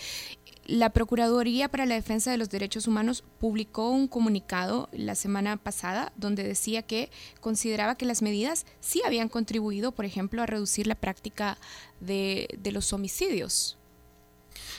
La 0.72 0.88
Procuraduría 0.88 1.68
para 1.68 1.84
la 1.84 1.96
Defensa 1.96 2.30
de 2.30 2.38
los 2.38 2.48
Derechos 2.48 2.86
Humanos 2.86 3.24
publicó 3.38 3.90
un 3.90 4.08
comunicado 4.08 4.88
la 4.90 5.14
semana 5.14 5.58
pasada 5.58 6.14
donde 6.16 6.44
decía 6.44 6.80
que 6.80 7.10
consideraba 7.42 7.96
que 7.96 8.06
las 8.06 8.22
medidas 8.22 8.64
sí 8.80 9.02
habían 9.04 9.28
contribuido, 9.28 9.92
por 9.92 10.06
ejemplo, 10.06 10.40
a 10.40 10.46
reducir 10.46 10.86
la 10.86 10.94
práctica 10.94 11.58
de, 12.00 12.48
los 12.72 12.94
homicidios. 12.94 13.76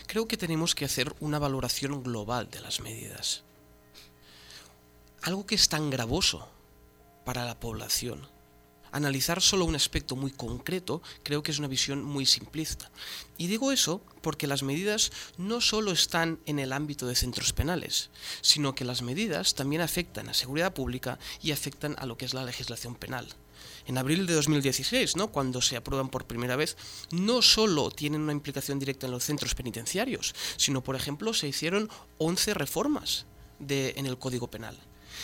Creo 0.08 0.28
que 0.28 0.36
tenemos 0.36 0.74
que 0.74 0.86
hacer 0.86 1.14
una 1.20 1.38
valoración 1.38 2.02
global 2.02 2.50
de 2.50 2.62
las 2.62 2.82
medidas. 2.82 3.44
Algo 5.22 5.46
que 5.46 5.54
es 5.54 5.70
tan 5.70 5.92
gravoso 5.92 6.50
para 7.24 7.46
la 7.46 7.60
población, 7.60 8.28
analizar 8.94 9.42
solo 9.42 9.66
un 9.66 9.76
aspecto 9.76 10.16
muy 10.16 10.32
concreto 10.32 11.02
creo 11.24 11.44
que 11.44 11.52
es 11.52 11.60
una 11.60 11.68
visión 11.68 12.04
muy 12.04 12.26
simplista. 12.26 12.90
Y 13.38 13.48
digo 13.48 13.72
eso 13.72 14.02
porque 14.22 14.48
las 14.48 14.64
medidas 14.64 15.12
no 15.38 15.60
solo 15.60 15.92
están 15.92 16.40
en 16.46 16.60
el 16.60 16.72
ámbito 16.72 17.08
de 17.08 17.16
centros 17.16 17.52
penales, 17.52 18.10
sino 18.42 18.76
que 18.76 18.86
las 18.86 19.02
medidas 19.02 19.56
también 19.56 19.82
afectan 19.82 20.30
a 20.30 20.34
seguridad 20.34 20.74
pública 20.74 21.20
y 21.42 21.52
afectan 21.52 21.96
a 22.00 22.06
lo 22.06 22.18
que 22.18 22.26
es 22.26 22.34
la 22.34 22.46
legislación 22.46 22.96
penal 22.96 23.28
en 23.86 23.98
abril 23.98 24.26
de 24.26 24.34
2016, 24.34 25.16
¿no? 25.16 25.30
cuando 25.32 25.62
se 25.62 25.76
aprueban 25.76 26.10
por 26.10 26.26
primera 26.26 26.56
vez, 26.56 26.78
no 27.12 27.42
solo 27.42 27.92
tienen 27.92 28.22
una 28.22 28.32
implicación 28.32 28.80
directa 28.80 29.08
en 29.08 29.12
los 29.12 29.24
centros 29.24 29.56
penitenciarios, 29.56 30.34
sino, 30.58 30.84
por 30.84 30.96
ejemplo, 30.96 31.34
se 31.34 31.48
hicieron 31.48 31.90
11 32.18 32.54
reformas 32.54 33.26
en 33.70 34.06
el 34.06 34.18
Código 34.18 34.50
Penal. 34.50 34.78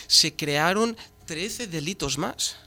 Se 0.07 0.35
crearon 0.35 0.97
13 1.25 1.67
delitos 1.67 2.17
más. 2.17 2.57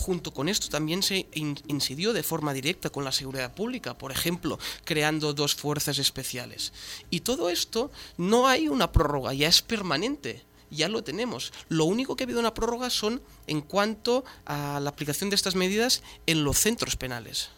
Junto 0.00 0.32
con 0.32 0.48
esto 0.48 0.68
también 0.70 1.02
se 1.02 1.28
incidió 1.34 2.14
de 2.14 2.22
forma 2.22 2.54
directa 2.54 2.88
con 2.88 3.04
la 3.04 3.12
seguridad 3.12 3.54
pública, 3.54 3.98
por 3.98 4.12
ejemplo, 4.12 4.58
creando 4.84 5.34
dos 5.34 5.54
fuerzas 5.54 5.98
especiales. 5.98 6.72
Y 7.10 7.20
todo 7.20 7.50
esto 7.50 7.90
no 8.16 8.48
hay 8.48 8.68
una 8.68 8.92
prórroga, 8.92 9.34
ya 9.34 9.48
es 9.48 9.60
permanente 9.60 10.42
ya 10.70 10.88
lo 10.88 11.02
tenemos. 11.02 11.52
Lo 11.68 11.84
único 11.84 12.14
que 12.14 12.22
ha 12.22 12.26
habido 12.26 12.38
una 12.38 12.54
prórroga 12.54 12.90
son 12.90 13.20
en 13.48 13.60
cuanto 13.60 14.24
a 14.46 14.78
la 14.80 14.90
aplicación 14.90 15.28
de 15.28 15.34
estas 15.34 15.56
medidas 15.56 16.00
en 16.26 16.44
los 16.44 16.58
centros 16.58 16.94
penales. 16.94 17.50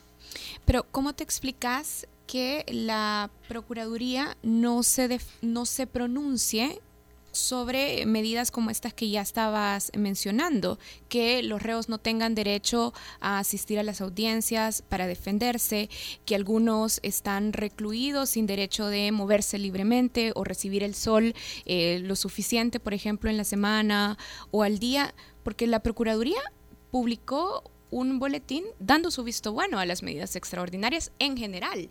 Pero, 0.64 0.84
¿cómo 0.90 1.12
te 1.12 1.22
explicas 1.22 2.06
que 2.26 2.64
la 2.68 3.30
Procuraduría 3.48 4.36
no 4.42 4.82
se, 4.82 5.20
no 5.42 5.66
se 5.66 5.86
pronuncie 5.86 6.80
sobre 7.32 8.06
medidas 8.06 8.50
como 8.50 8.70
estas 8.70 8.94
que 8.94 9.10
ya 9.10 9.22
estabas 9.22 9.90
mencionando, 9.96 10.78
que 11.08 11.42
los 11.42 11.62
reos 11.62 11.88
no 11.88 11.98
tengan 11.98 12.34
derecho 12.34 12.92
a 13.20 13.38
asistir 13.38 13.78
a 13.78 13.82
las 13.82 14.00
audiencias 14.00 14.82
para 14.82 15.06
defenderse, 15.06 15.88
que 16.24 16.34
algunos 16.34 17.00
están 17.02 17.52
recluidos 17.52 18.30
sin 18.30 18.46
derecho 18.46 18.86
de 18.86 19.10
moverse 19.12 19.58
libremente 19.58 20.32
o 20.34 20.44
recibir 20.44 20.82
el 20.82 20.94
sol 20.94 21.34
eh, 21.64 22.00
lo 22.02 22.16
suficiente, 22.16 22.80
por 22.80 22.94
ejemplo, 22.94 23.30
en 23.30 23.36
la 23.36 23.44
semana 23.44 24.18
o 24.50 24.62
al 24.62 24.78
día, 24.78 25.14
porque 25.42 25.66
la 25.66 25.80
Procuraduría 25.80 26.40
publicó 26.90 27.64
un 27.90 28.18
boletín 28.18 28.64
dando 28.78 29.10
su 29.10 29.22
visto 29.24 29.52
bueno 29.52 29.78
a 29.78 29.86
las 29.86 30.02
medidas 30.02 30.36
extraordinarias 30.36 31.12
en 31.18 31.36
general. 31.36 31.90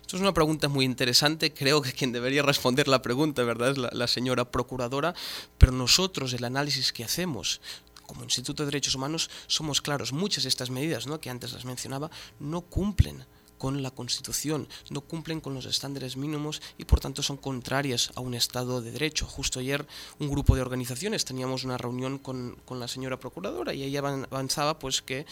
Esto 0.00 0.16
es 0.16 0.22
una 0.22 0.34
pregunta 0.34 0.68
muy 0.68 0.84
interesante. 0.84 1.52
Creo 1.52 1.82
que 1.82 1.92
quien 1.92 2.12
debería 2.12 2.42
responder 2.42 2.88
la 2.88 3.02
pregunta, 3.02 3.42
¿verdad?, 3.42 3.70
es 3.70 3.78
la, 3.78 4.06
señora 4.06 4.50
procuradora. 4.50 5.14
Pero 5.58 5.72
nosotros, 5.72 6.32
el 6.32 6.44
análisis 6.44 6.92
que 6.92 7.04
hacemos 7.04 7.60
como 8.06 8.22
Instituto 8.22 8.62
de 8.62 8.66
Derechos 8.66 8.94
Humanos, 8.94 9.28
somos 9.48 9.82
claros. 9.82 10.12
Muchas 10.12 10.44
de 10.44 10.48
estas 10.48 10.70
medidas, 10.70 11.06
¿no?, 11.06 11.20
que 11.20 11.28
antes 11.28 11.52
las 11.52 11.64
mencionaba, 11.64 12.10
no 12.38 12.60
cumplen 12.60 13.24
con 13.58 13.82
la 13.82 13.90
Constitución, 13.90 14.68
no 14.90 15.00
cumplen 15.00 15.40
con 15.40 15.54
los 15.54 15.66
estándares 15.66 16.16
mínimos 16.16 16.62
y 16.78 16.84
por 16.84 17.00
tanto 17.00 17.22
son 17.22 17.36
contrarias 17.36 18.10
a 18.14 18.20
un 18.20 18.34
Estado 18.34 18.80
de 18.80 18.90
Derecho. 18.90 19.26
Justo 19.26 19.60
ayer 19.60 19.86
un 20.18 20.28
grupo 20.28 20.54
de 20.54 20.62
organizaciones 20.62 21.24
teníamos 21.24 21.64
una 21.64 21.78
reunión 21.78 22.18
con, 22.18 22.56
la 22.70 22.88
señora 22.88 23.18
Procuradora 23.18 23.72
y 23.74 23.82
ella 23.82 24.00
avanzaba 24.30 24.78
pues 24.78 25.02
que 25.02 25.26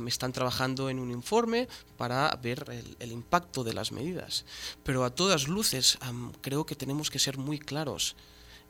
me 0.00 0.10
están 0.10 0.32
trabajando 0.32 0.90
en 0.90 0.98
un 0.98 1.10
informe 1.10 1.68
para 1.96 2.34
ver 2.42 2.64
el, 2.98 3.12
impacto 3.12 3.64
de 3.64 3.72
las 3.72 3.92
medidas. 3.92 4.44
Pero 4.84 5.04
a 5.04 5.10
todas 5.10 5.48
luces 5.48 5.98
creo 6.40 6.66
que 6.66 6.76
tenemos 6.76 7.10
que 7.10 7.18
ser 7.18 7.38
muy 7.38 7.58
claros. 7.58 8.16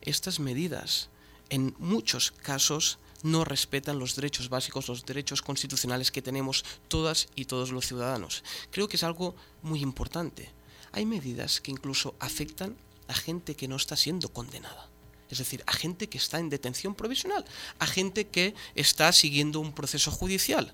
Estas 0.01 0.39
medidas 0.39 1.09
en 1.49 1.75
muchos 1.79 2.31
casos 2.31 2.99
no 3.23 3.43
respetan 3.43 3.99
los 3.99 4.15
derechos 4.15 4.49
básicos, 4.49 4.87
los 4.87 5.05
derechos 5.05 5.41
constitucionales 5.41 6.11
que 6.11 6.21
tenemos 6.21 6.63
todas 6.87 7.29
y 7.35 7.45
todos 7.45 7.71
los 7.71 7.87
ciudadanos. 7.87 8.43
Creo 8.71 8.87
que 8.87 8.97
es 8.97 9.03
algo 9.03 9.35
muy 9.61 9.81
importante. 9.81 10.51
Hay 10.91 11.05
medidas 11.05 11.61
que 11.61 11.71
incluso 11.71 12.15
afectan 12.19 12.75
a 13.07 13.13
gente 13.13 13.55
que 13.55 13.67
no 13.67 13.75
está 13.75 13.95
siendo 13.95 14.29
condenada. 14.29 14.89
Es 15.29 15.39
decir, 15.39 15.63
a 15.65 15.73
gente 15.73 16.07
que 16.07 16.17
está 16.17 16.39
en 16.39 16.49
detención 16.49 16.95
provisional, 16.95 17.43
a 17.79 17.85
gente 17.85 18.27
que 18.27 18.55
está 18.75 19.11
siguiendo 19.11 19.59
un 19.59 19.73
proceso 19.73 20.11
judicial. 20.11 20.73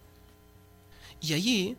Y 1.22 1.34
allí 1.34 1.78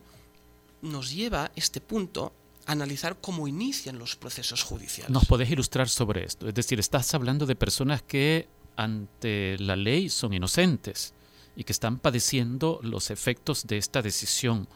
nos 0.81 1.11
lleva 1.11 1.51
este 1.55 1.79
punto 1.79 2.33
analizar 2.65 3.17
cómo 3.21 3.47
inician 3.47 3.99
los 3.99 4.15
procesos 4.15 4.63
judiciales. 4.63 5.11
¿Nos 5.11 5.25
podés 5.25 5.49
ilustrar 5.49 5.87
sobre 5.87 6.25
esto? 6.25 6.47
Es 6.47 6.53
decir, 6.55 6.79
estás 6.79 7.13
hablando 7.13 7.45
de 7.45 7.55
personas 7.55 8.01
que 8.01 8.47
ante 8.75 9.57
la 9.59 9.75
ley 9.75 10.09
son 10.09 10.33
inocentes 10.33 11.13
y 11.55 11.63
que 11.63 11.71
están 11.71 11.99
padeciendo 11.99 12.79
los 12.83 13.09
efectos 13.11 13.65
de 13.67 13.77
esta 13.77 14.01
decisión. 14.01 14.67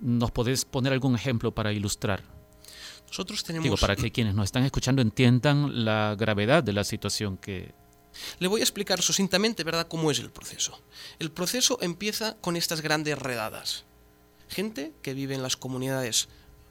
¿Nos 0.00 0.30
podés 0.30 0.64
poner 0.64 0.92
algún 0.92 1.14
ejemplo 1.14 1.54
para 1.54 1.72
ilustrar? 1.72 2.22
Nosotros 3.06 3.44
tenemos... 3.44 3.64
Digo, 3.64 3.76
para 3.76 3.96
que 3.96 4.10
quienes 4.10 4.34
nos 4.34 4.46
están 4.46 4.64
escuchando 4.64 5.00
entiendan 5.00 5.84
la 5.84 6.16
gravedad 6.18 6.64
de 6.64 6.72
la 6.72 6.84
situación 6.84 7.36
que... 7.36 7.72
Le 8.38 8.48
voy 8.48 8.60
a 8.60 8.64
explicar 8.64 9.02
sucintamente, 9.02 9.62
¿verdad?, 9.62 9.86
cómo 9.88 10.10
es 10.10 10.18
el 10.18 10.30
proceso. 10.30 10.80
El 11.18 11.30
proceso 11.30 11.78
empieza 11.82 12.36
con 12.40 12.56
estas 12.56 12.80
grandes 12.80 13.18
redadas. 13.18 13.84
Gente 14.48 14.92
que 15.02 15.14
vive 15.14 15.34
en 15.34 15.42
las 15.42 15.56
comunidades 15.56 16.28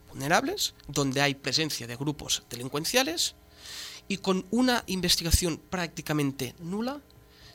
vulnerables, 0.09 0.73
donde 0.87 1.21
hay 1.21 1.35
presencia 1.35 1.87
de 1.87 1.95
grupos 1.95 2.43
delincuenciales, 2.49 3.35
y 4.07 4.17
con 4.17 4.45
una 4.51 4.83
investigación 4.87 5.57
prácticamente 5.69 6.55
nula 6.59 7.01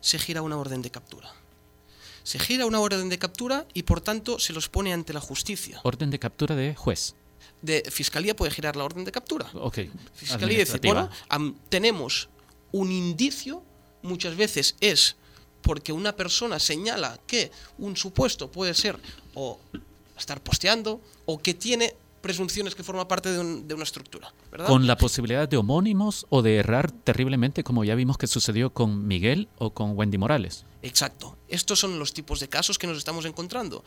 se 0.00 0.18
gira 0.18 0.42
una 0.42 0.56
orden 0.56 0.82
de 0.82 0.90
captura. 0.90 1.32
Se 2.22 2.38
gira 2.38 2.66
una 2.66 2.80
orden 2.80 3.08
de 3.08 3.18
captura 3.18 3.66
y 3.74 3.82
por 3.84 4.00
tanto 4.00 4.38
se 4.38 4.52
los 4.52 4.68
pone 4.68 4.92
ante 4.92 5.12
la 5.12 5.20
justicia. 5.20 5.80
Orden 5.84 6.10
de 6.10 6.18
captura 6.18 6.54
de 6.54 6.74
juez. 6.74 7.14
De 7.62 7.82
fiscalía 7.90 8.36
puede 8.36 8.52
girar 8.52 8.76
la 8.76 8.84
orden 8.84 9.04
de 9.04 9.12
captura. 9.12 9.50
Ok. 9.54 9.78
Fiscalía 10.14 10.58
dice, 10.58 10.78
bueno, 10.82 11.10
tenemos 11.68 12.28
un 12.72 12.92
indicio, 12.92 13.62
muchas 14.02 14.36
veces 14.36 14.76
es 14.80 15.16
porque 15.62 15.92
una 15.92 16.16
persona 16.16 16.58
señala 16.58 17.18
que 17.26 17.50
un 17.78 17.96
supuesto 17.96 18.50
puede 18.50 18.74
ser 18.74 18.98
o 19.34 19.58
estar 20.18 20.42
posteando 20.42 21.00
o 21.26 21.38
que 21.40 21.54
tiene 21.54 21.94
presunciones 22.20 22.74
que 22.74 22.82
forma 22.82 23.08
parte 23.08 23.30
de, 23.32 23.74
una 23.74 23.84
estructura. 23.84 24.32
Con 24.66 24.86
la 24.86 24.96
posibilidad 24.96 25.48
de 25.48 25.56
homónimos 25.56 26.26
o 26.28 26.42
de 26.42 26.56
errar 26.56 26.90
terriblemente, 26.90 27.64
como 27.64 27.84
ya 27.84 27.94
vimos 27.94 28.18
que 28.18 28.26
sucedió 28.26 28.70
con 28.72 29.06
Miguel 29.06 29.48
o 29.58 29.70
con 29.70 29.96
Wendy 29.96 30.18
Morales. 30.18 30.64
Exacto. 30.82 31.36
Estos 31.48 31.78
son 31.78 31.98
los 31.98 32.12
tipos 32.12 32.40
de 32.40 32.48
casos 32.48 32.78
que 32.78 32.86
nos 32.86 32.98
estamos 32.98 33.24
encontrando. 33.24 33.84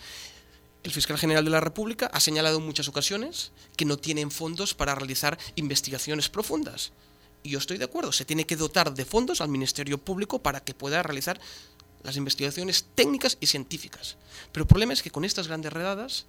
El 0.84 0.91
fiscal 0.91 1.17
general 1.17 1.46
de 1.46 1.52
la 1.52 1.62
República 1.62 2.08
ha 2.08 2.19
señalado 2.19 2.58
en 2.58 2.65
muchas 2.65 2.88
ocasiones 2.88 3.52
que 3.78 3.86
no 3.86 3.98
tienen 3.98 4.32
fondos 4.32 4.74
para 4.74 4.96
realizar 4.96 5.38
investigaciones 5.56 6.30
profundas. 6.30 6.91
Y 7.41 7.52
yo 7.52 7.60
estoy 7.60 7.78
de 7.78 7.86
acuerdo, 7.86 8.12
se 8.12 8.26
tiene 8.26 8.46
que 8.46 8.56
dotar 8.56 8.93
de 8.93 9.06
fondos 9.06 9.41
al 9.41 9.50
Ministerio 9.50 9.98
Público 9.98 10.41
para 10.41 10.62
que 10.62 10.74
pueda 10.74 11.04
realizar 11.04 11.39
las 12.04 12.17
investigaciones 12.17 12.86
técnicas 12.96 13.38
y 13.39 13.48
científicas. 13.48 14.17
Pero 14.52 14.63
el 14.63 14.67
problema 14.67 14.93
es 14.93 15.02
que 15.02 15.12
con 15.12 15.24
estas 15.26 15.48
grandes 15.48 15.72
redadas 15.72 16.26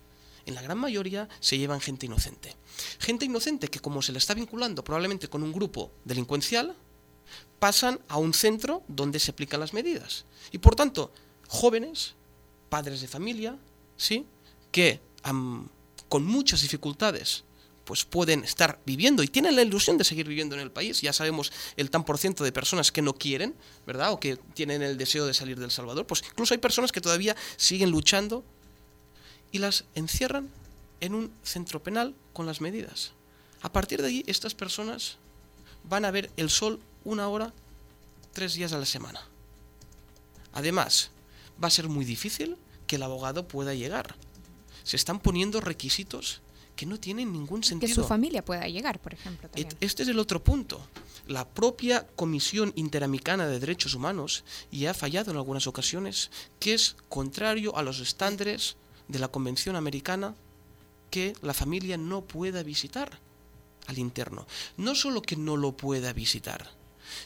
en 0.47 0.55
la 0.55 0.63
gran 0.63 0.79
mayoría 0.79 1.29
se 1.41 1.59
llevan 1.59 1.81
gente 1.81 2.07
inocente. 2.07 2.57
Gente 2.99 3.25
inocente 3.25 3.69
que 3.69 3.81
como 3.81 4.03
se 4.03 4.13
le 4.13 4.19
está 4.19 4.35
vinculando 4.35 4.85
probablemente 4.85 5.29
con 5.29 5.43
un 5.43 5.53
grupo 5.53 5.93
delincuencial, 6.05 6.77
pasan 7.59 8.01
a 8.09 8.19
un 8.19 8.35
centro 8.35 8.83
donde 8.89 9.19
se 9.19 9.31
aplican 9.31 9.61
las 9.61 9.73
medidas. 9.73 10.27
Y 10.53 10.59
por 10.59 10.77
tanto, 10.77 11.13
jóvenes, 11.49 12.15
padres 12.69 13.01
de 13.01 13.09
familia, 13.09 13.59
¿sí? 13.97 14.27
que 14.71 15.01
con 16.09 16.27
muchas 16.27 16.61
dificultades 16.61 17.45
pues 17.85 18.05
pueden 18.05 18.45
estar 18.45 18.81
viviendo 18.87 19.23
y 19.23 19.29
tienen 19.29 19.57
la 19.57 19.63
ilusión 19.63 19.99
de 19.99 20.05
seguir 20.05 20.27
viviendo 20.27 20.55
en 20.55 20.63
el 20.63 20.71
país. 20.71 21.01
Ya 21.01 21.13
sabemos 21.13 21.53
el 21.77 21.91
tan 21.91 22.05
por 22.05 22.19
ciento 22.19 22.45
de 22.45 22.53
personas 22.53 22.91
que 22.91 23.03
no 23.03 23.15
quieren, 23.15 23.55
¿verdad? 23.87 24.13
O 24.13 24.21
que 24.21 24.37
tienen 24.37 24.83
el 24.83 24.97
deseo 24.97 25.27
de 25.27 25.35
salir 25.35 25.59
del 25.61 25.71
Salvador. 25.71 26.07
Pues 26.07 26.25
incluso 26.27 26.55
hay 26.55 26.59
personas 26.59 26.93
que 26.93 27.01
todavía 27.01 27.37
siguen 27.57 27.91
luchando 27.91 28.45
y 29.55 29.59
las 29.59 29.85
encierran 29.95 30.51
en 31.01 31.15
un 31.15 31.33
centro 31.45 31.81
penal 31.81 32.17
con 32.33 32.45
las 32.45 32.61
medidas. 32.61 33.13
A 33.63 33.71
partir 33.71 34.03
de 34.03 34.09
allí, 34.09 34.25
estas 34.27 34.53
personas 34.53 35.17
van 35.85 36.05
a 36.05 36.11
ver 36.11 36.33
el 36.37 36.51
sol 36.51 36.81
una 37.05 37.29
hora, 37.29 37.53
tres 38.33 38.55
días 38.55 38.73
a 38.73 38.79
la 38.79 38.85
semana. 38.85 39.21
Además, 40.53 41.13
va 41.63 41.69
a 41.69 41.71
ser 41.71 41.89
muy 41.89 42.05
difícil 42.05 42.57
que 42.89 42.97
el 42.97 43.05
abogado 43.05 43.47
pueda 43.47 43.75
llegar. 43.75 44.17
Se 44.83 44.97
están 44.97 45.21
poniendo 45.21 45.61
requisitos 45.61 46.41
que 46.75 46.85
no 46.85 46.99
tienen 46.99 47.33
ningún 47.33 47.63
sentido. 47.63 47.87
Que 47.87 47.95
su 47.95 48.09
familia 48.09 48.45
pueda 48.45 48.67
llegar, 48.67 48.99
por 48.99 49.15
ejemplo. 49.15 49.49
Este 49.55 50.03
es 50.03 50.09
el 50.09 50.19
otro 50.19 50.43
punto. 50.43 50.85
La 51.29 51.47
propia 51.47 52.09
Comisión 52.17 52.73
Interamericana 52.75 53.47
de 53.47 53.61
Derechos 53.61 53.95
Humanos 53.95 54.43
ya 54.73 54.91
ha 54.91 54.95
fallado 54.95 55.31
en 55.31 55.37
algunas 55.37 55.69
ocasiones 55.69 56.33
que 56.59 56.75
es 56.75 56.97
contrario 57.09 57.77
a 57.77 57.85
los 57.85 58.01
estándares 58.01 58.77
de 59.09 59.19
la 59.19 59.29
Convención 59.29 59.77
Americana 59.77 60.35
que 61.11 61.35
la 61.43 61.55
familia 61.55 61.97
no 61.97 62.23
pueda 62.23 62.63
visitar 62.63 63.21
al 63.87 63.99
interno. 63.99 64.47
No 64.77 64.95
solo 64.95 65.23
que 65.23 65.37
no 65.37 65.57
lo 65.57 65.77
pueda 65.77 66.13
visitar, 66.13 66.71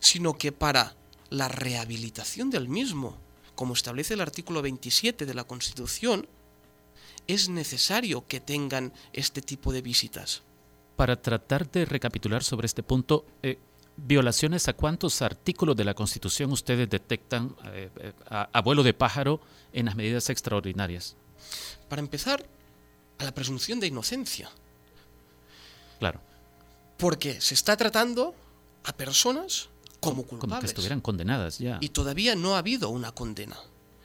sino 0.01 0.37
que 0.37 0.53
para 0.53 0.97
la 1.31 1.49
rehabilitación 1.49 2.51
del 2.51 2.69
mismo, 2.69 3.17
como 3.55 3.75
establece 3.75 4.15
el 4.15 4.21
artículo 4.21 4.63
27 4.63 5.27
de 5.27 5.35
la 5.35 5.45
Constitución, 5.45 6.27
es 7.27 7.49
necesario 7.49 8.27
que 8.27 8.41
tengan 8.41 8.93
este 9.13 9.43
tipo 9.43 9.73
de 9.73 9.83
visitas. 9.83 10.43
Para 10.97 11.21
tratar 11.21 11.71
de 11.71 11.85
recapitular 11.85 12.43
sobre 12.43 12.67
este 12.67 12.83
punto, 12.83 13.25
eh, 13.43 13.59
¿violaciones 13.97 14.67
a 14.69 14.73
cuántos 14.73 15.23
artículos 15.23 15.77
de 15.77 15.85
la 15.85 15.95
Constitución 15.95 16.51
ustedes 16.51 16.89
detectan 16.89 17.55
eh, 17.67 17.91
eh, 18.01 18.13
a, 18.29 18.61
vuelo 18.63 18.83
de 18.83 18.95
pájaro 18.95 19.41
en 19.73 19.87
las 19.87 19.95
medidas 19.95 20.31
extraordinarias? 20.31 21.17
Para 21.89 22.01
empezar, 22.01 22.45
a 23.19 23.25
la 23.25 23.35
presunción 23.35 23.81
de 23.81 23.89
inocencia. 23.89 24.51
Claro. 25.99 26.21
Porque 26.97 27.41
se 27.41 27.55
está 27.55 27.77
tratando 27.77 28.35
a 28.85 28.93
personas 28.93 29.69
como 30.01 30.23
culpables. 30.23 30.51
Como 30.51 30.61
que 30.61 30.67
estuvieran 30.67 31.01
condenadas 31.01 31.59
ya. 31.59 31.79
Y 31.81 31.91
todavía 31.91 32.35
no 32.35 32.55
ha 32.55 32.59
habido 32.59 32.89
una 32.91 33.13
condena. 33.13 33.57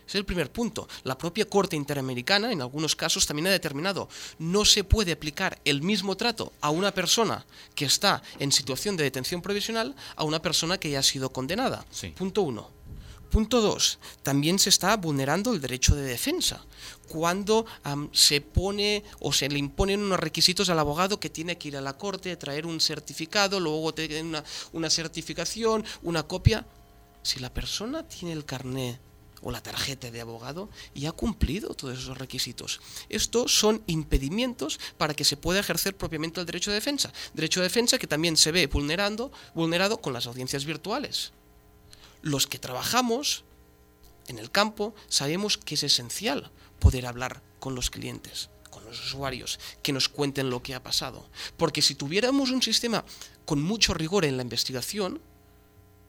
Es 0.07 0.15
el 0.15 0.25
primer 0.25 0.51
punto. 0.51 0.87
La 1.03 1.17
propia 1.17 1.45
Corte 1.45 1.75
Interamericana, 1.75 2.51
en 2.51 2.61
algunos 2.61 2.95
casos, 2.95 3.25
también 3.25 3.47
ha 3.47 3.51
determinado 3.51 4.09
no 4.37 4.65
se 4.65 4.83
puede 4.83 5.13
aplicar 5.13 5.59
el 5.65 5.81
mismo 5.81 6.17
trato 6.17 6.51
a 6.61 6.69
una 6.71 6.91
persona 6.91 7.45
que 7.73 7.85
está 7.85 8.21
en 8.39 8.51
situación 8.51 8.97
de 8.97 9.05
detención 9.05 9.41
provisional 9.41 9.95
a 10.15 10.23
una 10.23 10.41
persona 10.41 10.77
que 10.77 10.89
ya 10.89 10.99
ha 10.99 11.03
sido 11.03 11.31
condenada. 11.31 11.85
Punto 12.17 12.41
uno. 12.41 12.69
Punto 13.33 13.61
dos, 13.61 13.97
también 14.21 14.59
se 14.59 14.69
está 14.69 14.95
vulnerando 14.95 15.53
el 15.53 15.59
derecho 15.59 15.95
de 15.95 16.03
defensa. 16.03 16.63
Cuando 17.07 17.65
se 18.11 18.41
pone 18.41 19.03
o 19.21 19.33
se 19.33 19.49
le 19.49 19.57
imponen 19.57 20.01
unos 20.01 20.19
requisitos 20.19 20.69
al 20.69 20.77
abogado 20.77 21.19
que 21.19 21.31
tiene 21.31 21.57
que 21.57 21.69
ir 21.69 21.77
a 21.77 21.81
la 21.81 21.97
corte, 21.97 22.37
traer 22.37 22.67
un 22.67 22.79
certificado, 22.79 23.59
luego 23.59 23.91
tener 23.91 24.23
una, 24.23 24.43
una 24.71 24.87
certificación, 24.91 25.83
una 26.03 26.21
copia. 26.21 26.67
Si 27.23 27.39
la 27.39 27.51
persona 27.51 28.07
tiene 28.07 28.33
el 28.33 28.45
carné 28.45 28.99
o 29.41 29.49
la 29.49 29.63
tarjeta 29.63 30.11
de 30.11 30.21
abogado 30.21 30.69
y 30.93 31.07
ha 31.07 31.11
cumplido 31.11 31.73
todos 31.73 31.97
esos 31.97 32.19
requisitos. 32.19 32.81
Estos 33.09 33.51
son 33.57 33.81
impedimentos 33.87 34.79
para 34.99 35.15
que 35.15 35.23
se 35.23 35.37
pueda 35.37 35.59
ejercer 35.59 35.97
propiamente 35.97 36.39
el 36.39 36.45
derecho 36.45 36.69
de 36.69 36.75
defensa. 36.75 37.11
Derecho 37.33 37.61
de 37.61 37.65
defensa 37.65 37.97
que 37.97 38.05
también 38.05 38.37
se 38.37 38.51
ve 38.51 38.67
vulnerando, 38.67 39.31
vulnerado 39.55 39.99
con 40.01 40.13
las 40.13 40.27
audiencias 40.27 40.65
virtuales. 40.65 41.33
Los 42.23 42.47
que 42.47 42.57
trabajamos 42.57 43.43
en 44.27 44.39
el 44.39 44.49
campo 44.49 44.95
sabemos 45.09 45.57
que 45.57 45.75
es 45.75 45.83
esencial 45.83 46.51
poder 46.79 47.05
hablar 47.05 47.43
con 47.59 47.75
los 47.75 47.89
clientes, 47.89 48.49
con 48.69 48.85
los 48.85 48.97
usuarios, 49.05 49.59
que 49.83 49.91
nos 49.91 50.07
cuenten 50.07 50.49
lo 50.49 50.63
que 50.63 50.73
ha 50.73 50.81
pasado. 50.81 51.29
Porque 51.57 51.81
si 51.81 51.95
tuviéramos 51.95 52.49
un 52.51 52.61
sistema 52.61 53.03
con 53.45 53.61
mucho 53.61 53.93
rigor 53.93 54.23
en 54.23 54.37
la 54.37 54.43
investigación, 54.43 55.21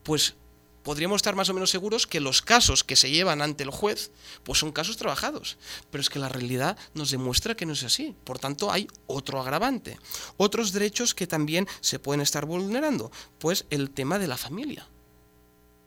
pues 0.05 0.37
podríamos 0.85 1.17
estar 1.17 1.35
más 1.35 1.49
o 1.49 1.55
menos 1.55 1.71
seguros 1.71 2.07
que 2.07 2.21
los 2.21 2.43
casos 2.43 2.85
que 2.85 2.95
se 2.95 3.11
llevan 3.11 3.43
ante 3.43 3.65
el 3.65 3.71
juez 3.71 4.13
pues 4.45 4.61
son 4.61 4.71
casos 4.71 4.97
trabajados. 4.97 5.59
Pero 5.91 6.01
es 6.01 6.11
que 6.11 6.21
la 6.21 6.29
realidad 6.29 6.79
nos 6.95 7.11
demuestra 7.11 7.57
que 7.57 7.67
no 7.67 7.73
es 7.73 7.83
así. 7.83 8.15
Por 8.23 8.39
tanto, 8.39 8.71
hay 8.71 8.87
otro 9.09 9.41
agravante. 9.41 9.99
Otros 10.37 10.71
derechos 10.71 11.13
que 11.13 11.27
también 11.27 11.67
se 11.81 11.99
pueden 11.99 12.21
estar 12.21 12.47
vulnerando, 12.47 13.11
pues 13.41 13.67
el 13.71 13.91
tema 13.91 14.21
de 14.21 14.29
la 14.29 14.37
familia. 14.37 14.89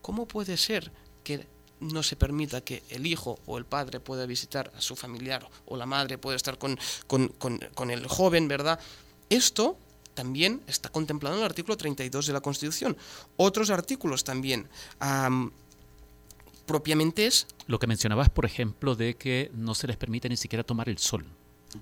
¿Cómo 0.08 0.26
puede 0.26 0.56
ser 0.56 0.90
que 1.22 1.46
no 1.82 2.02
se 2.02 2.16
permita 2.16 2.62
que 2.62 2.82
el 2.92 3.06
hijo 3.06 3.40
o 3.46 3.58
el 3.58 3.66
padre 3.66 4.00
pueda 4.00 4.26
visitar 4.26 4.72
a 4.74 4.80
su 4.80 4.96
familiar 4.96 5.46
o 5.66 5.76
la 5.76 5.86
madre 5.86 6.18
pueda 6.18 6.38
estar 6.38 6.58
con, 6.58 6.80
con, 7.08 7.28
con 7.28 7.92
el 7.92 8.08
joven, 8.08 8.48
¿verdad? 8.48 8.80
Esto 9.30 9.78
también 10.14 10.64
está 10.66 10.88
contemplado 10.88 11.36
en 11.36 11.42
el 11.42 11.46
artículo 11.46 11.76
32 11.76 12.26
de 12.26 12.32
la 12.32 12.40
Constitución. 12.40 12.96
Otros 13.36 13.70
artículos 13.70 14.24
también. 14.24 14.70
propiamente 16.66 17.28
es... 17.28 17.46
Lo 17.66 17.78
que 17.78 17.88
mencionabas, 17.88 18.30
por 18.30 18.46
ejemplo, 18.46 18.96
de 18.96 19.18
que 19.18 19.52
no 19.56 19.76
se 19.76 19.88
les 19.88 19.98
permite 19.98 20.30
ni 20.30 20.38
siquiera 20.38 20.64
tomar 20.64 20.88
el 20.88 21.00
sol. 21.00 21.26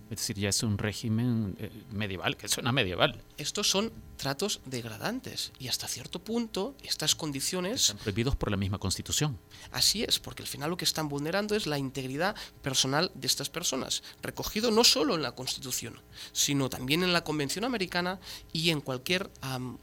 Es 0.09 0.19
decir, 0.19 0.37
ya 0.37 0.49
es 0.49 0.63
un 0.63 0.77
régimen 0.77 1.55
eh, 1.59 1.71
medieval, 1.91 2.37
que 2.37 2.47
suena 2.47 2.71
medieval. 2.71 3.21
Estos 3.37 3.69
son 3.69 3.91
tratos 4.17 4.61
degradantes 4.65 5.51
y 5.59 5.67
hasta 5.67 5.87
cierto 5.87 6.23
punto 6.23 6.75
estas 6.83 7.15
condiciones... 7.15 7.81
Están 7.81 7.97
prohibidos 7.97 8.35
por 8.35 8.51
la 8.51 8.57
misma 8.57 8.77
Constitución. 8.77 9.37
Así 9.71 10.03
es, 10.03 10.19
porque 10.19 10.43
al 10.43 10.47
final 10.47 10.69
lo 10.69 10.77
que 10.77 10.85
están 10.85 11.09
vulnerando 11.09 11.55
es 11.55 11.67
la 11.67 11.77
integridad 11.77 12.35
personal 12.61 13.11
de 13.13 13.27
estas 13.27 13.49
personas, 13.49 14.03
recogido 14.21 14.71
no 14.71 14.83
solo 14.83 15.15
en 15.15 15.21
la 15.21 15.33
Constitución, 15.33 16.01
sino 16.31 16.69
también 16.69 17.03
en 17.03 17.13
la 17.13 17.23
Convención 17.23 17.65
Americana 17.65 18.19
y 18.53 18.69
en 18.69 18.81
cualquier 18.81 19.29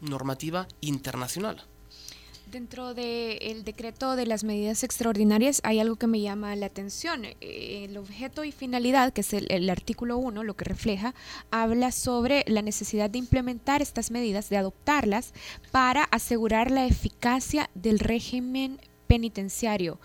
normativa 0.01 0.67
internacional. 0.81 1.65
Dentro 2.53 2.93
del 2.93 3.63
decreto 3.63 4.15
de 4.15 4.27
las 4.27 4.43
medidas 4.43 4.83
extraordinarias 4.83 5.59
hay 5.63 5.79
algo 5.79 5.95
que 5.95 6.05
me 6.05 6.21
llama 6.21 6.55
la 6.55 6.67
atención. 6.67 7.25
Eh, 7.25 7.85
el 7.89 7.97
objeto 7.97 8.43
y 8.43 8.51
finalidad, 8.51 9.11
que 9.11 9.21
es 9.21 9.33
el, 9.33 9.67
artículo 9.71 10.19
1, 10.19 10.43
lo 10.43 10.55
que 10.55 10.63
refleja, 10.63 11.15
habla 11.49 11.91
sobre 11.91 12.45
la 12.45 12.61
necesidad 12.61 13.09
de 13.09 13.17
implementar 13.17 13.81
estas 13.81 14.11
medidas, 14.11 14.51
de 14.51 14.57
adoptarlas 14.57 15.33
para 15.71 16.03
asegurar 16.03 16.69
la 16.69 16.85
eficacia 16.85 17.71
del 17.73 17.97
régimen 17.97 18.79
penitenciario. 19.07 19.99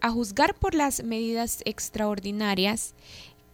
A 0.00 0.10
juzgar 0.10 0.54
por 0.54 0.76
las 0.76 1.02
medidas 1.02 1.62
extraordinarias, 1.64 2.94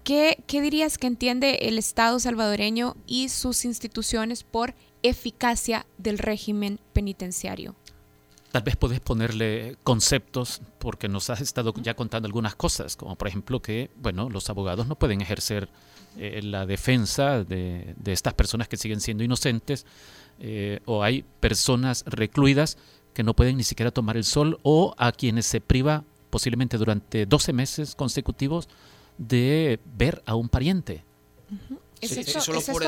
¿qué, 0.02 0.44
qué 0.46 0.60
dirías 0.60 0.98
que 0.98 1.06
entiende 1.06 1.60
el 1.62 1.78
Estado 1.78 2.20
salvadoreño 2.20 2.94
y 3.06 3.30
sus 3.30 3.64
instituciones 3.64 4.44
por 4.44 4.74
eficacia 5.02 5.86
del 5.96 6.18
régimen 6.18 6.78
penitenciario? 6.92 7.74
Tal 8.54 8.62
vez 8.62 8.76
podés 8.76 9.00
ponerle 9.00 9.76
conceptos 9.82 10.62
porque 10.78 11.08
nos 11.08 11.28
has 11.28 11.40
estado 11.40 11.74
ya 11.82 11.94
contando 11.94 12.26
algunas 12.26 12.54
cosas, 12.54 12.94
como 12.94 13.16
por 13.16 13.26
ejemplo 13.26 13.60
que, 13.60 13.90
bueno, 13.96 14.30
los 14.30 14.48
abogados 14.48 14.86
no 14.86 14.94
pueden 14.94 15.20
ejercer 15.20 15.68
eh, 16.16 16.40
la 16.40 16.64
defensa 16.64 17.42
de, 17.42 17.96
estas 18.06 18.32
personas 18.34 18.68
que 18.68 18.76
siguen 18.76 19.00
siendo 19.00 19.24
inocentes, 19.24 19.86
eh, 20.38 20.78
o 20.84 21.02
hay 21.02 21.24
personas 21.40 22.04
recluidas 22.06 22.78
que 23.12 23.24
no 23.24 23.34
pueden 23.34 23.56
ni 23.56 23.64
siquiera 23.64 23.90
tomar 23.90 24.16
el 24.16 24.22
sol, 24.22 24.60
o 24.62 24.94
a 24.98 25.10
quienes 25.10 25.46
se 25.46 25.60
priva 25.60 26.04
posiblemente 26.30 26.78
durante 26.78 27.26
12 27.26 27.52
meses 27.52 27.96
consecutivos 27.96 28.68
de 29.18 29.80
ver 29.96 30.22
a 30.26 30.36
un 30.36 30.48
pariente. 30.48 31.02
solo 32.38 32.60
por 32.60 32.84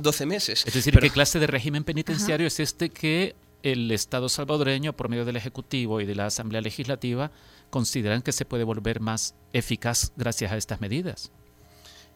12 0.00 0.26
meses. 0.26 0.64
Es 0.64 0.74
decir, 0.74 0.96
¿qué 0.96 1.10
clase 1.10 1.40
de 1.40 1.48
régimen 1.48 1.82
penitenciario 1.82 2.46
es 2.46 2.60
este 2.60 2.90
que 2.90 3.34
el 3.62 3.90
Estado 3.90 4.28
salvadoreño, 4.28 4.94
por 4.94 5.08
medio 5.08 5.24
del 5.24 5.36
Ejecutivo 5.36 6.00
y 6.00 6.06
de 6.06 6.14
la 6.14 6.26
Asamblea 6.26 6.60
Legislativa, 6.60 7.30
consideran 7.70 8.22
que 8.22 8.32
se 8.32 8.44
puede 8.44 8.64
volver 8.64 9.00
más 9.00 9.34
eficaz 9.52 10.12
gracias 10.16 10.52
a 10.52 10.56
estas 10.56 10.80
medidas. 10.80 11.30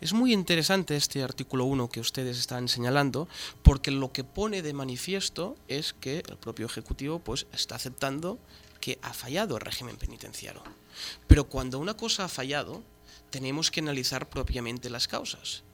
Es 0.01 0.15
muy 0.15 0.33
interesante 0.33 0.97
este 0.97 1.23
artículo 1.23 1.67
1 1.67 1.91
que 1.91 2.01
ustedes 2.01 2.39
están 2.39 2.69
señalando, 2.69 3.29
porque 3.63 3.91
lo 3.91 4.13
que 4.13 4.25
pone 4.25 4.63
de 4.63 4.73
manifiesto 4.73 5.57
es 5.69 5.93
que 5.93 6.23
el 6.27 6.39
propio 6.39 6.67
Ejecutivo 6.67 7.19
pues, 7.19 7.47
está 7.53 7.75
aceptando 7.75 8.39
que 8.81 8.99
ha 9.03 9.13
fallado 9.13 9.57
el 9.57 9.61
régimen 9.61 9.97
penitenciario. 9.97 10.63
Pero 11.27 11.45
cuando 11.49 11.79
una 11.79 11.95
cosa 11.95 12.25
ha 12.25 12.29
fallado, 12.29 12.83
tenemos 13.29 13.71
que 13.71 13.81
analizar 13.81 14.31
propiamente 14.31 14.89
las 14.89 15.07
causas. 15.07 15.65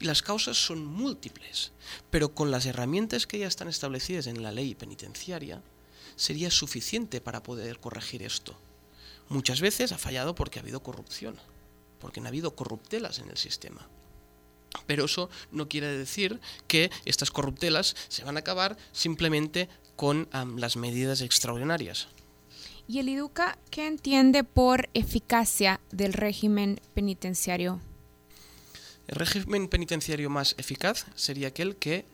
Y 0.00 0.04
las 0.04 0.22
causas 0.22 0.56
son 0.56 0.84
múltiples, 0.84 1.72
pero 2.10 2.34
con 2.34 2.50
las 2.50 2.66
herramientas 2.66 3.26
que 3.26 3.38
ya 3.38 3.46
están 3.46 3.68
establecidas 3.68 4.26
en 4.26 4.42
la 4.42 4.52
ley 4.52 4.74
penitenciaria, 4.74 5.62
sería 6.16 6.50
suficiente 6.50 7.20
para 7.20 7.42
poder 7.42 7.80
corregir 7.80 8.22
esto. 8.22 8.56
Muchas 9.28 9.60
veces 9.60 9.92
ha 9.92 9.98
fallado 9.98 10.34
porque 10.34 10.58
ha 10.58 10.62
habido 10.62 10.82
corrupción, 10.82 11.36
porque 11.98 12.20
ha 12.20 12.26
habido 12.26 12.54
corruptelas 12.54 13.18
en 13.18 13.30
el 13.30 13.36
sistema. 13.36 13.88
Pero 14.86 15.04
eso 15.04 15.30
no 15.50 15.68
quiere 15.68 15.86
decir 15.86 16.40
que 16.66 16.90
estas 17.04 17.30
corruptelas 17.30 17.94
se 18.08 18.24
van 18.24 18.36
a 18.36 18.40
acabar 18.40 18.76
simplemente 18.92 19.68
con 19.96 20.28
las 20.56 20.76
medidas 20.76 21.20
extraordinarias. 21.20 22.08
¿Y 22.86 22.98
el 22.98 23.08
IDUCA 23.08 23.56
qué 23.70 23.86
entiende 23.86 24.44
por 24.44 24.90
eficacia 24.92 25.80
del 25.90 26.12
régimen 26.12 26.80
penitenciario? 26.92 27.80
El 29.06 29.16
régimen 29.16 29.68
penitenciario 29.68 30.30
más 30.30 30.54
eficaz 30.58 31.06
sería 31.14 31.48
aquel 31.48 31.76
que 31.76 32.06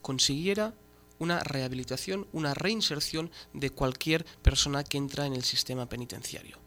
consiguiera 0.00 0.74
una 1.18 1.40
rehabilitación, 1.40 2.26
una 2.32 2.52
reinserción 2.52 3.30
de 3.52 3.70
cualquier 3.70 4.24
persona 4.42 4.82
que 4.82 4.98
entra 4.98 5.26
en 5.26 5.34
el 5.34 5.44
sistema 5.44 5.88
penitenciario. 5.88 6.58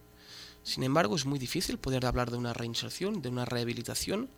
Sin 0.63 0.83
embargo, 0.83 1.15
es 1.15 1.25
muy 1.25 1.37
difícil 1.37 1.77
poder 1.77 2.05
hablar 2.05 2.31
de 2.31 2.37
una 2.37 2.53
reinserción, 2.53 3.21
de 3.21 3.29
una 3.29 3.45
rehabilitación, 3.45 4.29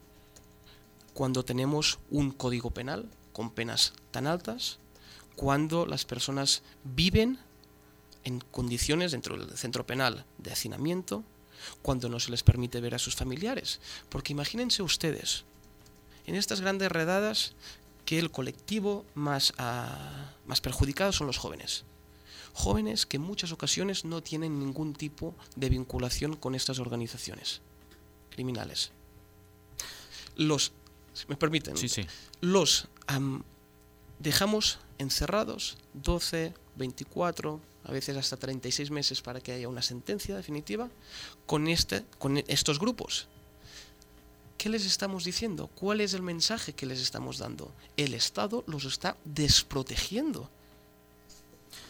cuando 1.13 1.45
tenemos 1.45 1.99
un 2.09 2.31
código 2.31 2.71
penal 2.71 3.09
con 3.31 3.51
penas 3.51 3.93
tan 4.11 4.27
altas, 4.27 4.79
cuando 5.35 5.85
las 5.85 6.03
personas 6.03 6.63
viven 6.83 7.39
en 8.23 8.39
condiciones 8.39 9.11
dentro 9.13 9.37
del 9.37 9.57
centro 9.57 9.85
penal 9.85 10.25
de 10.37 10.51
hacinamiento, 10.51 11.23
cuando 11.81 12.09
no 12.09 12.19
se 12.19 12.31
les 12.31 12.43
permite 12.43 12.81
ver 12.81 12.95
a 12.95 12.99
sus 12.99 13.15
familiares. 13.15 13.79
Porque 14.09 14.33
imagínense 14.33 14.83
ustedes, 14.83 15.43
en 16.25 16.35
estas 16.35 16.61
grandes 16.61 16.91
redadas, 16.91 17.53
que 18.05 18.19
el 18.19 18.31
colectivo 18.31 19.05
más, 19.15 19.53
ah, 19.57 20.31
más 20.45 20.61
perjudicado 20.61 21.11
son 21.11 21.27
los 21.27 21.37
jóvenes. 21.37 21.83
jóvenes 22.53 23.05
que 23.05 23.17
en 23.17 23.23
muchas 23.23 23.51
ocasiones 23.51 24.03
no 24.03 24.23
tienen 24.23 24.57
ningún 24.57 24.93
tipo 24.93 25.35
de 25.55 25.69
vinculación 25.69 26.35
con 26.35 26.55
estas 26.55 26.79
organizaciones 26.79 27.61
criminales. 28.31 28.91
Los, 30.35 30.71
si 31.13 31.27
me 31.27 31.35
permiten, 31.35 31.75
los 32.41 32.87
dejamos 34.19 34.79
encerrados 34.97 35.77
12, 35.93 36.53
24, 36.77 37.61
a 37.87 37.91
veces 37.91 38.17
hasta 38.17 38.37
36 38.37 38.91
meses 38.91 39.21
para 39.21 39.39
que 39.39 39.53
haya 39.53 39.69
una 39.69 39.81
sentencia 39.81 40.35
definitiva 40.35 40.89
con, 41.45 41.67
este, 41.67 42.03
con 42.19 42.37
estos 42.37 42.79
grupos. 42.79 43.27
¿Qué 44.57 44.69
les 44.69 44.85
estamos 44.85 45.23
diciendo? 45.23 45.67
¿Cuál 45.67 46.01
es 46.01 46.13
el 46.13 46.21
mensaje 46.21 46.73
que 46.73 46.85
les 46.85 46.99
estamos 46.99 47.37
dando? 47.37 47.71
El 47.95 48.13
Estado 48.13 48.63
los 48.67 48.85
está 48.85 49.15
desprotegiendo. 49.23 50.49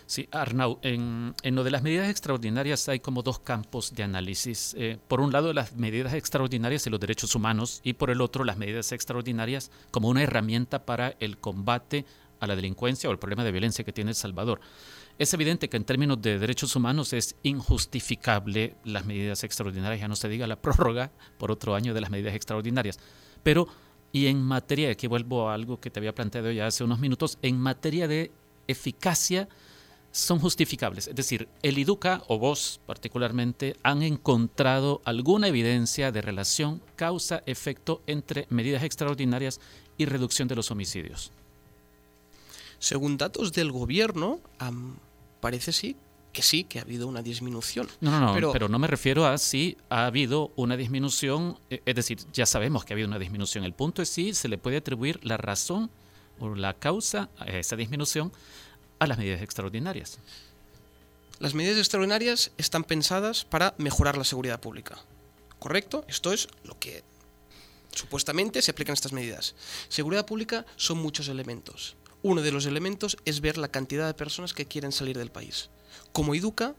Sí, 0.05 0.29
Arnau, 0.31 0.79
en, 0.83 1.33
lo 1.43 1.63
de 1.63 1.71
las 1.71 1.81
medidas 1.81 2.09
extraordinarias 2.09 2.87
hay 2.87 2.99
como 2.99 3.23
dos 3.23 3.39
campos 3.39 3.93
de 3.93 4.03
análisis. 4.03 4.73
Eh, 4.77 4.97
por 5.07 5.19
un 5.19 5.33
lado, 5.33 5.51
las 5.51 5.75
medidas 5.75 6.13
extraordinarias 6.13 6.85
y 6.87 6.89
los 6.89 6.99
derechos 6.99 7.35
humanos 7.35 7.81
y 7.83 7.93
por 7.93 8.09
el 8.09 8.21
otro, 8.21 8.43
las 8.43 8.57
medidas 8.57 8.91
extraordinarias 8.91 9.71
como 9.91 10.09
una 10.09 10.23
herramienta 10.23 10.85
para 10.85 11.15
el 11.19 11.37
combate 11.37 12.05
a 12.39 12.47
la 12.47 12.55
delincuencia 12.55 13.09
o 13.09 13.11
el 13.11 13.19
problema 13.19 13.43
de 13.43 13.51
violencia 13.51 13.83
que 13.83 13.93
tiene 13.93 14.11
El 14.11 14.15
Salvador. 14.15 14.61
Es 15.19 15.33
evidente 15.33 15.67
que 15.67 15.77
en 15.77 15.83
términos 15.83 16.21
de 16.21 16.37
derechos 16.37 16.75
humanos 16.75 17.11
es 17.13 17.35
injustificable 17.41 18.75
las 18.83 19.05
medidas 19.05 19.43
extraordinarias, 19.43 20.01
ya 20.01 20.07
no 20.07 20.15
se 20.15 20.29
diga 20.29 20.45
la 20.45 20.55
prórroga 20.61 21.11
por 21.37 21.51
otro 21.51 21.75
año 21.75 21.93
de 21.93 22.01
las 22.01 22.11
medidas 22.11 22.35
extraordinarias. 22.35 22.99
Pero, 23.41 23.67
y 24.11 24.27
en 24.27 24.41
materia, 24.41 24.91
aquí 24.91 25.07
vuelvo 25.07 25.49
a 25.49 25.55
algo 25.55 25.79
que 25.79 25.89
te 25.89 25.99
había 25.99 26.13
planteado 26.13 26.51
ya 26.51 26.67
hace 26.67 26.83
unos 26.83 26.99
minutos, 26.99 27.39
en 27.41 27.59
materia 27.59 28.07
de 28.07 28.31
eficacia 28.67 29.47
son 30.11 30.39
justificables. 30.39 31.07
Es 31.07 31.15
decir, 31.15 31.47
el 31.61 31.77
IDUCA 31.77 32.23
o 32.27 32.39
vos 32.39 32.79
particularmente 32.85 33.75
han 33.83 34.03
encontrado 34.03 35.01
alguna 35.03 35.47
evidencia 35.47 36.11
de 36.11 36.21
relación 36.21 36.81
causa-efecto 36.95 38.01
entre 38.07 38.47
medidas 38.49 38.83
extraordinarias 38.83 39.59
y 39.97 40.05
reducción 40.05 40.47
de 40.47 40.55
los 40.55 40.71
homicidios. 40.71 41.31
Según 42.79 43.17
datos 43.17 43.53
del 43.53 43.71
gobierno, 43.71 44.39
parece 45.39 45.71
sí 45.71 45.95
que 46.37 46.43
sí, 46.43 46.65
que 46.65 46.77
ha 46.77 46.83
habido 46.83 47.07
una 47.07 47.23
disminución. 47.23 47.87
No, 47.99 48.11
no, 48.11 48.39
no, 48.39 48.51
pero, 48.51 48.69
no 48.69 48.77
me 48.77 48.85
refiero 48.85 49.25
a 49.25 49.39
si 49.39 49.75
ha 49.89 50.05
habido 50.05 50.51
una 50.55 50.77
disminución, 50.77 51.57
e, 51.71 51.81
es 51.83 51.95
decir, 51.95 52.19
ya 52.31 52.45
sabemos 52.45 52.85
que 52.85 52.93
ha 52.93 52.95
habido 52.95 53.07
una 53.07 53.17
disminución. 53.17 53.63
El 53.63 53.73
punto 53.73 54.03
es 54.03 54.09
si 54.09 54.35
se 54.35 54.47
le 54.47 54.59
puede 54.59 54.77
atribuir 54.77 55.19
la 55.23 55.37
razón 55.37 55.89
o 56.39 56.53
la 56.53 56.75
causa 56.75 57.31
a 57.39 57.47
esa 57.47 57.75
disminución 57.75 58.31
a 58.99 59.07
las 59.07 59.17
medidas 59.17 59.41
extraordinarias. 59.41 60.19
Las 61.39 61.55
medidas 61.55 61.79
extraordinarias 61.79 62.51
están 62.59 62.83
pensadas 62.83 63.43
para 63.43 63.73
mejorar 63.79 64.15
la 64.15 64.23
seguridad 64.23 64.59
pública. 64.59 64.99
¿Correcto? 65.57 66.05
Esto 66.07 66.33
es 66.33 66.49
lo 66.63 66.77
que 66.77 67.03
supuestamente 67.95 68.61
se 68.61 68.69
aplican 68.69 68.93
estas 68.93 69.11
medidas. 69.11 69.55
Seguridad 69.89 70.27
pública 70.27 70.67
son 70.75 70.99
muchos 70.99 71.29
elementos. 71.29 71.95
Uno 72.27 72.41
de 72.41 72.51
los 72.51 72.65
elementos 72.65 73.15
es 73.23 73.39
ver 73.39 73.57
la 73.57 73.69
cantidad 73.69 74.05
de 74.05 74.13
personas 74.13 74.53
que 74.53 74.65
quieren 74.65 74.91
salir 74.91 75.17
del 75.17 75.31
país. 75.31 75.69
Como 76.11 76.35
Educa, 76.35 76.75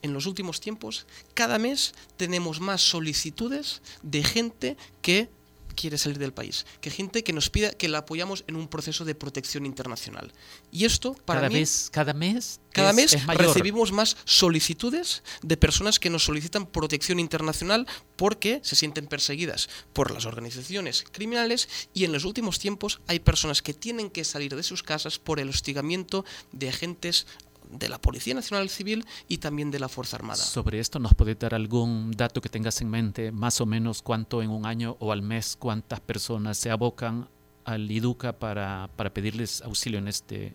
en 0.00 0.14
los 0.14 0.24
últimos 0.24 0.58
tiempos, 0.58 1.06
cada 1.34 1.58
mes 1.58 1.92
tenemos 2.16 2.60
más 2.60 2.80
solicitudes 2.80 3.82
de 4.02 4.24
gente 4.24 4.78
que 5.02 5.28
quiere 5.76 5.98
salir 5.98 6.18
del 6.18 6.32
país, 6.32 6.66
que 6.80 6.90
gente 6.90 7.22
que 7.22 7.32
nos 7.32 7.50
pida 7.50 7.70
que 7.70 7.88
la 7.88 7.98
apoyamos 7.98 8.44
en 8.48 8.56
un 8.56 8.66
proceso 8.66 9.04
de 9.04 9.14
protección 9.14 9.66
internacional. 9.66 10.32
Y 10.72 10.84
esto 10.84 11.14
para 11.14 11.42
cada 11.42 11.50
mí, 11.50 11.64
cada 11.92 12.12
mes 12.14 12.60
cada 12.76 12.92
mes 12.92 13.16
recibimos 13.26 13.90
más 13.90 14.18
solicitudes 14.26 15.22
de 15.42 15.56
personas 15.56 15.98
que 15.98 16.10
nos 16.10 16.24
solicitan 16.24 16.66
protección 16.66 17.18
internacional 17.18 17.86
porque 18.16 18.60
se 18.62 18.76
sienten 18.76 19.06
perseguidas 19.06 19.70
por 19.94 20.10
las 20.10 20.26
organizaciones 20.26 21.04
criminales 21.10 21.70
y 21.94 22.04
en 22.04 22.12
los 22.12 22.24
últimos 22.24 22.58
tiempos 22.58 23.00
hay 23.06 23.20
personas 23.20 23.62
que 23.62 23.72
tienen 23.72 24.10
que 24.10 24.24
salir 24.24 24.54
de 24.54 24.62
sus 24.62 24.82
casas 24.82 25.18
por 25.18 25.40
el 25.40 25.48
hostigamiento 25.48 26.26
de 26.52 26.68
agentes 26.68 27.26
de 27.70 27.88
la 27.88 27.98
Policía 27.98 28.34
Nacional 28.34 28.68
Civil 28.68 29.04
y 29.28 29.38
también 29.38 29.70
de 29.70 29.78
la 29.78 29.88
Fuerza 29.88 30.16
Armada. 30.16 30.42
Sobre 30.42 30.78
esto, 30.78 30.98
¿nos 30.98 31.14
puede 31.14 31.34
dar 31.34 31.54
algún 31.54 32.12
dato 32.12 32.40
que 32.40 32.48
tengas 32.48 32.80
en 32.80 32.90
mente, 32.90 33.32
más 33.32 33.60
o 33.60 33.66
menos 33.66 34.02
cuánto 34.02 34.42
en 34.42 34.50
un 34.50 34.66
año 34.66 34.96
o 35.00 35.12
al 35.12 35.22
mes, 35.22 35.56
cuántas 35.58 36.00
personas 36.00 36.58
se 36.58 36.70
abocan 36.70 37.28
al 37.64 37.90
IDUCA 37.90 38.38
para, 38.38 38.88
para 38.96 39.12
pedirles 39.12 39.62
auxilio 39.62 39.98
en 39.98 40.08
este? 40.08 40.54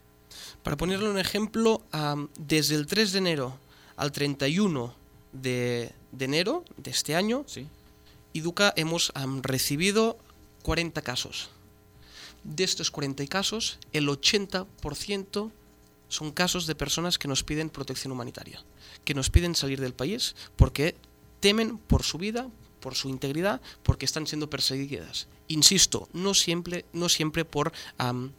Para 0.64 0.78
ponerle 0.78 1.10
un 1.10 1.20
ejemplo, 1.20 1.82
desde 2.40 2.76
el 2.76 2.86
3 2.88 3.12
de 3.12 3.18
enero 3.18 3.58
al 3.98 4.12
31 4.12 4.94
de, 5.34 5.92
de 6.12 6.26
enero 6.26 6.64
de 6.78 6.92
este 6.92 7.16
año, 7.16 7.44
¿Sí? 7.48 7.68
IDUCA 8.34 8.74
hemos 8.76 9.12
recibido 9.42 10.18
40 10.64 11.02
casos. 11.02 11.50
De 12.44 12.64
estos 12.64 12.90
40 12.90 13.28
casos, 13.28 13.78
el 13.94 14.08
80% 14.08 15.52
son 16.12 16.32
casos 16.32 16.68
de 16.68 16.76
personas 16.76 17.18
que 17.18 17.30
nos 17.30 17.44
piden 17.44 17.70
protección 17.70 18.12
humanitaria, 18.12 18.64
que 19.06 19.14
nos 19.14 19.30
piden 19.30 19.56
salir 19.56 19.80
del 19.80 19.94
país 19.94 20.36
porque 20.58 20.96
temen 21.40 21.78
por 21.78 22.04
su 22.04 22.18
vida, 22.18 22.50
por 22.82 22.96
su 22.96 23.08
integridad, 23.08 23.62
porque 23.82 24.04
están 24.06 24.28
siendo 24.28 24.50
perseguidas. 24.50 25.30
Insisto, 25.48 26.10
no 26.12 26.34
siempre, 26.34 26.84
no 26.92 27.08
siempre 27.08 27.46
por 27.46 27.72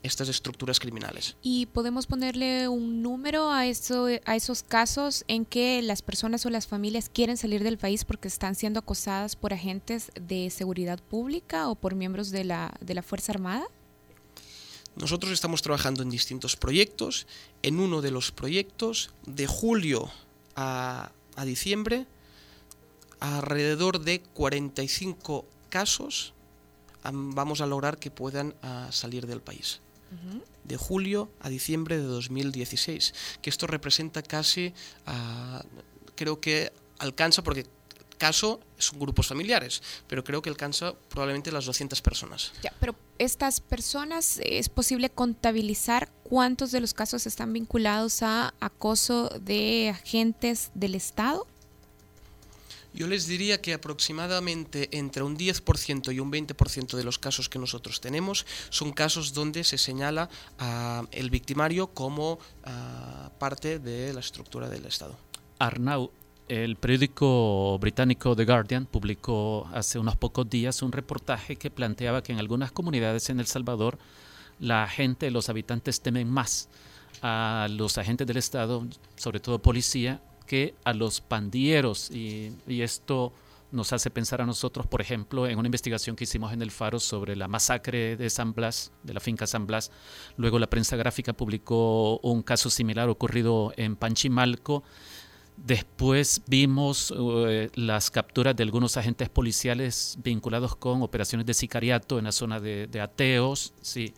estas 0.02 0.28
estructuras 0.28 0.80
criminales. 0.80 1.37
¿Y 1.40 1.66
podemos 1.66 2.06
ponerle 2.06 2.68
un 2.68 3.00
número 3.00 3.50
a, 3.50 3.66
eso, 3.66 4.06
a 4.24 4.37
esos 4.37 4.62
casos 4.62 5.24
en 5.28 5.46
que 5.46 5.80
las 5.80 6.02
personas 6.02 6.44
o 6.44 6.50
las 6.50 6.66
familias 6.66 7.08
quieren 7.08 7.38
salir 7.38 7.64
del 7.64 7.78
país 7.78 8.04
porque 8.04 8.28
están 8.28 8.54
siendo 8.54 8.80
acosadas 8.80 9.35
por 9.35 9.54
agentes 9.54 10.12
de 10.20 10.50
seguridad 10.50 11.00
pública 11.00 11.68
o 11.68 11.74
por 11.74 11.94
miembros 11.94 12.30
de 12.30 12.44
la 12.44 13.02
Fuerza 13.02 13.32
Armada? 13.32 13.64
Nosotros 14.96 15.33
estamos 15.33 15.62
trabajando 15.62 16.02
en 16.02 16.11
distintos 16.11 16.57
proyectos. 16.57 17.26
En 17.62 17.81
uno 17.81 18.02
de 18.02 18.11
los 18.11 18.31
proyectos, 18.31 19.11
de 19.26 19.46
julio 19.46 20.11
a, 20.57 21.12
diciembre, 21.44 22.07
alrededor 23.20 24.00
de 24.00 24.20
45 24.20 25.46
casos 25.70 26.35
vamos 27.05 27.61
a 27.61 27.66
lograr 27.66 27.98
que 27.98 28.11
puedan 28.11 28.55
ah, 28.62 28.88
salir 28.92 29.26
del 29.26 29.40
país. 29.40 29.81
De 30.64 30.76
julio 30.76 31.31
a 31.40 31.48
diciembre 31.48 31.96
de 31.96 32.05
2016. 32.05 33.14
Que 33.40 33.48
esto 33.48 33.66
representa 33.66 34.22
casi, 34.22 34.74
ah, 35.07 35.64
creo 36.14 36.38
que 36.38 36.70
alcanza, 36.98 37.42
porque 37.42 37.66
caso 38.22 38.61
son 38.78 39.00
grupos 39.00 39.26
familiares, 39.26 39.82
pero 40.06 40.22
creo 40.22 40.40
que 40.42 40.48
alcanza 40.48 40.94
probablemente 41.08 41.50
las 41.50 41.64
200 41.64 42.00
personas. 42.02 42.52
Ya, 42.62 42.72
pero 42.78 42.94
estas 43.18 43.61
personas, 43.61 44.38
¿es 44.44 44.68
posible 44.68 45.11
contabilizar 45.11 46.08
cuántos 46.22 46.70
de 46.70 46.78
los 46.78 46.94
casos 46.94 47.26
están 47.26 47.52
vinculados 47.52 48.22
a 48.22 48.54
acoso 48.61 49.28
de 49.40 49.88
agentes 49.88 50.70
del 50.74 50.94
Estado? 50.94 51.48
Yo 52.94 53.08
les 53.08 53.26
diría 53.26 53.61
que 53.61 53.74
aproximadamente 53.74 54.88
entre 54.92 55.24
un 55.24 55.37
10% 55.37 56.14
y 56.14 56.20
un 56.20 56.30
20% 56.30 56.96
de 56.96 57.02
los 57.02 57.18
casos 57.18 57.48
que 57.48 57.58
nosotros 57.58 58.00
tenemos 58.00 58.46
son 58.70 58.92
casos 58.92 59.32
donde 59.32 59.64
se 59.64 59.78
señala 59.78 60.28
al 60.58 61.30
victimario 61.30 61.88
como 61.88 62.38
parte 63.40 63.80
de 63.80 64.12
la 64.12 64.20
estructura 64.20 64.68
del 64.68 64.85
Estado. 64.87 65.16
Arnau, 65.58 66.12
el 66.52 66.76
periódico 66.76 67.78
británico 67.78 68.36
The 68.36 68.44
Guardian 68.44 68.84
publicó 68.84 69.66
hace 69.72 69.98
unos 69.98 70.16
pocos 70.16 70.50
días 70.50 70.82
un 70.82 70.92
reportaje 70.92 71.56
que 71.56 71.70
planteaba 71.70 72.22
que 72.22 72.32
en 72.32 72.38
algunas 72.38 72.70
comunidades 72.70 73.30
en 73.30 73.40
El 73.40 73.46
Salvador 73.46 73.98
la 74.60 74.86
gente, 74.86 75.30
los 75.30 75.48
habitantes 75.48 76.02
temen 76.02 76.28
más 76.28 76.68
a 77.22 77.68
los 77.70 77.96
agentes 77.96 78.26
del 78.26 78.36
Estado, 78.36 78.86
sobre 79.16 79.40
todo 79.40 79.62
policía, 79.62 80.20
que 80.46 80.74
a 80.84 80.92
los 80.92 81.22
pandilleros. 81.22 82.10
Y, 82.10 82.52
y, 82.68 82.82
esto 82.82 83.32
nos 83.70 83.94
hace 83.94 84.10
pensar 84.10 84.42
a 84.42 84.46
nosotros, 84.46 84.86
por 84.86 85.00
ejemplo, 85.00 85.46
en 85.46 85.58
una 85.58 85.68
investigación 85.68 86.16
que 86.16 86.24
hicimos 86.24 86.52
en 86.52 86.60
el 86.60 86.70
Faro 86.70 87.00
sobre 87.00 87.34
la 87.34 87.48
masacre 87.48 88.18
de 88.18 88.28
San 88.28 88.52
Blas, 88.52 88.92
de 89.02 89.14
la 89.14 89.20
finca 89.20 89.46
San 89.46 89.66
Blas. 89.66 89.90
Luego 90.36 90.58
la 90.58 90.68
prensa 90.68 90.96
gráfica 90.96 91.32
publicó 91.32 92.18
un 92.18 92.42
caso 92.42 92.68
similar 92.68 93.08
ocurrido 93.08 93.72
en 93.78 93.96
Panchimalco 93.96 94.84
Después 95.64 96.42
vimos 96.48 97.14
eh, 97.16 97.70
las 97.77 98.11
capturas 98.11 98.57
de 98.57 98.64
algunos 98.64 98.96
agentes 98.96 99.29
policiales 99.29 100.18
vinculados 100.20 100.75
con 100.75 101.03
operaciones 101.03 101.46
de 101.46 101.55
sicariato 101.55 102.18
en 102.18 102.25
la 102.25 102.33
zona 102.33 102.59
de, 102.59 103.01
ateos, 103.01 103.72
sí. 103.81 104.12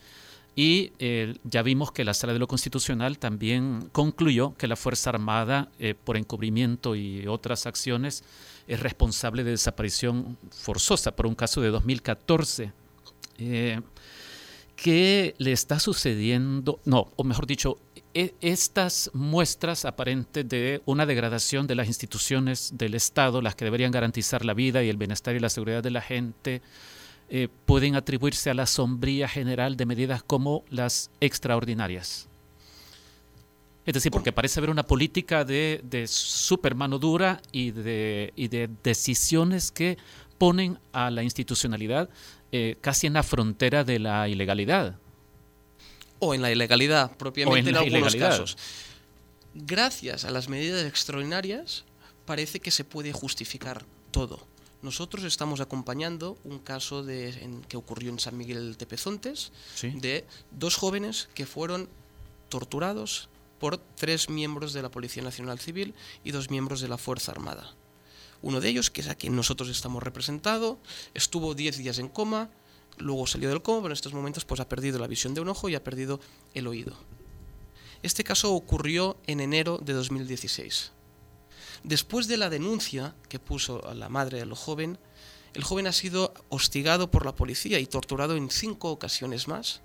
Y 0.57 0.93
eh, 0.99 1.35
ya 1.45 1.63
vimos 1.63 1.93
que 1.93 2.05
la 2.05 2.15
Sala 2.15 2.33
de 2.33 2.39
lo 2.39 2.47
Constitucional 2.47 3.19
también 3.19 3.91
concluyó 3.93 4.55
que 4.57 4.69
la 4.69 4.77
Fuerza 4.77 5.11
Armada, 5.11 5.69
eh, 5.79 5.95
por 5.95 6.17
encubrimiento 6.17 6.97
y 6.97 7.27
otras 7.27 7.67
acciones, 7.67 8.25
es 8.67 8.81
responsable 8.81 9.45
de 9.45 9.51
desaparición 9.51 10.39
forzosa 10.51 11.15
por 11.15 11.27
un 11.27 11.35
caso 11.35 11.61
de 11.61 11.69
2014. 11.69 12.73
¿Qué 14.77 15.35
le 15.37 15.53
está 15.53 15.79
sucediendo? 15.79 16.81
No, 16.87 17.13
o 17.17 17.25
mejor 17.25 17.47
dicho, 17.47 17.79
estas 18.15 19.11
muestras 19.13 19.85
aparentes 19.85 20.49
de 20.49 20.83
una 20.87 21.05
degradación 21.05 21.67
de 21.67 21.75
las 21.75 21.89
instituciones 21.89 22.73
del 22.77 22.95
Estado, 22.95 23.43
las 23.43 23.57
que 23.57 23.65
deberían 23.65 23.91
garantizar 23.91 24.45
la 24.45 24.55
vida 24.55 24.83
y 24.83 24.89
el 24.89 24.97
bienestar 24.97 25.35
y 25.35 25.41
la 25.41 25.49
seguridad 25.49 25.83
de 25.83 25.91
la 25.91 26.01
gente, 26.01 26.63
eh, 27.29 27.49
pueden 27.67 27.97
atribuirse 27.97 28.51
a 28.51 28.55
la 28.55 28.67
sombría 28.67 29.29
general 29.29 29.77
de 29.77 29.87
medidas 29.87 30.23
como 30.23 30.65
las 30.71 31.11
extraordinarias. 31.21 32.29
Es 33.87 33.95
decir, 33.95 34.13
porque 34.13 34.33
parece 34.33 34.61
haber 34.61 34.71
una 34.71 34.85
política 34.85 35.45
de, 35.45 36.05
super 36.07 36.75
mano 36.75 36.99
dura 36.99 37.43
y 37.53 37.71
de, 37.73 38.33
y 38.37 38.49
de 38.49 38.71
decisiones 38.83 39.71
que 39.73 39.99
ponen 40.39 40.79
a 40.93 41.11
la 41.11 41.23
institucionalidad 41.23 42.09
eh, 42.53 42.77
casi 42.81 43.07
en 43.07 43.15
la 43.15 43.23
frontera 43.23 43.85
de 43.85 43.99
la 43.99 44.29
ilegalidad. 44.29 44.97
O 46.25 46.35
en 46.35 46.43
la 46.43 46.51
ilegalidad, 46.51 47.17
propiamente 47.17 47.71
en, 47.71 47.77
algunos 47.77 48.17
casos. 48.17 48.57
Gracias 49.55 50.25
a 50.25 50.31
las 50.31 50.49
medidas 50.49 50.85
extraordinarias, 50.87 51.85
parece 52.27 52.61
que 52.61 52.71
se 52.71 52.85
puede 52.85 53.13
justificar 53.13 53.85
todo. 54.11 54.47
Nosotros 54.83 55.25
estamos 55.25 55.61
acompañando 55.61 56.37
un 56.45 56.59
caso 56.59 57.03
de, 57.03 57.35
que 57.69 57.77
ocurrió 57.77 58.11
en 58.11 58.19
San 58.19 58.37
Miguel 58.37 58.77
de 58.77 58.87
Pezontes 58.87 59.53
de 59.83 60.27
dos 60.51 60.77
jóvenes 60.77 61.29
que 61.35 61.47
fueron 61.47 61.89
torturados 62.51 63.29
por 63.59 63.79
tres 63.79 64.29
miembros 64.29 64.73
de 64.73 64.83
la 64.83 64.91
Policía 64.91 65.23
Nacional 65.23 65.59
Civil 65.59 65.95
y 66.23 66.33
dos 66.33 66.51
miembros 66.51 66.81
de 66.81 66.89
la 66.89 66.99
Fuerza 66.99 67.33
Armada. 67.33 67.75
Uno 68.43 68.61
de 68.61 68.69
ellos, 68.69 68.91
que 68.91 69.01
es 69.01 69.09
a 69.09 69.15
quien 69.15 69.35
nosotros 69.35 69.71
estamos 69.71 70.03
representado, 70.03 70.79
estuvo 71.15 71.55
10 71.55 71.79
días 71.79 71.99
en 71.99 72.09
coma, 72.09 72.51
luego 72.99 73.27
salió 73.27 73.49
del 73.49 73.63
coma, 73.63 73.83
pero 73.83 73.93
en 73.93 73.97
estos 73.97 74.15
momentos 74.15 74.45
pues, 74.45 74.61
ha 74.61 74.69
perdido 74.69 74.99
la 74.99 75.07
visión 75.07 75.35
de 75.35 75.41
un 75.41 75.49
ojo 75.49 75.69
y 75.69 75.75
ha 75.75 75.85
perdido 75.85 76.21
el 76.55 76.67
oído. 76.67 76.95
Este 78.03 78.25
caso 78.25 78.53
ocurrió 78.53 79.17
en 79.27 79.41
enero 79.41 79.79
de 79.79 79.95
2016. 79.95 80.93
Después 81.85 82.29
de 82.29 82.37
la 82.37 82.51
denuncia 82.51 83.15
que 83.29 83.39
puso 83.39 83.81
la 83.95 84.09
madre 84.09 84.39
del 84.39 84.55
joven, 84.55 84.99
el 85.55 85.63
joven 85.63 85.87
ha 85.87 85.93
sido 85.93 86.35
hostigado 86.49 87.11
por 87.11 87.25
la 87.25 87.35
policía 87.35 87.79
y 87.79 87.87
torturado 87.87 88.37
en 88.37 88.51
cinco 88.51 88.91
ocasiones 88.91 89.49
más. 89.49 89.81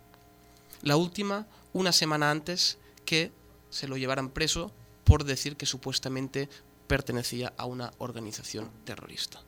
La 0.81 0.95
última, 0.97 1.47
una 1.73 1.91
semana 1.91 2.31
antes 2.31 2.77
que 3.05 3.31
se 3.69 3.87
lo 3.87 3.97
llevaran 3.97 4.29
preso 4.29 4.71
por 5.03 5.23
decir 5.23 5.57
que 5.57 5.65
supuestamente 5.65 6.49
pertenecía 6.87 7.53
a 7.57 7.65
una 7.65 7.91
organización 7.99 8.69
terrorista. 8.83 9.41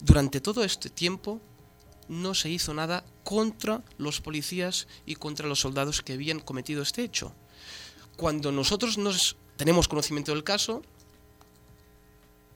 Durante 0.00 0.40
todo 0.40 0.64
este 0.64 0.90
tiempo 0.90 1.40
no 2.08 2.34
se 2.34 2.50
hizo 2.50 2.74
nada 2.74 3.04
contra 3.24 3.82
los 3.98 4.20
policías 4.20 4.88
y 5.06 5.16
contra 5.16 5.46
los 5.46 5.60
soldados 5.60 6.02
que 6.02 6.14
habían 6.14 6.40
cometido 6.40 6.82
este 6.82 7.02
hecho. 7.02 7.34
Cuando 8.16 8.52
nosotros 8.52 8.98
nos 8.98 9.36
tenemos 9.56 9.88
conocimiento 9.88 10.32
del 10.32 10.44
caso, 10.44 10.82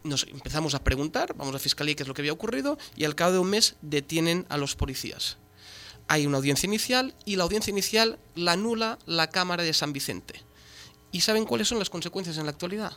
nos 0.05 0.25
empezamos 0.25 0.75
a 0.75 0.85
preguntar, 0.85 1.35
vamos 1.37 1.55
a 1.55 1.59
fiscalía 1.59 1.95
qué 1.95 2.03
es 2.03 2.09
lo 2.09 2.15
que 2.15 2.23
había 2.23 2.33
ocurrido 2.33 2.79
y 2.97 3.05
al 3.05 3.15
cabo 3.15 3.33
de 3.33 3.39
un 3.39 3.51
mes 3.51 3.77
detienen 3.83 4.47
a 4.49 4.57
los 4.57 4.77
policías. 4.77 5.39
Hay 6.09 6.27
una 6.27 6.37
audiencia 6.37 6.67
inicial 6.67 7.15
y 7.25 7.37
la 7.37 7.45
audiencia 7.45 7.71
inicial 7.71 8.19
la 8.35 8.53
anula 8.53 8.99
la 9.07 9.29
Cámara 9.31 9.65
de 9.65 9.73
San 9.73 9.93
Vicente. 9.93 10.41
¿Y 11.11 11.23
saben 11.23 11.45
cuáles 11.45 11.69
son 11.69 11.79
las 11.79 11.91
consecuencias 11.91 12.39
en 12.39 12.45
la 12.45 12.51
actualidad? 12.51 12.93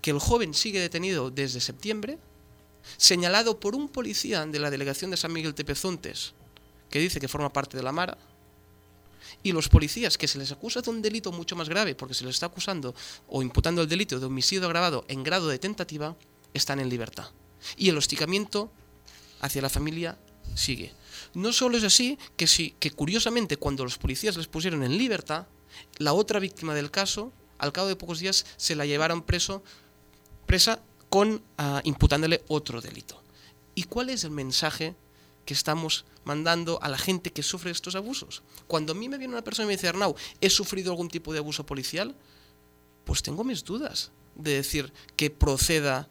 Que 0.00 0.10
el 0.10 0.20
joven 0.20 0.54
sigue 0.54 0.78
detenido 0.78 1.30
desde 1.30 1.60
septiembre, 1.60 2.18
señalado 2.96 3.58
por 3.58 3.74
un 3.74 3.88
policía 3.88 4.46
de 4.46 4.58
la 4.58 4.70
delegación 4.70 5.10
de 5.10 5.16
San 5.16 5.32
Miguel 5.32 5.54
Tepezontes, 5.54 6.34
que 6.90 6.98
dice 6.98 7.20
que 7.20 7.28
forma 7.28 7.52
parte 7.52 7.76
de 7.76 7.82
la 7.82 7.92
Mara, 7.92 8.18
y 9.42 9.52
los 9.52 9.68
policías 9.68 10.18
que 10.18 10.28
se 10.28 10.38
les 10.38 10.52
acusa 10.52 10.82
de 10.82 10.90
un 10.90 11.02
delito 11.02 11.32
mucho 11.32 11.56
más 11.56 11.68
grave, 11.68 11.94
porque 11.94 12.14
se 12.14 12.24
les 12.24 12.34
está 12.36 12.46
acusando 12.46 12.94
o 13.28 13.42
imputando 13.42 13.82
el 13.82 13.88
delito 13.88 14.20
de 14.20 14.26
homicidio 14.26 14.66
agravado 14.66 15.04
en 15.08 15.22
grado 15.24 15.48
de 15.48 15.58
tentativa, 15.58 16.16
están 16.54 16.80
en 16.80 16.88
libertad. 16.88 17.30
Y 17.76 17.88
el 17.88 17.96
hostigamiento 17.96 18.70
hacia 19.40 19.62
la 19.62 19.68
familia 19.68 20.18
sigue. 20.54 20.92
No 21.34 21.52
solo 21.52 21.76
es 21.76 21.84
así, 21.84 22.18
que, 22.36 22.46
sí, 22.46 22.74
que 22.78 22.90
curiosamente 22.90 23.56
cuando 23.56 23.84
los 23.84 23.98
policías 23.98 24.36
les 24.36 24.46
pusieron 24.46 24.82
en 24.82 24.96
libertad, 24.96 25.46
la 25.98 26.12
otra 26.12 26.38
víctima 26.38 26.74
del 26.74 26.90
caso 26.90 27.32
al 27.58 27.72
cabo 27.72 27.88
de 27.88 27.96
pocos 27.96 28.18
días 28.18 28.44
se 28.56 28.74
la 28.74 28.86
llevaron 28.86 29.22
preso, 29.22 29.62
presa 30.46 30.82
con 31.12 31.42
ah, 31.58 31.82
imputándole 31.84 32.42
otro 32.48 32.80
delito. 32.80 33.22
¿Y 33.74 33.82
cuál 33.82 34.08
es 34.08 34.24
el 34.24 34.30
mensaje 34.30 34.94
que 35.44 35.52
estamos 35.52 36.06
mandando 36.24 36.82
a 36.82 36.88
la 36.88 36.96
gente 36.96 37.30
que 37.34 37.42
sufre 37.42 37.70
estos 37.70 37.96
abusos? 37.96 38.42
Cuando 38.66 38.92
a 38.92 38.94
mí 38.94 39.10
me 39.10 39.18
viene 39.18 39.34
una 39.34 39.44
persona 39.44 39.64
y 39.64 39.68
me 39.68 39.74
dice, 39.74 39.88
Arnau, 39.88 40.16
¿he 40.40 40.48
sufrido 40.48 40.90
algún 40.90 41.08
tipo 41.08 41.34
de 41.34 41.40
abuso 41.40 41.66
policial? 41.66 42.16
Pues 43.04 43.22
tengo 43.22 43.44
mis 43.44 43.62
dudas 43.62 44.10
de 44.36 44.54
decir 44.54 44.90
que 45.14 45.28
proceda 45.28 46.08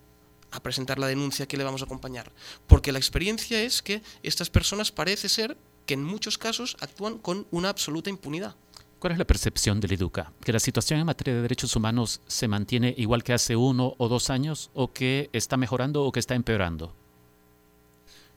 a 0.51 0.61
presentar 0.61 0.99
la 0.99 1.07
denuncia 1.07 1.47
que 1.47 1.57
le 1.57 1.63
vamos 1.63 1.81
a 1.81 1.85
acompañar. 1.85 2.31
Porque 2.67 2.91
la 2.91 2.99
experiencia 2.99 3.59
es 3.59 3.81
que 3.81 4.03
estas 4.21 4.51
personas 4.51 4.91
parece 4.91 5.29
ser 5.29 5.57
que 5.87 5.95
en 5.95 6.03
muchos 6.03 6.37
casos 6.37 6.77
actúan 6.79 7.17
con 7.17 7.47
una 7.49 7.69
absoluta 7.69 8.11
impunidad. 8.11 8.55
¿Cuál 9.01 9.13
es 9.13 9.17
la 9.17 9.25
percepción 9.25 9.79
del 9.79 9.93
IDUCA? 9.93 10.31
¿Que 10.45 10.53
la 10.53 10.59
situación 10.59 10.99
en 10.99 11.07
materia 11.07 11.33
de 11.33 11.41
derechos 11.41 11.75
humanos 11.75 12.21
se 12.27 12.47
mantiene 12.47 12.93
igual 12.99 13.23
que 13.23 13.33
hace 13.33 13.55
uno 13.55 13.95
o 13.97 14.07
dos 14.07 14.29
años 14.29 14.69
o 14.75 14.93
que 14.93 15.27
está 15.33 15.57
mejorando 15.57 16.03
o 16.03 16.11
que 16.11 16.19
está 16.19 16.35
empeorando? 16.35 16.93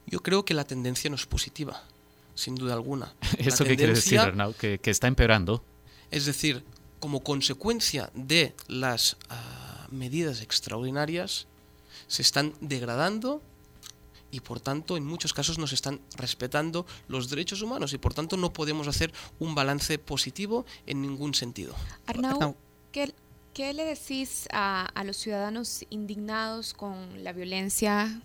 Yo 0.07 0.23
creo 0.23 0.43
que 0.43 0.55
la 0.55 0.63
tendencia 0.63 1.07
no 1.11 1.17
es 1.17 1.27
positiva, 1.27 1.83
sin 2.33 2.55
duda 2.55 2.73
alguna. 2.73 3.13
¿Eso 3.37 3.63
qué 3.63 3.77
quiere 3.77 3.93
decir, 3.93 4.17
Arnau? 4.17 4.55
¿Que, 4.55 4.79
está 4.85 5.05
empeorando? 5.05 5.63
Es 6.09 6.25
decir, 6.25 6.63
como 6.99 7.19
consecuencia 7.19 8.09
de 8.15 8.55
las 8.67 9.17
ah, 9.29 9.85
medidas 9.91 10.41
extraordinarias, 10.41 11.45
se 12.07 12.23
están 12.23 12.55
degradando 12.59 13.39
y 14.35 14.41
por 14.41 14.59
tanto 14.59 14.97
en 14.97 15.05
muchos 15.05 15.33
casos 15.33 15.57
nos 15.57 15.71
están 15.71 16.01
respetando 16.17 16.85
los 17.07 17.29
derechos 17.29 17.61
humanos 17.61 17.93
y 17.93 17.97
por 17.97 18.13
tanto 18.13 18.35
no 18.35 18.51
podemos 18.51 18.87
hacer 18.87 19.13
un 19.39 19.55
balance 19.55 19.97
positivo 19.97 20.65
en 20.85 21.01
ningún 21.01 21.33
sentido. 21.33 21.73
Arnau, 22.05 22.55
¿qué, 22.91 23.73
le 23.73 23.85
decís 23.85 24.47
a, 24.51 24.87
a 24.87 25.03
los 25.05 25.15
ciudadanos 25.15 25.85
indignados 25.89 26.73
con 26.73 27.23
la 27.23 27.31
violencia 27.31 28.21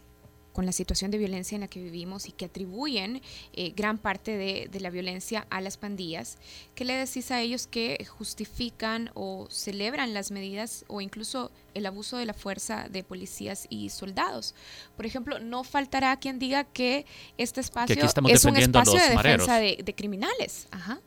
con 0.53 0.67
la 0.67 0.73
situación 0.73 1.11
de 1.11 1.19
violencia 1.19 1.55
en 1.55 1.63
la 1.63 1.69
que 1.69 1.83
vivimos 1.83 2.29
y 2.29 2.33
que 2.33 2.47
atribuyen 2.47 3.23
eh, 3.53 3.73
gran 3.77 3.99
parte 3.99 4.37
de, 4.37 4.69
de, 4.71 4.81
la 4.81 4.91
violencia 4.91 5.47
a 5.51 5.61
las 5.61 5.77
pandillas, 5.77 6.39
¿qué 6.75 6.85
le 6.85 6.95
decís 6.95 7.31
a 7.31 7.41
ellos 7.41 7.67
que 7.67 8.05
justifican 8.09 9.11
o 9.15 9.47
celebran 9.51 10.13
las 10.13 10.31
medidas 10.31 10.85
o 10.89 11.01
incluso 11.01 11.51
el 11.75 11.87
abuso 11.87 12.17
de 12.17 12.27
la 12.27 12.35
fuerza 12.35 12.89
de 12.91 13.05
policías 13.05 13.67
y 13.71 13.91
soldados? 13.91 14.55
Por 14.97 15.07
ejemplo, 15.07 15.39
no 15.39 15.65
faltará 15.65 16.19
quien 16.19 16.39
diga 16.39 16.65
que 16.65 17.07
este 17.39 17.61
espacio 17.61 17.97
es 18.29 18.45
un 18.45 18.57
espacio 18.57 19.01
de 19.01 19.09
defensa 19.11 19.59
de, 19.59 19.81
de 19.85 19.95
criminales. 19.95 20.67
Ajá. 20.71 21.01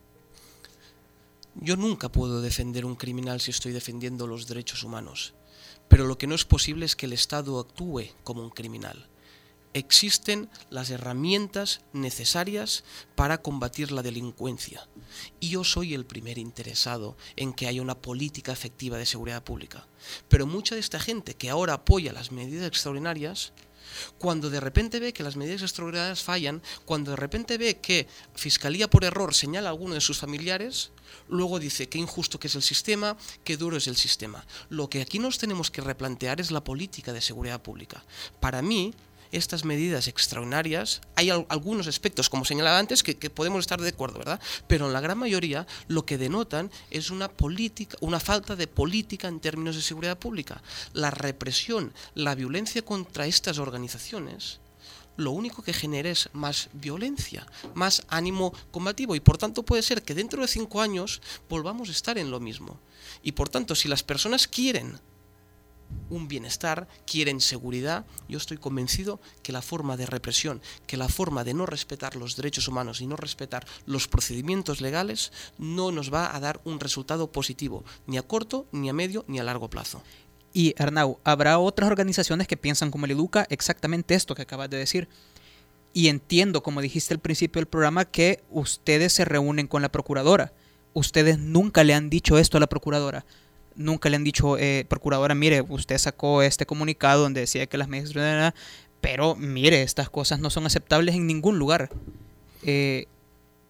Yo 1.55 1.75
nunca 1.75 2.09
puedo 2.09 2.41
defender 2.41 2.85
un 2.85 2.95
criminal 2.95 3.39
si 3.39 3.51
estoy 3.51 3.73
defendiendo 3.73 4.25
los 4.25 4.47
derechos 4.47 4.83
humanos, 4.83 5.35
pero 5.87 6.05
lo 6.05 6.17
que 6.17 6.25
no 6.25 6.33
es 6.33 6.45
posible 6.45 6.85
es 6.85 6.95
que 6.95 7.05
el 7.05 7.13
Estado 7.13 7.59
actúe 7.59 8.05
como 8.23 8.41
un 8.41 8.49
criminal 8.49 9.07
existen 9.73 10.49
las 10.69 10.89
herramientas 10.89 11.81
necesarias 11.93 12.83
para 13.15 13.41
combatir 13.41 13.91
la 13.91 14.03
delincuencia. 14.03 14.87
Y 15.39 15.49
yo 15.49 15.63
soy 15.63 15.93
el 15.93 16.05
primer 16.05 16.37
interesado 16.37 17.17
en 17.35 17.53
que 17.53 17.67
haya 17.67 17.81
una 17.81 17.99
política 17.99 18.51
efectiva 18.51 18.97
de 18.97 19.05
seguridad 19.05 19.43
pública. 19.43 19.87
Pero 20.27 20.45
mucha 20.45 20.75
de 20.75 20.81
esta 20.81 20.99
gente 20.99 21.35
que 21.35 21.49
ahora 21.49 21.73
apoya 21.73 22.13
las 22.13 22.31
medidas 22.31 22.67
extraordinarias, 22.67 23.53
cuando 24.17 24.49
de 24.49 24.59
repente 24.59 24.99
ve 24.99 25.13
que 25.13 25.23
las 25.23 25.35
medidas 25.35 25.61
extraordinarias 25.61 26.23
fallan, 26.23 26.61
cuando 26.85 27.11
de 27.11 27.17
repente 27.17 27.57
ve 27.57 27.79
que 27.79 28.07
Fiscalía 28.33 28.89
por 28.89 29.03
error 29.03 29.33
señala 29.33 29.69
a 29.69 29.71
alguno 29.71 29.93
de 29.93 30.01
sus 30.01 30.19
familiares, 30.19 30.91
luego 31.29 31.59
dice 31.59 31.89
qué 31.89 31.99
injusto 31.99 32.39
que 32.39 32.47
es 32.47 32.55
el 32.55 32.63
sistema, 32.63 33.17
qué 33.43 33.57
duro 33.57 33.77
es 33.77 33.87
el 33.87 33.95
sistema. 33.95 34.45
Lo 34.69 34.89
que 34.89 35.01
aquí 35.01 35.19
nos 35.19 35.37
tenemos 35.37 35.69
que 35.69 35.81
replantear 35.81 36.41
es 36.41 36.51
la 36.51 36.63
política 36.63 37.13
de 37.13 37.21
seguridad 37.21 37.61
pública. 37.61 38.03
Para 38.39 38.61
mí, 38.61 38.93
estas 39.33 39.65
medidas 39.65 40.07
extraordinarias, 40.07 41.01
hay 41.15 41.29
algunos 41.29 41.87
aspectos, 41.87 42.29
como 42.29 42.45
señalaba 42.45 42.79
antes, 42.79 43.03
que, 43.03 43.15
podemos 43.29 43.59
estar 43.59 43.81
de 43.81 43.89
acuerdo, 43.89 44.19
¿verdad? 44.19 44.39
Pero 44.67 44.87
en 44.87 44.93
la 44.93 45.01
gran 45.01 45.17
mayoría 45.17 45.67
lo 45.87 46.05
que 46.05 46.17
denotan 46.17 46.71
es 46.91 47.09
una 47.09 47.29
política, 47.29 47.97
una 48.01 48.19
falta 48.19 48.55
de 48.55 48.67
política 48.67 49.27
en 49.27 49.39
términos 49.39 49.75
de 49.75 49.81
seguridad 49.81 50.17
pública. 50.17 50.61
La 50.93 51.11
represión, 51.11 51.93
la 52.13 52.35
violencia 52.35 52.83
contra 52.83 53.25
estas 53.25 53.57
organizaciones 53.57 54.59
lo 55.15 55.31
único 55.31 55.61
que 55.61 55.73
genera 55.73 56.09
es 56.09 56.29
más 56.33 56.69
violencia, 56.73 57.45
más 57.75 58.03
ánimo 58.09 58.51
combativo 58.71 59.15
y 59.15 59.19
por 59.19 59.37
tanto 59.37 59.63
puede 59.63 59.83
ser 59.83 60.01
que 60.01 60.15
dentro 60.15 60.41
de 60.41 60.47
cinco 60.47 60.81
años 60.81 61.21
volvamos 61.49 61.89
a 61.89 61.91
estar 61.91 62.17
en 62.17 62.31
lo 62.31 62.39
mismo. 62.39 62.79
Y 63.21 63.33
por 63.33 63.49
tanto, 63.49 63.75
si 63.75 63.87
las 63.87 64.01
personas 64.01 64.47
quieren 64.47 64.99
un 66.09 66.27
bienestar, 66.27 66.87
quieren 67.05 67.41
seguridad, 67.41 68.05
yo 68.27 68.37
estoy 68.37 68.57
convencido 68.57 69.19
que 69.41 69.51
la 69.51 69.61
forma 69.61 69.97
de 69.97 70.05
represión, 70.05 70.61
que 70.87 70.97
la 70.97 71.09
forma 71.09 71.43
de 71.43 71.53
no 71.53 71.65
respetar 71.65 72.15
los 72.15 72.35
derechos 72.35 72.67
humanos 72.67 73.01
y 73.01 73.07
no 73.07 73.15
respetar 73.15 73.65
los 73.85 74.07
procedimientos 74.07 74.81
legales 74.81 75.31
no 75.57 75.91
nos 75.91 76.13
va 76.13 76.35
a 76.35 76.39
dar 76.39 76.61
un 76.65 76.79
resultado 76.79 77.31
positivo, 77.31 77.83
ni 78.07 78.17
a 78.17 78.23
corto, 78.23 78.67
ni 78.71 78.89
a 78.89 78.93
medio, 78.93 79.25
ni 79.27 79.39
a 79.39 79.43
largo 79.43 79.69
plazo. 79.69 80.01
Y 80.53 80.75
Arnau, 80.77 81.19
habrá 81.23 81.57
otras 81.57 81.89
organizaciones 81.89 82.47
que 82.47 82.57
piensan 82.57 82.91
como 82.91 83.05
el 83.05 83.11
Educa 83.11 83.47
exactamente 83.49 84.13
esto 84.13 84.35
que 84.35 84.43
acabas 84.43 84.69
de 84.69 84.77
decir. 84.77 85.09
Y 85.93 86.09
entiendo, 86.09 86.61
como 86.61 86.81
dijiste 86.81 87.13
al 87.13 87.19
principio 87.19 87.59
del 87.59 87.67
programa, 87.67 88.05
que 88.05 88.43
ustedes 88.51 89.13
se 89.13 89.25
reúnen 89.25 89.67
con 89.67 89.81
la 89.81 89.91
procuradora. 89.91 90.53
Ustedes 90.93 91.39
nunca 91.39 91.83
le 91.83 91.95
han 91.95 92.11
dicho 92.11 92.37
esto 92.37 92.57
a 92.57 92.59
la 92.59 92.67
procuradora 92.67 93.25
nunca 93.75 94.09
le 94.09 94.15
han 94.15 94.23
dicho, 94.23 94.57
eh, 94.57 94.85
procuradora, 94.87 95.35
mire, 95.35 95.61
usted 95.61 95.97
sacó 95.97 96.41
este 96.41 96.65
comunicado 96.65 97.23
donde 97.23 97.41
decía 97.41 97.67
que 97.67 97.77
las 97.77 97.87
medidas... 97.87 98.53
Pero 99.01 99.35
mire, 99.35 99.83
estas 99.83 100.09
cosas 100.09 100.39
no 100.39 100.49
son 100.49 100.65
aceptables 100.65 101.15
en 101.15 101.27
ningún 101.27 101.59
lugar. 101.59 101.89
Eh, 102.63 103.07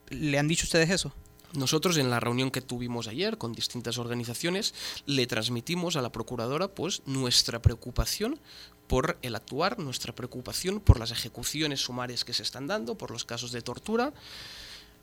¿Le 0.09 0.37
han 0.37 0.47
dicho 0.47 0.65
ustedes 0.65 0.91
eso? 0.91 1.11
Nosotros 1.53 1.97
en 1.97 2.09
la 2.09 2.19
reunión 2.19 2.51
que 2.51 2.61
tuvimos 2.61 3.07
ayer 3.07 3.37
con 3.37 3.53
distintas 3.53 3.97
organizaciones 3.97 4.73
le 5.05 5.27
transmitimos 5.27 5.95
a 5.95 6.01
la 6.01 6.11
procuradora 6.11 6.67
pues 6.67 7.03
nuestra 7.05 7.61
preocupación 7.61 8.39
por 8.87 9.17
el 9.21 9.35
actuar, 9.35 9.79
nuestra 9.79 10.13
preocupación 10.13 10.79
por 10.79 10.99
las 10.99 11.11
ejecuciones 11.11 11.81
sumarias 11.81 12.25
que 12.25 12.33
se 12.33 12.43
están 12.43 12.67
dando, 12.67 12.95
por 12.95 13.11
los 13.11 13.23
casos 13.23 13.51
de 13.51 13.61
tortura 13.61 14.13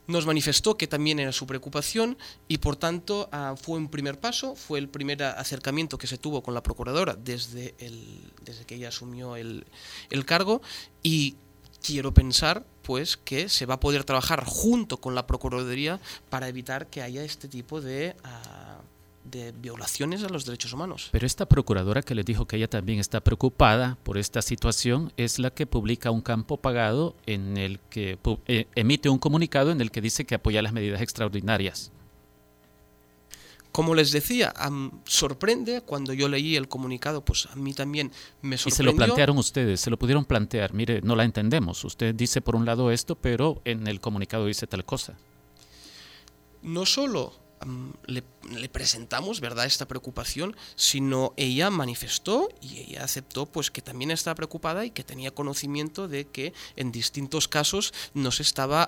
nos 0.06 0.26
manifestó 0.26 0.76
que 0.76 0.86
también 0.86 1.20
era 1.20 1.32
su 1.32 1.46
preocupación 1.46 2.18
y 2.48 2.58
por 2.58 2.76
tanto 2.76 3.28
ah, 3.32 3.54
fue 3.60 3.78
un 3.78 3.88
primer 3.88 4.18
paso, 4.18 4.56
fue 4.56 4.78
el 4.78 4.88
primer 4.88 5.22
acercamiento 5.22 5.98
que 5.98 6.06
se 6.06 6.18
tuvo 6.18 6.42
con 6.42 6.54
la 6.54 6.62
procuradora 6.62 7.14
desde, 7.14 7.74
el, 7.78 8.32
desde 8.42 8.64
que 8.64 8.74
ella 8.74 8.88
asumió 8.88 9.36
el, 9.36 9.66
el 10.10 10.24
cargo. 10.24 10.62
Y 11.02 11.36
quiero 11.82 12.12
pensar 12.12 12.64
pues 12.82 13.16
que 13.16 13.48
se 13.48 13.66
va 13.66 13.74
a 13.74 13.80
poder 13.80 14.04
trabajar 14.04 14.44
junto 14.44 15.00
con 15.00 15.14
la 15.14 15.26
Procuraduría 15.26 16.00
para 16.28 16.48
evitar 16.48 16.88
que 16.88 17.02
haya 17.02 17.22
este 17.22 17.48
tipo 17.48 17.80
de... 17.80 18.16
Ah, 18.24 18.79
de 19.24 19.52
violaciones 19.52 20.22
a 20.24 20.28
los 20.28 20.44
derechos 20.44 20.72
humanos. 20.72 21.08
Pero 21.12 21.26
esta 21.26 21.46
procuradora 21.46 22.02
que 22.02 22.14
les 22.14 22.24
dijo 22.24 22.46
que 22.46 22.56
ella 22.56 22.68
también 22.68 22.98
está 22.98 23.20
preocupada 23.20 23.98
por 24.02 24.18
esta 24.18 24.42
situación 24.42 25.12
es 25.16 25.38
la 25.38 25.50
que 25.50 25.66
publica 25.66 26.10
un 26.10 26.22
campo 26.22 26.56
pagado 26.56 27.14
en 27.26 27.56
el 27.56 27.80
que 27.90 28.18
eh, 28.46 28.66
emite 28.74 29.08
un 29.08 29.18
comunicado 29.18 29.70
en 29.70 29.80
el 29.80 29.90
que 29.90 30.00
dice 30.00 30.24
que 30.24 30.34
apoya 30.34 30.62
las 30.62 30.72
medidas 30.72 31.00
extraordinarias. 31.00 31.92
Como 33.72 33.94
les 33.94 34.10
decía, 34.10 34.52
sorprende 35.04 35.82
cuando 35.82 36.12
yo 36.12 36.28
leí 36.28 36.56
el 36.56 36.66
comunicado, 36.66 37.24
pues 37.24 37.46
a 37.46 37.54
mí 37.54 37.72
también 37.72 38.10
me 38.42 38.58
sorprendió. 38.58 38.74
Y 38.74 38.76
se 38.76 38.82
lo 38.82 38.96
plantearon 38.96 39.38
ustedes, 39.38 39.80
se 39.80 39.90
lo 39.90 39.98
pudieron 39.98 40.24
plantear. 40.24 40.74
Mire, 40.74 41.00
no 41.02 41.14
la 41.14 41.22
entendemos. 41.22 41.84
Usted 41.84 42.14
dice 42.14 42.40
por 42.40 42.56
un 42.56 42.66
lado 42.66 42.90
esto, 42.90 43.14
pero 43.14 43.62
en 43.64 43.86
el 43.86 44.00
comunicado 44.00 44.46
dice 44.46 44.66
tal 44.66 44.84
cosa. 44.84 45.16
No 46.62 46.84
solo 46.84 47.39
le, 48.06 48.22
presentamos 48.70 49.40
verdad 49.40 49.66
esta 49.66 49.86
preocupación 49.86 50.56
sino 50.76 51.34
ella 51.36 51.70
manifestó 51.70 52.48
y 52.60 52.78
ella 52.78 53.04
aceptó 53.04 53.46
pues 53.46 53.70
que 53.70 53.82
también 53.82 54.10
estaba 54.10 54.34
preocupada 54.34 54.84
y 54.84 54.90
que 54.90 55.04
tenía 55.04 55.30
conocimiento 55.30 56.08
de 56.08 56.26
que 56.26 56.54
en 56.76 56.90
distintos 56.90 57.48
casos 57.48 57.92
no 58.14 58.30
se 58.30 58.42
estaba 58.42 58.84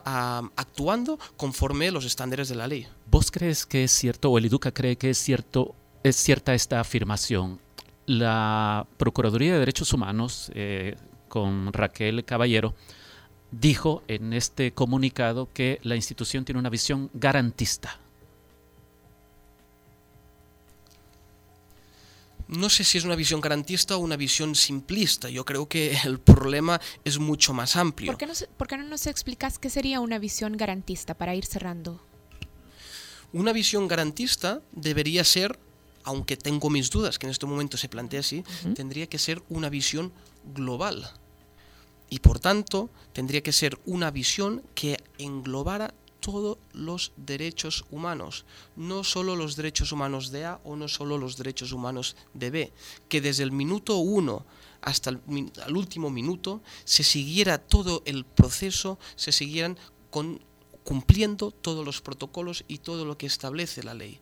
actuando 0.57 1.19
conforme 1.37 1.91
los 1.91 2.05
estándares 2.05 2.49
de 2.49 2.55
la 2.55 2.67
ley. 2.67 2.87
Vos 3.11 3.31
crees 3.31 3.67
que 3.67 3.85
es 3.85 3.93
cierto 3.93 4.31
o 4.31 4.39
el 4.39 4.47
Educa 4.47 4.73
cree 4.73 4.97
que 4.97 5.11
es 5.11 5.19
cierto 5.19 5.75
es 6.03 6.17
cierta 6.17 6.55
esta 6.55 6.81
afirmación 6.81 7.61
la 8.07 8.87
Procuraduría 8.97 9.53
de 9.53 9.59
Derechos 9.61 9.93
Humanos 9.93 10.51
eh, 10.55 10.97
con 11.29 11.73
Raquel 11.73 12.25
Caballero 12.25 12.75
dijo 13.51 14.03
en 14.09 14.33
este 14.33 14.73
comunicado 14.73 15.49
que 15.53 15.79
la 15.83 15.95
institución 15.95 16.45
tiene 16.45 16.59
una 16.59 16.71
visión 16.71 17.11
garantista 17.13 18.02
no 22.53 22.69
sé 22.69 22.85
si 22.85 22.99
es 22.99 23.05
una 23.05 23.17
visión 23.17 23.41
garantista 23.41 23.97
o 23.97 24.01
una 24.01 24.17
visión 24.17 24.55
simplista. 24.55 25.29
Yo 25.31 25.45
creo 25.45 25.69
que 25.69 25.97
el 26.05 26.21
problema 26.21 26.81
es 27.05 27.19
mucho 27.19 27.55
más 27.55 27.77
amplio. 27.77 28.13
¿Por 28.13 28.19
qué 28.19 28.27
no, 28.27 28.35
por 28.57 28.69
qué 28.69 28.77
no 28.77 28.85
nos 28.85 29.07
explicas 29.07 29.59
qué 29.59 29.71
sería 29.71 30.01
una 30.01 30.19
visión 30.19 30.57
garantista 30.57 31.15
para 31.15 31.35
ir 31.35 31.47
cerrando? 31.47 32.05
Una 33.33 33.53
visión 33.53 33.89
garantista 33.89 34.61
debería 34.73 35.25
ser, 35.25 35.59
aunque 36.05 36.37
tengo 36.37 36.69
mis 36.69 36.91
dudas 36.91 37.19
que 37.19 37.27
en 37.27 37.31
este 37.31 37.47
momento 37.47 37.79
se 37.79 37.89
plantea 37.89 38.21
así, 38.21 38.45
tendría 38.75 39.07
que 39.07 39.19
ser 39.19 39.43
una 39.49 39.71
visión 39.71 40.13
global. 40.55 41.11
Y 42.11 42.19
por 42.19 42.39
tanto, 42.39 42.91
tendría 43.15 43.43
que 43.43 43.53
ser 43.53 43.81
una 43.87 44.11
visión 44.11 44.63
que 44.75 44.99
englobara 45.17 45.95
todos 46.23 46.57
los 46.73 47.13
derechos 47.19 47.85
humanos, 47.91 48.47
no 48.77 49.05
solo 49.05 49.37
los 49.37 49.57
derechos 49.57 49.93
humanos 49.93 50.31
de 50.31 50.47
A 50.47 50.61
o 50.65 50.77
no 50.77 50.89
solo 50.89 51.19
los 51.19 51.37
derechos 51.37 51.73
humanos 51.73 52.17
de 52.33 52.51
B, 52.51 52.73
que 53.11 53.21
desde 53.21 53.43
el 53.43 53.53
minuto 53.53 53.99
1 53.99 54.47
hasta 54.81 55.11
el, 55.11 55.21
último 55.77 56.09
minuto 56.09 56.63
se 56.85 57.03
siguiera 57.03 57.59
todo 57.59 58.03
el 58.07 58.25
proceso, 58.25 58.99
se 59.17 59.33
siguieran 59.33 59.79
cumpliendo 60.85 61.51
todos 61.51 61.85
los 61.85 62.01
protocolos 62.01 62.65
y 62.69 62.79
todo 62.79 63.05
lo 63.05 63.19
que 63.19 63.27
establece 63.27 63.83
la 63.83 63.95
ley. 63.95 64.21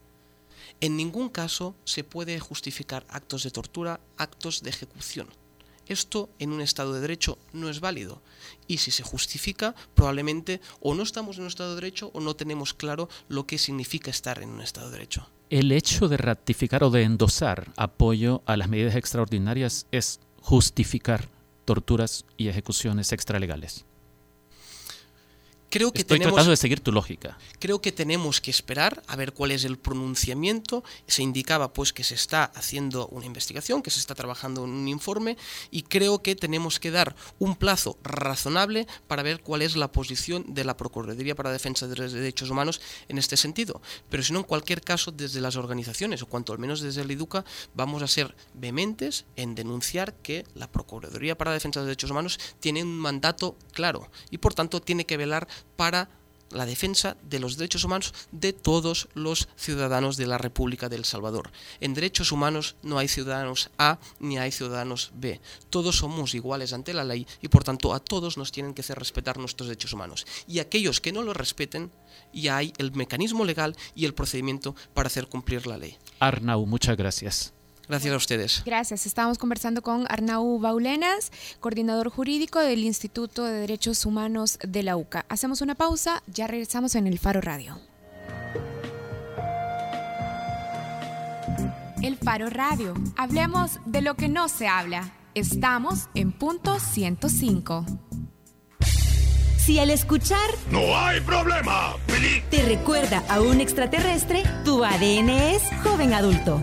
En 0.80 0.96
ningún 0.96 1.28
caso 1.28 1.74
se 1.84 2.02
puede 2.02 2.40
justificar 2.40 3.06
actos 3.10 3.42
de 3.42 3.50
tortura, 3.50 4.00
actos 4.16 4.62
de 4.62 4.70
ejecución. 4.70 5.28
Esto 5.90 6.30
en 6.38 6.52
un 6.52 6.60
Estado 6.60 6.94
de 6.94 7.00
Derecho 7.00 7.36
no 7.52 7.68
es 7.68 7.80
válido. 7.80 8.22
Y 8.68 8.78
si 8.78 8.92
se 8.92 9.02
justifica, 9.02 9.74
probablemente 9.94 10.60
o 10.80 10.94
no 10.94 11.02
estamos 11.02 11.36
en 11.36 11.42
un 11.42 11.48
Estado 11.48 11.70
de 11.70 11.80
Derecho 11.80 12.12
o 12.14 12.20
no 12.20 12.36
tenemos 12.36 12.74
claro 12.74 13.08
lo 13.28 13.44
que 13.44 13.58
significa 13.58 14.08
estar 14.08 14.40
en 14.40 14.50
un 14.50 14.60
Estado 14.60 14.86
de 14.86 14.92
Derecho. 14.92 15.28
El 15.50 15.72
hecho 15.72 16.06
de 16.06 16.16
ratificar 16.16 16.84
o 16.84 16.90
de 16.90 17.02
endosar 17.02 17.72
apoyo 17.76 18.44
a 18.46 18.56
las 18.56 18.68
medidas 18.68 18.94
extraordinarias 18.94 19.88
es 19.90 20.20
justificar 20.40 21.28
torturas 21.64 22.24
y 22.36 22.46
ejecuciones 22.46 23.10
extralegales. 23.10 23.84
Creo 25.70 25.92
que 25.92 26.00
Estoy 26.00 26.18
tenemos, 26.18 26.34
tratando 26.34 26.50
de 26.50 26.56
seguir 26.56 26.80
tu 26.80 26.90
lógica. 26.90 27.38
Creo 27.60 27.80
que 27.80 27.92
tenemos 27.92 28.40
que 28.40 28.50
esperar 28.50 29.04
a 29.06 29.14
ver 29.14 29.32
cuál 29.32 29.52
es 29.52 29.64
el 29.64 29.78
pronunciamiento. 29.78 30.82
Se 31.06 31.22
indicaba 31.22 31.72
pues 31.72 31.92
que 31.92 32.02
se 32.02 32.16
está 32.16 32.44
haciendo 32.44 33.06
una 33.06 33.26
investigación, 33.26 33.80
que 33.80 33.90
se 33.90 34.00
está 34.00 34.16
trabajando 34.16 34.64
en 34.64 34.70
un 34.70 34.88
informe 34.88 35.36
y 35.70 35.82
creo 35.82 36.22
que 36.22 36.34
tenemos 36.34 36.80
que 36.80 36.90
dar 36.90 37.14
un 37.38 37.54
plazo 37.54 37.98
razonable 38.02 38.88
para 39.06 39.22
ver 39.22 39.42
cuál 39.42 39.62
es 39.62 39.76
la 39.76 39.92
posición 39.92 40.44
de 40.48 40.64
la 40.64 40.76
Procuraduría 40.76 41.36
para 41.36 41.50
la 41.50 41.54
Defensa 41.54 41.86
de 41.86 41.94
los 41.94 42.12
Derechos 42.12 42.50
Humanos 42.50 42.80
en 43.08 43.18
este 43.18 43.36
sentido. 43.36 43.80
Pero 44.08 44.24
si 44.24 44.32
no, 44.32 44.40
en 44.40 44.46
cualquier 44.46 44.80
caso, 44.80 45.12
desde 45.12 45.40
las 45.40 45.54
organizaciones 45.54 46.20
o 46.22 46.26
cuanto 46.26 46.52
al 46.52 46.58
menos 46.58 46.80
desde 46.80 47.02
el 47.02 47.10
IDUCA, 47.12 47.44
vamos 47.74 48.02
a 48.02 48.08
ser 48.08 48.34
vehementes 48.54 49.24
en 49.36 49.54
denunciar 49.54 50.14
que 50.14 50.44
la 50.54 50.68
Procuraduría 50.68 51.38
para 51.38 51.52
la 51.52 51.54
Defensa 51.54 51.78
de 51.78 51.84
los 51.84 51.90
Derechos 51.90 52.10
Humanos 52.10 52.40
tiene 52.58 52.82
un 52.82 52.98
mandato 52.98 53.56
claro 53.72 54.10
y 54.30 54.38
por 54.38 54.54
tanto 54.54 54.82
tiene 54.82 55.06
que 55.06 55.16
velar 55.16 55.46
para 55.76 56.08
la 56.50 56.66
defensa 56.66 57.16
de 57.22 57.38
los 57.38 57.56
derechos 57.56 57.84
humanos 57.84 58.12
de 58.32 58.52
todos 58.52 59.08
los 59.14 59.48
ciudadanos 59.56 60.16
de 60.16 60.26
la 60.26 60.38
República 60.38 60.88
de 60.88 60.96
El 60.96 61.04
Salvador. 61.04 61.50
En 61.80 61.94
derechos 61.94 62.32
humanos 62.32 62.76
no 62.82 62.98
hay 62.98 63.08
ciudadanos 63.08 63.70
A 63.78 63.98
ni 64.18 64.38
hay 64.38 64.50
ciudadanos 64.50 65.12
B. 65.14 65.40
Todos 65.70 65.98
somos 65.98 66.34
iguales 66.34 66.72
ante 66.72 66.94
la 66.94 67.04
ley 67.04 67.26
y 67.40 67.48
por 67.48 67.64
tanto 67.64 67.94
a 67.94 68.00
todos 68.00 68.36
nos 68.36 68.52
tienen 68.52 68.74
que 68.74 68.82
hacer 68.82 68.98
respetar 68.98 69.38
nuestros 69.38 69.68
derechos 69.68 69.92
humanos. 69.92 70.26
Y 70.46 70.58
aquellos 70.58 71.00
que 71.00 71.12
no 71.12 71.22
lo 71.22 71.34
respeten, 71.34 71.90
ya 72.32 72.56
hay 72.56 72.72
el 72.78 72.92
mecanismo 72.92 73.44
legal 73.44 73.76
y 73.94 74.04
el 74.04 74.14
procedimiento 74.14 74.74
para 74.94 75.06
hacer 75.06 75.28
cumplir 75.28 75.66
la 75.66 75.78
ley. 75.78 75.96
Arnau, 76.18 76.66
muchas 76.66 76.96
gracias. 76.96 77.52
Gracias 77.90 78.14
a 78.14 78.16
ustedes. 78.16 78.62
Gracias. 78.64 79.04
Estamos 79.04 79.36
conversando 79.36 79.82
con 79.82 80.06
Arnau 80.08 80.60
Baulenas, 80.60 81.32
coordinador 81.58 82.08
jurídico 82.08 82.60
del 82.60 82.84
Instituto 82.84 83.42
de 83.42 83.52
Derechos 83.54 84.06
Humanos 84.06 84.60
de 84.62 84.84
la 84.84 84.96
UCA. 84.96 85.26
Hacemos 85.28 85.60
una 85.60 85.74
pausa, 85.74 86.22
ya 86.28 86.46
regresamos 86.46 86.94
en 86.94 87.08
el 87.08 87.18
Faro 87.18 87.40
Radio. 87.40 87.80
El 92.00 92.16
Faro 92.16 92.48
Radio. 92.48 92.94
Hablemos 93.16 93.80
de 93.86 94.02
lo 94.02 94.14
que 94.14 94.28
no 94.28 94.48
se 94.48 94.68
habla. 94.68 95.12
Estamos 95.34 96.08
en 96.14 96.30
punto 96.30 96.78
105. 96.78 97.86
Si 99.58 99.80
al 99.80 99.90
escuchar 99.90 100.38
No 100.70 100.96
hay 100.96 101.20
problema, 101.22 101.96
te 102.50 102.62
recuerda 102.62 103.24
a 103.28 103.40
un 103.40 103.60
extraterrestre, 103.60 104.44
tu 104.64 104.84
ADN 104.84 105.30
es 105.30 105.62
joven 105.82 106.14
adulto. 106.14 106.62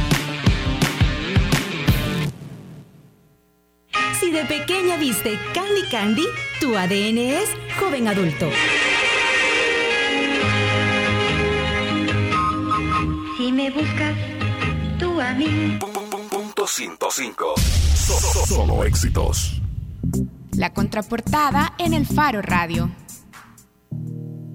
Si 4.21 4.29
de 4.29 4.45
pequeña 4.45 4.97
viste 4.97 5.39
Candy 5.51 5.81
Candy, 5.89 6.27
tu 6.59 6.77
ADN 6.77 7.17
es 7.17 7.49
joven 7.79 8.07
adulto. 8.07 8.51
Si 13.35 13.51
me 13.51 13.71
buscas, 13.71 14.15
tú 14.99 15.19
a 15.19 15.33
mí. 15.33 15.79
Punto 16.29 16.67
105. 16.67 17.55
solo 18.47 18.83
éxitos. 18.83 19.59
La 20.55 20.71
contraportada 20.71 21.73
en 21.79 21.95
el 21.95 22.05
Faro 22.05 22.43
Radio. 22.43 22.91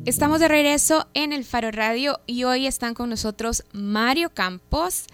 Estamos 0.05 0.39
de 0.39 0.47
regreso 0.47 1.09
en 1.15 1.33
el 1.33 1.45
Faro 1.45 1.73
Radio 1.73 2.21
y 2.27 2.45
hoy 2.45 2.69
están 2.69 2.95
con 2.95 3.11
nosotros 3.11 3.65
Mario 3.73 4.31
Campos, 4.33 5.07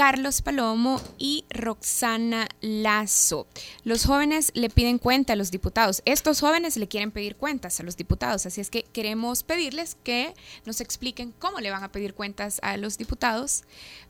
Carlos 0.00 0.40
Palomo 0.40 0.98
y 1.18 1.44
Roxana 1.50 2.48
Lazo. 2.62 3.46
Los 3.84 4.06
jóvenes 4.06 4.50
le 4.54 4.70
piden 4.70 4.96
cuenta 4.96 5.34
a 5.34 5.36
los 5.36 5.50
diputados. 5.50 6.00
Estos 6.06 6.40
jóvenes 6.40 6.78
le 6.78 6.88
quieren 6.88 7.10
pedir 7.10 7.36
cuentas 7.36 7.80
a 7.80 7.82
los 7.82 7.98
diputados, 7.98 8.46
así 8.46 8.62
es 8.62 8.70
que 8.70 8.84
queremos 8.84 9.42
pedirles 9.42 9.98
que 10.02 10.32
nos 10.64 10.80
expliquen 10.80 11.34
cómo 11.38 11.60
le 11.60 11.70
van 11.70 11.84
a 11.84 11.92
pedir 11.92 12.14
cuentas 12.14 12.60
a 12.62 12.78
los 12.78 12.96
diputados. 12.96 13.64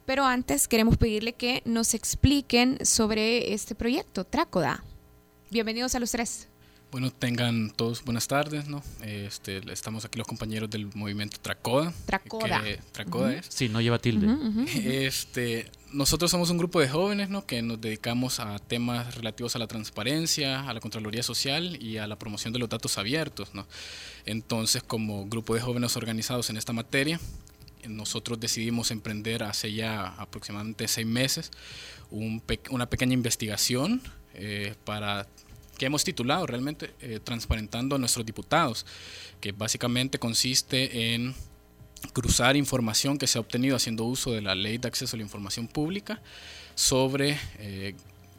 Pero 0.07 0.25
antes 0.27 0.69
queremos 0.69 0.97
pedirle 0.97 1.33
que 1.33 1.61
nos 1.65 1.93
expliquen 1.95 2.79
sobre 2.87 3.53
este 3.53 3.75
proyecto, 3.75 4.23
Trácoda. 4.23 4.85
Bienvenidos 5.51 5.97
a 5.97 5.99
los 5.99 6.13
tres. 6.13 6.47
Bueno, 6.93 7.13
tengan 7.13 7.71
todos 7.71 8.05
buenas 8.05 8.27
tardes, 8.27 8.67
¿no? 8.67 8.83
Este, 9.03 9.61
estamos 9.73 10.05
aquí 10.05 10.19
los 10.19 10.27
compañeros 10.27 10.69
del 10.71 10.89
movimiento 10.95 11.39
Tracoda. 11.41 11.93
Tracoda. 12.05 12.63
Tracoda 12.91 13.35
es. 13.35 13.47
Sí, 13.49 13.69
no 13.69 13.81
lleva 13.81 14.01
tilde. 14.01 14.27
Este, 15.07 15.71
nosotros 15.93 16.31
somos 16.31 16.51
un 16.51 16.59
grupo 16.59 16.81
de 16.81 16.89
jóvenes, 16.89 17.29
¿no? 17.31 17.47
Que 17.47 17.63
nos 17.63 17.81
dedicamos 17.81 18.41
a 18.41 18.59
temas 18.59 19.15
relativos 19.15 19.57
a 19.57 19.59
la 19.59 19.67
transparencia, 19.67 20.69
a 20.69 20.75
la 20.75 20.81
Contraloría 20.81 21.23
Social 21.23 21.83
y 21.83 21.99
a 21.99 22.07
la 22.07 22.19
promoción 22.19 22.53
de 22.53 22.59
los 22.59 22.69
datos 22.69 22.99
abiertos, 22.99 23.55
¿no? 23.55 23.67
Entonces, 24.25 24.83
como 24.83 25.27
grupo 25.27 25.55
de 25.55 25.61
jóvenes 25.61 25.97
organizados 25.97 26.51
en 26.51 26.57
esta 26.57 26.73
materia, 26.73 27.21
nosotros 27.89 28.39
decidimos 28.39 28.91
emprender 28.91 29.43
hace 29.43 29.73
ya 29.73 30.09
aproximadamente 30.19 30.87
seis 30.87 31.07
meses 31.07 31.51
una 32.11 32.91
pequeña 32.91 33.15
investigación 33.15 34.03
eh, 34.35 34.75
para 34.85 35.27
que 35.79 35.87
hemos 35.87 36.05
titulado 36.05 36.47
realmente 36.47 36.93
eh, 37.01 37.21
Transparentando 37.23 37.97
a 37.97 37.99
nuestros 37.99 38.27
diputados, 38.27 38.85
que 39.41 39.53
básicamente 39.53 40.19
consiste 40.19 41.15
en 41.15 41.35
cruzar 42.13 42.57
información 42.57 43.19
que 43.19 43.27
se 43.27 43.39
ha 43.39 43.41
obtenido 43.41 43.77
haciendo 43.77 44.05
uso 44.05 44.33
de 44.33 44.41
la 44.41 44.55
ley 44.55 44.79
de 44.79 44.89
acceso 44.89 45.17
a 45.17 45.19
la 45.19 45.23
información 45.23 45.69
pública 45.69 46.21
sobre 46.75 47.39
eh, 47.59 47.95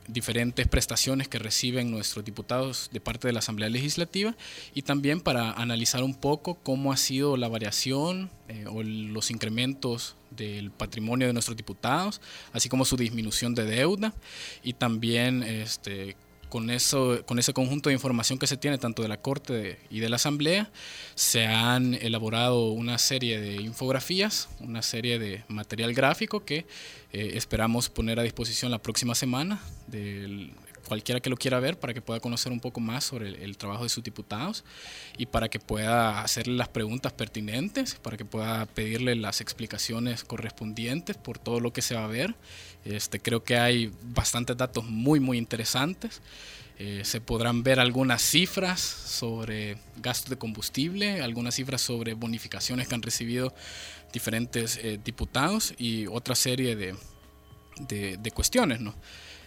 diferentes 0.08 0.68
prestaciones 0.68 1.28
que 1.28 1.40
reciben 1.40 1.92
nuestros 1.92 2.26
diputados 2.26 2.90
de 2.92 3.00
parte 3.00 3.28
de 3.28 3.34
la 3.34 3.40
Asamblea 3.40 3.70
Legislativa 3.70 4.36
y 4.74 4.82
también 4.82 5.22
para 5.22 5.52
analizar 5.54 6.04
un 6.04 6.16
poco 6.16 6.56
cómo 6.56 6.92
ha 6.92 6.98
sido 6.98 7.38
la 7.38 7.48
variación 7.48 8.30
eh, 8.48 8.66
o 8.68 8.84
los 8.84 9.32
incrementos 9.32 10.16
del 10.32 10.72
patrimonio 10.72 11.28
de 11.28 11.34
nuestros 11.34 11.58
diputados, 11.58 12.22
así 12.54 12.68
como 12.68 12.86
su 12.86 12.98
disminución 12.98 13.54
de 13.54 13.66
deuda 13.66 14.14
y 14.64 14.74
también 14.74 15.44
este, 15.44 16.16
con, 16.52 16.70
eso, 16.70 17.24
con 17.26 17.40
ese 17.40 17.54
conjunto 17.54 17.88
de 17.88 17.94
información 17.94 18.38
que 18.38 18.46
se 18.46 18.58
tiene 18.58 18.78
tanto 18.78 19.02
de 19.02 19.08
la 19.08 19.22
Corte 19.22 19.80
y 19.90 20.02
de 20.02 20.10
la 20.10 20.18
Asamblea, 20.18 20.70
se 21.16 21.46
han 21.48 21.94
elaborado 21.94 22.72
una 22.72 22.98
serie 22.98 23.40
de 23.40 23.56
infografías, 23.56 24.50
una 24.60 24.82
serie 24.82 25.18
de 25.18 25.46
material 25.48 25.94
gráfico 25.94 26.44
que 26.44 26.66
eh, 27.14 27.32
esperamos 27.36 27.88
poner 27.90 28.20
a 28.20 28.24
disposición 28.24 28.70
la 28.70 28.80
próxima 28.80 29.16
semana 29.16 29.62
del 29.88 30.52
cualquiera 30.92 31.22
que 31.22 31.30
lo 31.30 31.38
quiera 31.38 31.62
ver 31.62 31.80
para 31.80 31.94
que 31.94 32.02
pueda 32.02 32.20
conocer 32.20 32.52
un 32.52 32.60
poco 32.60 32.82
más 32.82 33.06
sobre 33.06 33.30
el, 33.30 33.56
trabajo 33.56 33.84
de 33.84 33.90
sus 33.90 34.04
diputados 34.04 34.66
y 35.18 35.26
para 35.26 35.48
que 35.48 35.58
pueda 35.58 36.22
hacerle 36.22 36.56
las 36.56 36.68
preguntas 36.68 37.14
pertinentes, 37.14 37.96
para 37.96 38.18
que 38.18 38.26
pueda 38.26 38.66
pedirle 38.66 39.16
las 39.16 39.40
explicaciones 39.40 40.26
correspondientes 40.26 41.16
por 41.16 41.40
todo 41.40 41.62
lo 41.62 41.72
que 41.72 41.82
se 41.82 41.96
va 41.96 42.04
a 42.04 42.08
ver. 42.08 42.36
Este, 42.86 43.20
creo 43.20 43.44
que 43.44 43.58
hay 43.58 43.92
bastantes 44.02 44.58
datos 44.58 44.84
muy, 44.86 45.20
muy 45.20 45.38
interesantes. 45.38 46.22
Eh, 46.80 47.02
se 47.06 47.22
podrán 47.22 47.62
ver 47.62 47.80
algunas 47.80 48.24
cifras 48.24 48.80
sobre 48.80 49.78
gastos 49.98 50.32
de 50.32 50.38
combustible, 50.38 51.22
algunas 51.22 51.56
cifras 51.56 51.82
sobre 51.82 52.16
bonificaciones 52.16 52.88
que 52.88 52.96
han 52.96 53.04
recibido 53.04 53.54
diferentes 54.12 54.78
eh, 54.78 55.00
diputados 55.04 55.76
y 55.78 56.08
otra 56.08 56.34
serie 56.34 56.76
de, 56.76 56.96
de, 57.88 58.18
de 58.18 58.32
cuestiones. 58.32 58.80
¿no? 58.80 58.96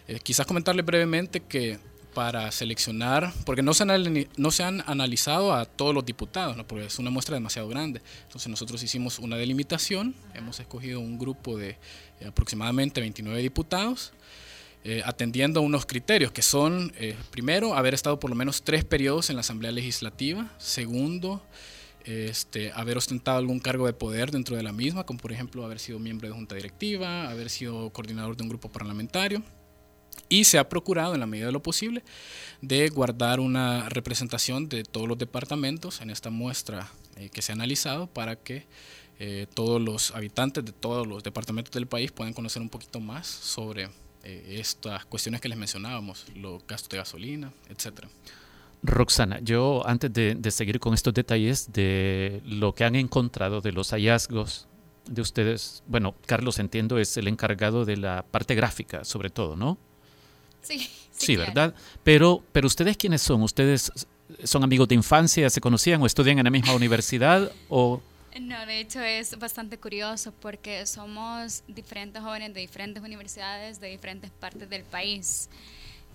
Eh, 0.07 0.21
quizás 0.23 0.47
comentarle 0.47 0.83
brevemente 0.83 1.41
que 1.41 1.79
para 2.15 2.51
seleccionar, 2.53 3.33
porque 3.45 3.63
no 3.63 3.75
se, 3.75 3.83
han, 3.83 4.29
no 4.37 4.51
se 4.51 4.63
han 4.63 4.83
analizado 4.87 5.53
a 5.53 5.65
todos 5.65 5.95
los 5.95 6.07
diputados, 6.07 6.57
¿no? 6.57 6.67
porque 6.67 6.87
es 6.87 6.99
una 6.99 7.11
muestra 7.11 7.35
demasiado 7.35 7.69
grande. 7.69 8.01
Entonces 8.23 8.49
nosotros 8.49 8.83
hicimos 8.83 9.19
una 9.19 9.37
delimitación, 9.37 10.15
hemos 10.35 10.61
escogido 10.61 11.01
un 11.01 11.19
grupo 11.19 11.59
de 11.59 11.71
eh, 12.21 12.27
aproximadamente 12.29 13.01
29 13.01 13.43
diputados, 13.43 14.13
eh, 14.85 15.03
atendiendo 15.05 15.61
a 15.61 15.63
unos 15.63 15.87
criterios 15.87 16.31
que 16.31 16.43
son, 16.43 16.93
primero, 17.31 17.75
haber 17.75 17.95
estado 17.95 18.21
por 18.21 18.31
lo 18.31 18.37
menos 18.37 18.63
tres 18.63 18.85
periodos 18.85 19.31
en 19.31 19.37
la 19.37 19.41
Asamblea 19.41 19.73
Legislativa, 19.73 20.51
segundo, 20.59 21.43
este, 22.05 22.71
haber 22.73 22.99
ostentado 22.99 23.39
algún 23.39 23.61
cargo 23.61 23.87
de 23.87 23.95
poder 23.95 24.31
dentro 24.31 24.57
de 24.57 24.63
la 24.63 24.73
misma, 24.73 25.05
como 25.05 25.19
por 25.19 25.33
ejemplo 25.33 25.65
haber 25.65 25.79
sido 25.79 25.99
miembro 25.99 26.29
de 26.29 26.35
junta 26.35 26.55
directiva, 26.55 27.31
haber 27.31 27.49
sido 27.49 27.91
coordinador 27.91 28.37
de 28.37 28.43
un 28.43 28.51
grupo 28.51 28.71
parlamentario 28.71 29.43
y 30.29 30.45
se 30.45 30.59
ha 30.59 30.69
procurado 30.69 31.15
en 31.15 31.21
la 31.21 31.27
medida 31.27 31.47
de 31.47 31.53
lo 31.53 31.63
posible 31.63 32.03
de 32.61 32.89
guardar 32.89 33.41
una 33.41 33.89
representación 33.89 34.69
de 34.69 34.85
todos 34.85 35.09
los 35.09 35.19
departamentos 35.19 36.01
en 36.01 36.11
esta 36.11 36.31
muestra 36.31 36.91
eh, 37.17 37.29
que 37.31 37.43
se 37.43 37.53
ha 37.53 37.55
analizado 37.55 38.07
para 38.07 38.37
que 38.37 38.67
eh, 39.19 39.47
todos 39.55 39.81
los 39.81 40.11
habitantes 40.13 40.65
de 40.65 40.73
todos 40.73 41.07
los 41.07 41.23
departamentos 41.23 41.73
del 41.73 41.87
país 41.87 42.11
puedan 42.11 42.33
conocer 42.33 42.61
un 42.63 42.69
poquito 42.69 43.01
más 43.01 43.27
sobre 43.27 43.89
eh, 44.25 44.57
estas 44.59 45.05
cuestiones 45.05 45.41
que 45.41 45.49
les 45.49 45.59
mencionábamos, 45.59 46.27
los 46.35 46.67
gastos 46.67 46.89
de 46.89 46.97
gasolina, 46.97 47.53
etcétera. 47.69 48.09
Roxana, 48.83 49.41
yo 49.41 49.83
antes 49.87 50.13
de, 50.13 50.35
de, 50.35 50.51
seguir 50.51 50.79
con 50.79 50.93
estos 50.93 51.15
detalles 51.15 51.73
de 51.73 52.43
lo 52.45 52.75
que 52.75 52.85
han 52.85 52.97
encontrado, 52.97 53.61
de 53.61 53.73
los 53.73 53.91
hallazgos 53.93 54.67
de 55.07 55.23
ustedes, 55.23 55.83
bueno, 55.87 56.15
Carlos 56.27 56.59
entiendo 56.59 56.99
es 56.99 57.17
el 57.17 57.29
encargado 57.29 57.85
de 57.85 57.97
la 57.97 58.25
parte 58.31 58.55
gráfica 58.55 59.05
sobre 59.05 59.31
todo, 59.31 59.57
¿no? 59.57 59.79
Sí, 60.65 60.91
sí, 61.13 61.37
¿verdad? 61.37 61.75
Pero, 62.03 62.43
pero 62.53 62.67
ustedes 62.67 62.97
quiénes 62.97 63.23
son? 63.23 63.43
¿Ustedes 63.43 63.93
son 64.43 64.65
amigos 64.65 64.89
de 64.89 64.95
infancia, 64.95 65.49
se 65.51 65.61
conocían 65.61 66.03
o 66.03 66.07
estudian 66.07 66.39
en 66.39 66.45
la 66.45 66.51
misma 66.51 66.75
universidad 66.75 67.53
o 67.69 68.01
no, 68.41 68.67
de 68.67 68.81
hecho 68.81 69.01
es 69.01 69.39
bastante 69.39 69.79
curioso 69.79 70.33
porque 70.41 70.87
somos 70.87 71.63
diferentes 71.69 72.21
jóvenes 72.21 72.53
de 72.53 72.61
diferentes 72.61 73.03
universidades 73.03 73.79
de 73.79 73.89
diferentes 73.89 74.31
partes 74.33 74.69
del 74.69 74.83
país. 74.83 75.49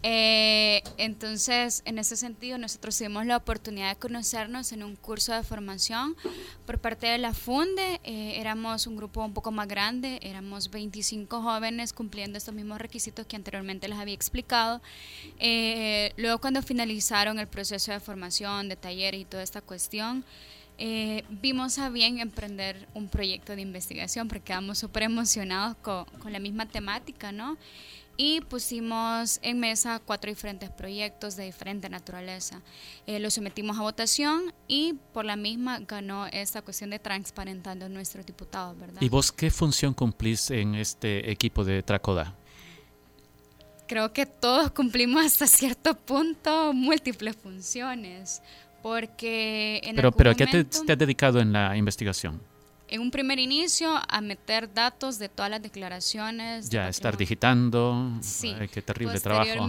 Eh, 0.01 0.81
entonces, 0.97 1.81
en 1.85 1.99
ese 1.99 2.15
sentido, 2.15 2.57
nosotros 2.57 2.97
tuvimos 2.97 3.25
la 3.25 3.37
oportunidad 3.37 3.89
de 3.89 3.95
conocernos 3.97 4.71
en 4.71 4.83
un 4.83 4.95
curso 4.95 5.33
de 5.33 5.43
formación 5.43 6.15
por 6.65 6.79
parte 6.79 7.07
de 7.07 7.17
la 7.17 7.33
FUNDE. 7.33 7.99
Eh, 8.03 8.39
éramos 8.39 8.87
un 8.87 8.95
grupo 8.95 9.23
un 9.23 9.33
poco 9.33 9.51
más 9.51 9.67
grande, 9.67 10.19
éramos 10.21 10.71
25 10.71 11.41
jóvenes 11.41 11.91
cumpliendo 11.91 12.37
estos 12.37 12.53
mismos 12.53 12.79
requisitos 12.79 13.25
que 13.25 13.35
anteriormente 13.35 13.87
les 13.89 13.97
había 13.97 14.13
explicado. 14.13 14.81
Eh, 15.37 16.13
luego, 16.15 16.39
cuando 16.39 16.61
finalizaron 16.61 17.37
el 17.39 17.47
proceso 17.47 17.91
de 17.91 17.99
formación, 17.99 18.69
de 18.69 18.77
taller 18.77 19.15
y 19.15 19.25
toda 19.25 19.43
esta 19.43 19.61
cuestión, 19.61 20.23
vimos 21.29 21.77
a 21.77 21.89
bien 21.89 22.19
emprender 22.19 22.87
un 22.93 23.09
proyecto 23.09 23.53
de 23.53 23.61
investigación 23.61 24.29
porque 24.29 24.45
quedamos 24.45 24.77
súper 24.77 25.03
emocionados 25.03 25.75
con, 25.81 26.05
con 26.05 26.31
la 26.31 26.39
misma 26.39 26.67
temática, 26.67 27.33
¿no? 27.33 27.57
Y 28.20 28.41
pusimos 28.41 29.39
en 29.43 29.61
mesa 29.61 30.01
cuatro 30.03 30.30
diferentes 30.30 30.70
proyectos 30.70 31.38
de 31.38 31.45
diferente 31.45 31.89
naturaleza. 31.89 32.61
Eh, 33.07 33.17
los 33.17 33.34
sometimos 33.34 33.80
a 33.80 33.82
votación 33.82 34.53
y 34.67 34.95
por 35.13 35.24
la 35.24 35.38
misma 35.38 35.80
ganó 35.88 36.28
esta 36.28 36.61
cuestión 36.61 36.89
de 36.89 36.99
transparentando 36.99 37.86
a 37.86 37.89
nuestros 37.89 38.26
diputados, 38.26 38.78
¿verdad? 38.78 39.01
¿Y 39.01 39.07
vos 39.07 39.32
qué 39.32 39.49
función 39.49 39.93
cumplís 39.93 40.51
en 40.51 40.76
este 40.76 41.32
equipo 41.32 41.63
de 41.63 41.82
Tracoda? 41.82 42.36
Creo 43.88 44.11
que 44.11 44.26
todos 44.26 44.70
cumplimos 44.72 45.26
hasta 45.26 45.47
cierto 45.47 45.95
punto 45.95 46.74
múltiples 46.74 47.38
funciones, 47.38 48.41
porque 48.84 49.80
en 49.82 49.95
Pero, 49.95 50.11
pero 50.11 50.32
¿a 50.32 50.36
qué 50.36 50.45
te, 50.45 50.65
te 50.65 50.91
has 50.91 50.97
dedicado 50.97 51.39
en 51.39 51.53
la 51.53 51.78
investigación? 51.78 52.41
En 52.89 53.01
un 53.01 53.11
primer 53.11 53.39
inicio 53.39 53.91
a 54.07 54.21
meter 54.21 54.73
datos 54.73 55.19
de 55.19 55.29
todas 55.29 55.51
las 55.51 55.61
declaraciones. 55.61 56.69
Ya, 56.69 56.89
estar 56.89 57.17
digitando. 57.17 58.11
Sí. 58.21 58.55
qué 58.71 58.81
terrible 58.81 59.19
trabajo. 59.19 59.67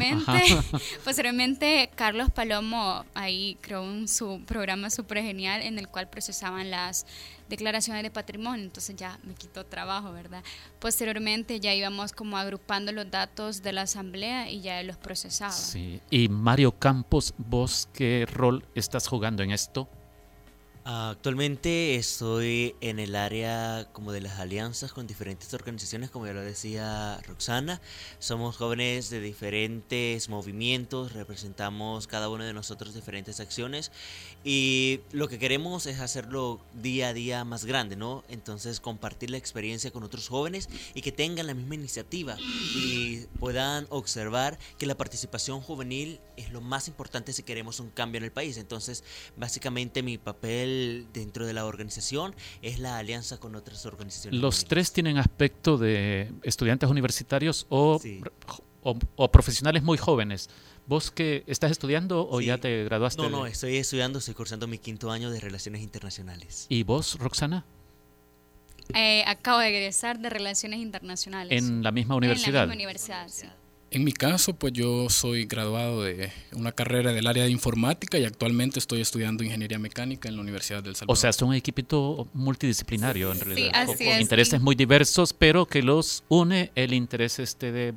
posteriormente, 1.04 1.90
Carlos 1.94 2.30
Palomo 2.30 3.04
ahí 3.14 3.58
creó 3.60 3.82
un 3.82 4.08
su 4.08 4.42
programa 4.46 4.90
súper 4.90 5.18
genial 5.22 5.62
en 5.62 5.78
el 5.78 5.88
cual 5.88 6.08
procesaban 6.08 6.70
las 6.70 7.06
declaraciones 7.50 8.02
de 8.02 8.10
patrimonio, 8.10 8.64
entonces 8.64 8.96
ya 8.96 9.18
me 9.24 9.34
quitó 9.34 9.66
trabajo, 9.66 10.12
¿verdad? 10.12 10.42
Posteriormente 10.78 11.60
ya 11.60 11.74
íbamos 11.74 12.12
como 12.12 12.38
agrupando 12.38 12.92
los 12.92 13.10
datos 13.10 13.62
de 13.62 13.72
la 13.72 13.82
asamblea 13.82 14.48
y 14.48 14.60
ya 14.62 14.82
los 14.84 14.96
procesaba. 14.96 15.52
Sí, 15.52 16.00
y 16.10 16.28
Mario 16.28 16.72
Campos, 16.78 17.34
vos 17.36 17.88
qué 17.92 18.26
rol 18.30 18.64
estás 18.74 19.08
jugando 19.08 19.42
en 19.42 19.50
esto? 19.50 19.88
Actualmente 20.82 21.96
estoy 21.96 22.74
en 22.80 22.98
el 22.98 23.14
área 23.14 23.86
como 23.92 24.12
de 24.12 24.22
las 24.22 24.38
alianzas 24.38 24.94
con 24.94 25.06
diferentes 25.06 25.52
organizaciones, 25.52 26.08
como 26.08 26.26
ya 26.26 26.32
lo 26.32 26.40
decía 26.40 27.20
Roxana. 27.26 27.82
Somos 28.18 28.56
jóvenes 28.56 29.10
de 29.10 29.20
diferentes 29.20 30.30
movimientos, 30.30 31.12
representamos 31.12 32.06
cada 32.06 32.30
uno 32.30 32.44
de 32.44 32.54
nosotros 32.54 32.94
diferentes 32.94 33.40
acciones 33.40 33.92
y 34.42 35.00
lo 35.12 35.28
que 35.28 35.38
queremos 35.38 35.84
es 35.84 36.00
hacerlo 36.00 36.60
día 36.72 37.08
a 37.08 37.12
día 37.12 37.44
más 37.44 37.66
grande, 37.66 37.94
¿no? 37.94 38.24
Entonces 38.30 38.80
compartir 38.80 39.28
la 39.28 39.36
experiencia 39.36 39.90
con 39.90 40.02
otros 40.02 40.28
jóvenes 40.28 40.70
y 40.94 41.02
que 41.02 41.12
tengan 41.12 41.46
la 41.46 41.54
misma 41.54 41.74
iniciativa 41.74 42.38
y 42.74 43.26
puedan 43.38 43.86
observar 43.90 44.58
que 44.78 44.86
la 44.86 44.96
participación 44.96 45.60
juvenil 45.60 46.20
es 46.38 46.50
lo 46.52 46.62
más 46.62 46.88
importante 46.88 47.34
si 47.34 47.42
queremos 47.42 47.80
un 47.80 47.90
cambio 47.90 48.16
en 48.16 48.24
el 48.24 48.32
país. 48.32 48.56
Entonces, 48.56 49.04
básicamente 49.36 50.02
mi 50.02 50.16
papel 50.16 50.69
dentro 51.12 51.46
de 51.46 51.52
la 51.52 51.64
organización 51.66 52.34
es 52.62 52.78
la 52.78 52.98
alianza 52.98 53.38
con 53.38 53.54
otras 53.54 53.86
organizaciones. 53.86 54.40
Los 54.40 54.64
tres 54.64 54.92
tienen 54.92 55.18
aspecto 55.18 55.78
de 55.78 56.32
estudiantes 56.42 56.88
universitarios 56.88 57.66
o, 57.68 58.00
o 58.82 59.30
profesionales 59.30 59.82
muy 59.82 59.98
jóvenes. 59.98 60.48
¿Vos 60.86 61.10
que 61.10 61.44
estás 61.46 61.70
estudiando 61.70 62.26
o 62.28 62.40
ya 62.40 62.58
te 62.58 62.84
graduaste? 62.84 63.22
No, 63.22 63.30
no, 63.30 63.46
estoy 63.46 63.76
estudiando, 63.76 64.18
estoy 64.18 64.34
cursando 64.34 64.66
mi 64.66 64.78
quinto 64.78 65.10
año 65.10 65.30
de 65.30 65.38
Relaciones 65.38 65.82
Internacionales. 65.82 66.66
¿Y 66.68 66.82
vos, 66.82 67.16
Roxana? 67.18 67.64
Eh, 68.94 69.22
acabo 69.26 69.60
de 69.60 69.68
egresar 69.68 70.18
de 70.18 70.30
Relaciones 70.30 70.80
Internacionales. 70.80 71.62
¿En 71.62 71.82
la 71.84 71.92
misma 71.92 72.16
universidad? 72.16 72.64
En 72.64 72.70
la 72.70 72.74
misma 72.74 72.74
universidad, 72.74 73.28
sí. 73.28 73.46
En 73.92 74.04
mi 74.04 74.12
caso, 74.12 74.54
pues 74.54 74.72
yo 74.72 75.10
soy 75.10 75.46
graduado 75.46 76.04
de 76.04 76.30
una 76.52 76.70
carrera 76.70 77.12
del 77.12 77.26
área 77.26 77.44
de 77.44 77.50
informática 77.50 78.18
y 78.18 78.24
actualmente 78.24 78.78
estoy 78.78 79.00
estudiando 79.00 79.42
ingeniería 79.42 79.80
mecánica 79.80 80.28
en 80.28 80.36
la 80.36 80.42
Universidad 80.42 80.80
del 80.82 80.94
Salvador. 80.94 81.12
O 81.12 81.20
sea, 81.20 81.32
son 81.32 81.48
un 81.48 81.54
equipito 81.56 82.28
multidisciplinario 82.32 83.32
en 83.32 83.40
realidad, 83.40 83.86
sí, 83.86 83.92
así 83.92 84.04
con, 84.04 84.20
intereses 84.20 84.60
muy 84.60 84.76
diversos, 84.76 85.32
pero 85.32 85.66
que 85.66 85.82
los 85.82 86.22
une 86.28 86.70
el 86.76 86.94
interés 86.94 87.40
este 87.40 87.72
de 87.72 87.92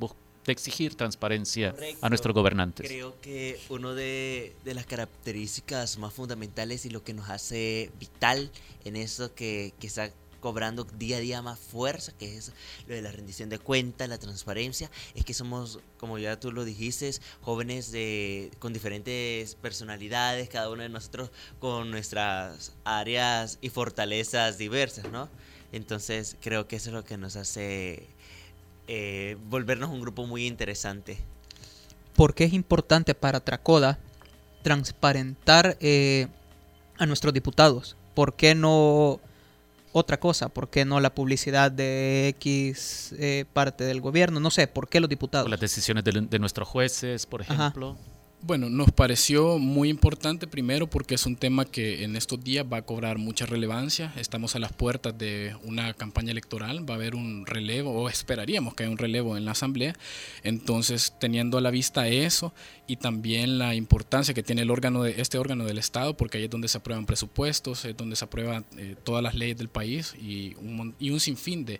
de 0.45 0.51
exigir 0.51 0.95
transparencia 0.95 1.73
a 2.01 2.09
nuestros 2.09 2.33
gobernantes. 2.33 2.87
Creo 2.87 3.19
que 3.21 3.59
una 3.69 3.93
de, 3.93 4.53
las 4.65 4.85
características 4.85 5.97
más 5.97 6.13
fundamentales 6.13 6.85
y 6.85 6.89
lo 6.89 7.03
que 7.03 7.13
nos 7.13 7.29
hace 7.29 7.91
vital 7.99 8.51
en 8.83 8.95
eso 8.95 9.33
que, 9.33 9.73
que 9.79 9.87
está 9.87 10.11
cobrando 10.43 10.83
día 10.83 11.15
a 11.15 11.19
día 11.21 11.41
más 11.41 11.57
fuerza, 11.57 12.11
que 12.19 12.35
es 12.35 12.51
lo 12.85 12.93
de 12.93 13.01
la 13.01 13.13
rendición 13.13 13.47
de 13.47 13.59
cuentas, 13.59 14.09
la 14.09 14.17
transparencia, 14.17 14.91
es 15.15 15.23
que 15.23 15.33
somos, 15.33 15.79
como 15.97 16.17
ya 16.17 16.37
tú 16.37 16.51
lo 16.51 16.65
dijiste, 16.65 17.09
jóvenes 17.39 17.93
de, 17.93 18.51
con 18.59 18.73
diferentes 18.73 19.55
personalidades, 19.55 20.49
cada 20.49 20.69
uno 20.69 20.83
de 20.83 20.89
nosotros 20.89 21.31
con 21.59 21.91
nuestras 21.91 22.73
áreas 22.83 23.57
y 23.61 23.69
fortalezas 23.69 24.57
diversas, 24.57 25.09
¿no? 25.13 25.29
Entonces 25.71 26.35
creo 26.41 26.67
que 26.67 26.75
eso 26.75 26.89
es 26.89 26.93
lo 26.93 27.05
que 27.05 27.15
nos 27.15 27.37
hace 27.37 28.05
eh, 28.89 29.37
volvernos 29.49 29.91
un 29.91 30.01
grupo 30.01 30.27
muy 30.27 30.45
interesante. 30.45 31.19
¿Por 32.17 32.35
qué 32.35 32.43
es 32.43 32.51
importante 32.51 33.15
para 33.15 33.39
Tracoda 33.39 33.97
transparentar 34.61 35.77
eh, 35.79 36.27
a 36.97 37.05
nuestros 37.05 37.33
diputados? 37.33 37.95
¿Por 38.13 38.35
qué 38.35 38.55
no 38.55 39.21
otra 39.93 40.19
cosa? 40.19 40.49
¿Por 40.49 40.69
qué 40.69 40.83
no 40.83 40.99
la 40.99 41.15
publicidad 41.15 41.71
de 41.71 42.27
X 42.39 43.15
eh, 43.17 43.45
parte 43.53 43.85
del 43.85 44.01
gobierno? 44.01 44.39
No 44.39 44.51
sé, 44.51 44.67
¿por 44.67 44.89
qué 44.89 44.99
los 44.99 45.09
diputados? 45.09 45.49
las 45.49 45.59
decisiones 45.59 46.03
de, 46.03 46.39
nuestros 46.39 46.67
jueces, 46.67 47.25
por 47.25 47.41
ejemplo. 47.41 47.97
Bueno, 48.45 48.69
nos 48.69 48.91
pareció 48.91 49.57
muy 49.57 49.87
importante 49.87 50.47
primero 50.47 50.89
porque 50.89 51.15
es 51.15 51.25
un 51.25 51.37
tema 51.37 51.63
que 51.63 52.03
en 52.03 52.17
estos 52.17 52.43
días 52.43 52.65
va 52.65 52.75
a 52.75 52.81
cobrar 52.81 53.17
mucha 53.17 53.45
relevancia. 53.45 54.11
Estamos 54.17 54.53
a 54.57 54.59
las 54.59 54.73
puertas 54.73 55.17
de 55.17 55.55
una 55.63 55.93
campaña 55.93 56.31
electoral, 56.31 56.87
va 56.87 56.95
a 56.95 56.97
haber 56.97 57.15
un 57.15 57.45
relevo 57.45 57.91
o 57.91 58.09
esperaríamos 58.09 58.73
que 58.73 58.83
haya 58.83 58.91
un 58.91 58.97
relevo 58.97 59.37
en 59.37 59.45
la 59.45 59.51
Asamblea. 59.51 59.95
Entonces, 60.43 61.13
teniendo 61.21 61.57
a 61.57 61.61
la 61.61 61.71
vista 61.71 62.09
eso 62.09 62.53
y 62.85 62.97
también 62.97 63.59
la 63.59 63.75
importancia 63.75 64.33
que 64.33 64.43
tiene 64.43 64.63
el 64.63 64.71
órgano 64.71 65.03
de 65.03 65.21
este 65.21 65.37
órgano 65.37 65.63
del 65.63 65.77
Estado, 65.77 66.17
porque 66.17 66.37
ahí 66.37 66.43
es 66.43 66.49
donde 66.49 66.67
se 66.67 66.79
aprueban 66.79 67.05
presupuestos, 67.05 67.85
es 67.85 67.95
donde 67.95 68.17
se 68.17 68.25
aprueban 68.25 68.65
eh, 68.75 68.97
todas 69.05 69.23
las 69.23 69.35
leyes 69.35 69.57
del 69.57 69.69
país 69.69 70.15
y 70.21 70.55
un, 70.55 70.93
y 70.99 71.11
un 71.11 71.21
sinfín 71.21 71.63
de 71.63 71.79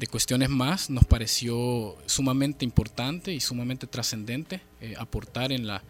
de 0.00 0.06
cuestiones 0.06 0.48
más, 0.48 0.88
nos 0.88 1.04
pareció 1.04 1.94
sumamente 2.06 2.64
importante 2.64 3.34
y 3.34 3.40
sumamente 3.40 3.86
trascendente 3.86 4.62
eh, 4.80 4.94
aportar 4.98 5.52
en 5.52 5.66
la, 5.66 5.82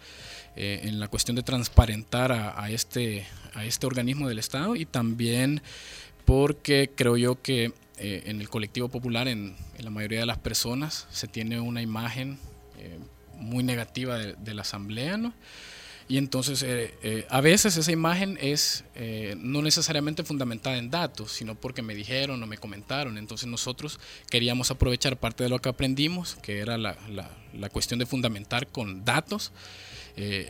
eh, 0.57 0.81
en 0.83 0.99
la 0.99 1.07
cuestión 1.07 1.37
de 1.37 1.45
transparentar 1.45 2.33
a, 2.33 2.69
este, 2.71 3.25
a 3.55 3.65
este 3.65 3.87
organismo 3.87 4.29
del 4.29 4.41
Estado 4.41 4.75
y 4.75 4.85
también 4.85 5.63
porque 6.25 6.91
creo 6.93 7.17
yo 7.17 7.41
que 7.41 7.73
eh, 7.99 8.25
en 8.27 8.41
el 8.41 8.49
colectivo 8.49 8.89
popular, 8.89 9.29
en, 9.29 9.55
la 9.79 9.91
mayoría 9.91 10.19
de 10.19 10.27
las 10.27 10.39
personas, 10.39 11.07
se 11.13 11.29
tiene 11.29 11.61
una 11.61 11.81
imagen 11.81 12.39
muy 13.37 13.63
negativa 13.63 14.19
de, 14.19 14.55
la 14.55 14.63
Asamblea. 14.63 15.33
Y 16.11 16.19
entonces 16.19 16.65
eh, 16.65 16.93
eh, 17.05 17.25
a 17.31 17.41
veces 17.41 17.77
esa 17.77 17.93
imagen 17.93 18.37
es 18.41 18.83
eh, 18.97 19.37
no 19.39 19.63
necesariamente 19.63 20.25
fundamentada 20.25 20.77
en 20.77 20.91
datos, 20.91 21.31
sino 21.31 21.55
porque 21.55 21.83
me 21.83 21.95
dijeron 21.95 22.43
o 22.43 22.49
me 22.49 22.59
comentaron. 22.59 23.17
Entonces 23.17 23.49
nosotros 23.49 24.01
queríamos 24.29 24.73
aprovechar 24.73 25.21
parte 25.21 25.45
de 25.45 25.51
lo 25.51 25.61
que 25.61 25.69
aprendimos, 25.69 26.35
que 26.43 26.59
era 26.59 26.77
la, 26.79 26.97
la, 27.09 27.69
cuestión 27.69 28.01
de 28.01 28.07
fundamentar 28.07 28.67
con 28.67 29.05
datos. 29.05 29.53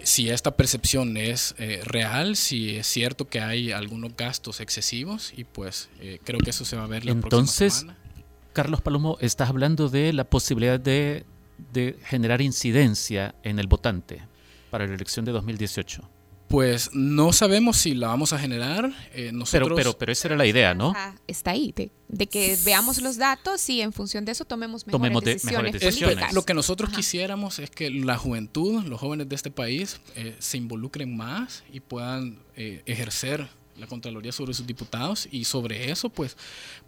si 0.03 0.31
esta 0.31 0.57
percepción 0.57 1.19
es 1.19 1.55
real, 1.85 2.37
si 2.37 2.77
es 2.77 2.87
cierto 2.87 3.29
que 3.29 3.41
hay 3.41 3.71
algunos 3.71 4.17
gastos 4.17 4.61
excesivos 4.61 5.35
y 5.37 5.45
pues 5.45 5.91
creo 6.25 6.41
que 6.41 6.51
eso 6.51 6.65
se 6.65 6.77
va 6.77 6.85
a 6.85 6.87
ver 6.87 7.05
la 7.05 7.13
Entonces, 7.13 7.75
próxima 7.75 7.93
semana. 7.93 8.25
Carlos 8.55 8.81
Palomo, 8.81 9.19
estás 9.21 9.51
hablando 9.51 9.91
de 9.91 10.15
la 10.15 10.25
posibilidad 10.25 10.81
de, 10.81 11.27
de 11.75 11.99
generar 12.07 12.41
incidencia 12.41 13.35
en 13.43 13.59
el 13.59 13.67
votante 13.67 14.30
para 14.71 14.87
la 14.87 14.95
elección 14.95 15.25
de 15.25 15.33
2018? 15.33 16.09
Pues 16.51 16.91
no 16.93 17.33
sabemos 17.33 17.77
si 17.77 17.95
la 17.95 18.09
vamos 18.09 18.33
a 18.33 18.39
generar. 18.39 18.91
Eh, 19.13 19.31
nosotros... 19.33 19.69
pero, 19.69 19.77
pero, 19.77 19.99
pero 19.99 20.11
esa 20.11 20.27
era 20.27 20.37
la 20.37 20.47
idea, 20.47 20.75
¿no? 20.75 20.95
Está 21.29 21.53
ahí, 21.53 21.73
de, 22.09 22.27
que 22.27 22.59
veamos 22.65 23.01
los 23.01 23.19
datos 23.19 23.69
y 23.69 23.81
en 23.83 23.93
función 23.93 24.25
de 24.25 24.33
eso 24.33 24.45
tomemos 24.45 24.85
mejores 24.85 25.73
decisiones. 25.73 26.33
lo 26.33 26.43
que 26.45 26.55
nosotros 26.55 26.91
quisiéramos 26.91 27.61
es 27.61 27.71
que 27.71 27.89
la 27.89 28.19
juventud, 28.19 28.83
los 28.83 28.99
jóvenes 28.99 29.29
de 29.29 29.37
este 29.37 29.53
país, 29.53 30.01
eh, 30.17 30.35
se 30.41 30.57
involucren 30.57 31.17
más 31.17 31.63
y 31.73 31.79
puedan 31.79 32.41
eh, 32.57 32.83
ejercer 32.85 33.49
la 33.81 33.87
Contraloría 33.87 34.33
sobre 34.33 34.55
sus 34.55 34.67
diputados 34.67 35.29
y 35.31 35.45
sobre 35.45 35.91
eso 35.91 36.11
pues 36.11 36.37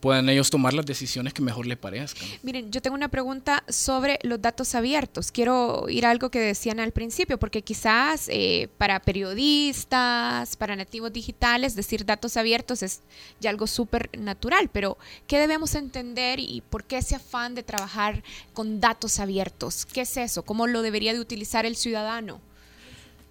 puedan 0.00 0.28
ellos 0.28 0.50
tomar 0.50 0.74
las 0.74 0.86
decisiones 0.86 1.32
que 1.32 1.42
mejor 1.42 1.66
les 1.66 1.78
parezcan. 1.78 2.28
Miren, 2.42 2.70
yo 2.70 2.80
tengo 2.82 2.94
una 2.94 3.08
pregunta 3.08 3.64
sobre 3.68 4.18
los 4.22 4.40
datos 4.40 4.74
abiertos. 4.74 5.32
Quiero 5.32 5.88
ir 5.88 6.06
a 6.06 6.10
algo 6.10 6.30
que 6.30 6.40
decían 6.40 6.80
al 6.80 6.92
principio, 6.92 7.38
porque 7.38 7.62
quizás 7.62 8.28
eh, 8.28 8.68
para 8.78 9.00
periodistas, 9.00 10.56
para 10.56 10.76
nativos 10.76 11.12
digitales, 11.12 11.74
decir 11.74 12.04
datos 12.04 12.36
abiertos 12.36 12.82
es 12.82 13.00
ya 13.40 13.50
algo 13.50 13.66
súper 13.66 14.10
natural, 14.18 14.70
pero 14.72 14.98
¿qué 15.26 15.38
debemos 15.38 15.74
entender 15.74 16.38
y 16.40 16.62
por 16.68 16.84
qué 16.84 16.98
ese 16.98 17.14
afán 17.14 17.54
de 17.54 17.62
trabajar 17.62 18.22
con 18.52 18.80
datos 18.80 19.18
abiertos? 19.18 19.86
¿Qué 19.86 20.02
es 20.02 20.16
eso? 20.16 20.42
¿Cómo 20.44 20.66
lo 20.66 20.82
debería 20.82 21.12
de 21.12 21.20
utilizar 21.20 21.66
el 21.66 21.76
ciudadano? 21.76 22.40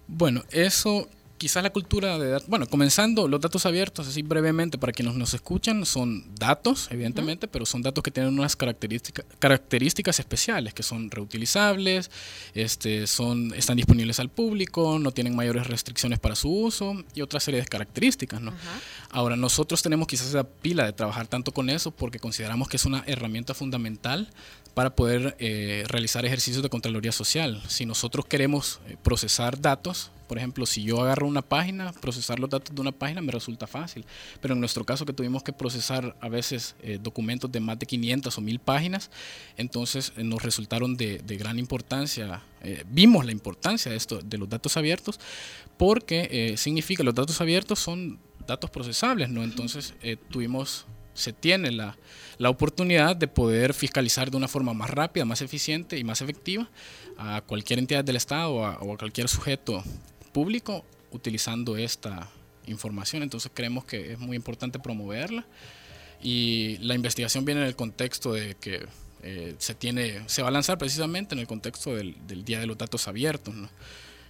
Bueno, 0.08 0.42
eso 0.50 1.08
quizás 1.42 1.60
la 1.64 1.70
cultura 1.70 2.20
de 2.20 2.40
bueno, 2.46 2.68
comenzando 2.68 3.26
los 3.26 3.40
datos 3.40 3.66
abiertos, 3.66 4.06
así 4.06 4.22
brevemente 4.22 4.78
para 4.78 4.92
quienes 4.92 5.16
nos 5.16 5.34
escuchan, 5.34 5.84
son 5.84 6.32
datos, 6.36 6.86
evidentemente, 6.92 7.48
pero 7.48 7.66
son 7.66 7.82
datos 7.82 8.04
que 8.04 8.12
tienen 8.12 8.38
unas 8.38 8.54
características, 8.54 9.26
características 9.40 10.20
especiales, 10.20 10.72
que 10.72 10.84
son 10.84 11.10
reutilizables, 11.10 12.12
este, 12.54 13.08
son, 13.08 13.52
están 13.54 13.76
disponibles 13.76 14.20
al 14.20 14.28
público, 14.28 15.00
no 15.00 15.10
tienen 15.10 15.34
mayores 15.34 15.66
restricciones 15.66 16.20
para 16.20 16.36
su 16.36 16.48
uso 16.48 16.94
y 17.12 17.22
otra 17.22 17.40
serie 17.40 17.58
de 17.58 17.66
características. 17.66 18.40
¿no? 18.40 18.54
Ahora, 19.10 19.34
nosotros 19.34 19.82
tenemos 19.82 20.06
quizás 20.06 20.28
esa 20.28 20.44
pila 20.44 20.84
de 20.84 20.92
trabajar 20.92 21.26
tanto 21.26 21.50
con 21.50 21.70
eso 21.70 21.90
porque 21.90 22.20
consideramos 22.20 22.68
que 22.68 22.76
es 22.76 22.84
una 22.84 23.02
herramienta 23.08 23.52
fundamental 23.52 24.30
para 24.74 24.94
poder 24.96 25.36
eh, 25.38 25.84
realizar 25.86 26.24
ejercicios 26.24 26.62
de 26.62 26.70
Contraloría 26.70 27.12
Social. 27.12 27.62
Si 27.68 27.84
nosotros 27.84 28.24
queremos 28.26 28.80
eh, 28.88 28.96
procesar 29.02 29.60
datos, 29.60 30.10
Por 30.28 30.38
ejemplo, 30.38 30.64
si 30.64 30.82
yo 30.82 31.02
agarro 31.02 31.26
una 31.26 31.42
página, 31.42 31.92
procesar 31.92 32.38
los 32.38 32.48
datos 32.48 32.74
de 32.74 32.80
una 32.80 32.92
página 32.92 33.20
me 33.20 33.32
resulta 33.32 33.66
fácil. 33.66 34.06
Pero 34.40 34.54
en 34.54 34.60
nuestro 34.60 34.82
caso 34.82 35.04
que 35.04 35.12
tuvimos 35.12 35.42
que 35.42 35.52
procesar 35.52 36.16
a 36.22 36.28
veces 36.30 36.74
eh, 36.80 36.98
documentos 36.98 37.52
de 37.52 37.60
más 37.60 37.78
de 37.78 37.84
500 37.84 38.38
o 38.38 38.40
1000 38.40 38.58
páginas, 38.58 39.10
entonces 39.58 40.14
eh, 40.16 40.24
nos 40.24 40.42
resultaron 40.42 40.96
de, 40.96 41.18
gran 41.38 41.58
importancia. 41.58 42.40
Vimos 42.86 43.26
la 43.26 43.32
importancia 43.32 43.90
de 43.90 43.98
esto, 43.98 44.20
de 44.20 44.38
los 44.38 44.48
datos 44.48 44.76
abiertos, 44.78 45.20
porque 45.76 46.54
significa 46.56 47.02
los 47.02 47.14
datos 47.14 47.40
abiertos 47.40 47.80
son 47.80 48.18
datos 48.46 48.70
procesables, 48.70 49.28
¿no? 49.28 49.42
Entonces 49.42 49.94
tuvimos 50.30 50.86
se 51.14 51.32
tiene 51.32 51.70
la, 51.70 51.96
la, 52.38 52.50
oportunidad 52.50 53.16
de 53.16 53.28
poder 53.28 53.74
fiscalizar 53.74 54.30
de 54.30 54.36
una 54.36 54.48
forma 54.48 54.74
más 54.74 54.90
rápida, 54.90 55.24
más 55.24 55.42
eficiente 55.42 55.98
y 55.98 56.04
más 56.04 56.22
efectiva 56.22 56.68
a 57.18 57.42
cualquier 57.42 57.78
entidad 57.78 58.04
del 58.04 58.16
Estado 58.16 58.52
o 58.52 58.64
a, 58.64 58.78
cualquier 58.98 59.28
sujeto 59.28 59.82
público 60.32 60.84
utilizando 61.10 61.76
esta 61.76 62.28
información. 62.66 63.22
Entonces 63.22 63.50
creemos 63.52 63.84
que 63.84 64.12
es 64.12 64.18
muy 64.18 64.36
importante 64.36 64.78
promoverla 64.78 65.44
y 66.22 66.78
la 66.78 66.94
investigación 66.94 67.44
viene 67.44 67.62
en 67.62 67.66
el 67.66 67.76
contexto 67.76 68.32
de 68.32 68.54
que 68.54 68.86
eh, 69.22 69.54
se 69.58 69.74
tiene 69.74 70.22
se 70.26 70.42
va 70.42 70.48
a 70.48 70.50
lanzar 70.50 70.78
precisamente 70.78 71.34
en 71.34 71.40
el 71.40 71.46
contexto 71.46 71.94
del, 71.94 72.16
Día 72.44 72.60
de 72.60 72.66
los 72.66 72.78
Datos 72.78 73.08
Abiertos. 73.08 73.54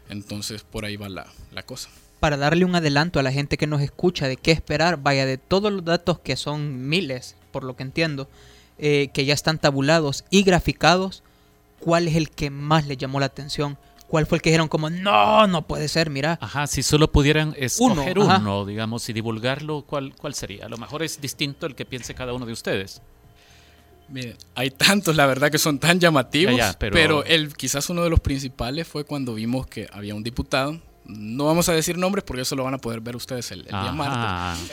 Entonces 0.09 0.63
por 0.63 0.85
ahí 0.85 0.97
va 0.97 1.09
la, 1.09 1.27
la 1.53 1.63
cosa 1.63 1.89
para 2.23 2.37
darle 2.37 2.65
un 2.65 2.77
adelanto 2.77 3.19
a 3.19 3.25
la 3.25 3.33
gente 3.33 3.59
que 3.59 3.67
nos 3.67 3.83
escucha 3.83 4.29
de 4.29 4.37
qué 4.37 4.53
esperar, 4.53 5.03
vaya, 5.03 5.27
de 5.27 5.39
todos 5.39 5.73
los 5.73 5.85
datos 5.85 6.21
que 6.21 6.37
son 6.37 6.89
miles, 6.89 7.35
por 7.51 7.65
lo 7.65 7.75
que 7.75 7.83
entiendo, 7.83 8.29
eh, 8.79 9.11
que 9.13 9.25
ya 9.25 9.35
están 9.35 9.59
tabulados 9.59 10.25
y 10.31 10.45
graficados, 10.45 11.25
¿cuál 11.81 12.07
es 12.07 12.15
el 12.15 12.31
que 12.31 12.49
más 12.49 12.87
le 12.87 12.97
llamó 12.97 13.19
la 13.19 13.27
atención? 13.27 13.77
¿Cuál 14.07 14.27
fue 14.27 14.39
el 14.39 14.43
que 14.43 14.51
dijeron 14.51 14.69
como, 14.69 14.89
no, 14.89 15.49
no 15.49 15.67
puede 15.67 15.89
ser, 15.89 16.11
mira? 16.11 16.39
Ajá, 16.41 16.69
si 16.69 16.85
solo 16.85 17.11
pudieran 17.11 17.57
escoger 17.59 18.21
uno, 18.21 18.67
digamos, 18.67 19.09
y 19.09 19.13
divulgarlo, 19.13 19.83
¿cuál, 19.83 20.15
¿cuál 20.15 20.35
sería? 20.35 20.67
A 20.67 20.69
lo 20.69 20.77
mejor 20.77 21.03
es 21.03 21.21
distinto 21.21 21.67
el 21.67 21.75
que 21.75 21.87
piense 21.87 22.15
cada 22.15 22.35
uno 22.35 22.47
de 22.47 22.53
ustedes. 22.53 23.03
Mire, 24.09 24.37
hay 24.55 24.71
tantos, 24.71 25.17
la 25.17 25.27
verdad, 25.27 25.51
que 25.51 25.59
son 25.59 25.81
tan 25.81 25.99
llamativos, 25.99 26.61
pero... 26.79 26.93
pero... 26.93 27.25
el, 27.25 27.53
quizás 27.57 27.91
uno 27.91 28.05
de 28.05 28.11
los 28.11 28.21
principales 28.21 28.87
fue 28.87 29.03
cuando 29.03 29.35
vimos 29.35 29.67
que 29.67 29.89
había 29.93 30.15
un 30.15 30.23
diputado 30.23 30.79
no 31.05 31.47
vamos 31.47 31.69
a 31.69 31.73
decir 31.73 31.99
nombres 31.99 32.25
porque 32.25 32.43
eso 32.43 32.57
lo 32.57 32.65
van 32.65 32.75
a 32.75 32.79
poder 32.79 33.01
ver 33.01 33.17
ustedes 33.17 33.51
el, 33.53 33.65
día 33.65 33.93
martes. 33.93 34.71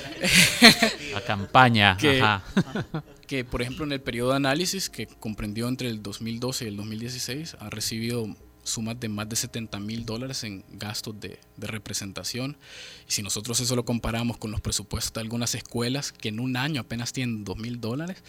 La 1.13 1.21
campaña. 1.21 1.97
que, 3.27 3.45
por 3.45 3.61
ejemplo, 3.61 3.85
en 3.85 3.91
el 3.91 4.01
periodo 4.01 4.31
de 4.31 4.37
análisis 4.37 4.89
que 4.89 5.07
comprendió 5.07 5.67
entre 5.67 5.87
el 5.87 6.01
2012 6.01 6.65
y 6.65 6.67
el 6.67 6.77
2016, 6.77 7.57
ha 7.59 7.69
recibido 7.69 8.27
sumas 8.63 8.99
de 8.99 9.09
más 9.09 9.27
de 9.27 9.35
70 9.35 9.79
mil 9.79 10.05
dólares 10.05 10.43
en 10.43 10.63
gastos 10.71 11.19
de, 11.19 11.39
de, 11.57 11.67
representación. 11.67 12.57
Y 13.07 13.11
si 13.11 13.23
nosotros 13.23 13.59
eso 13.59 13.75
lo 13.75 13.85
comparamos 13.85 14.37
con 14.37 14.51
los 14.51 14.61
presupuestos 14.61 15.13
de 15.13 15.21
algunas 15.21 15.55
escuelas 15.55 16.11
que 16.11 16.29
en 16.29 16.39
un 16.39 16.55
año 16.55 16.81
apenas 16.81 17.11
tienen 17.13 17.43
2 17.43 17.57
mil 17.57 17.81
dólares, 17.81 18.23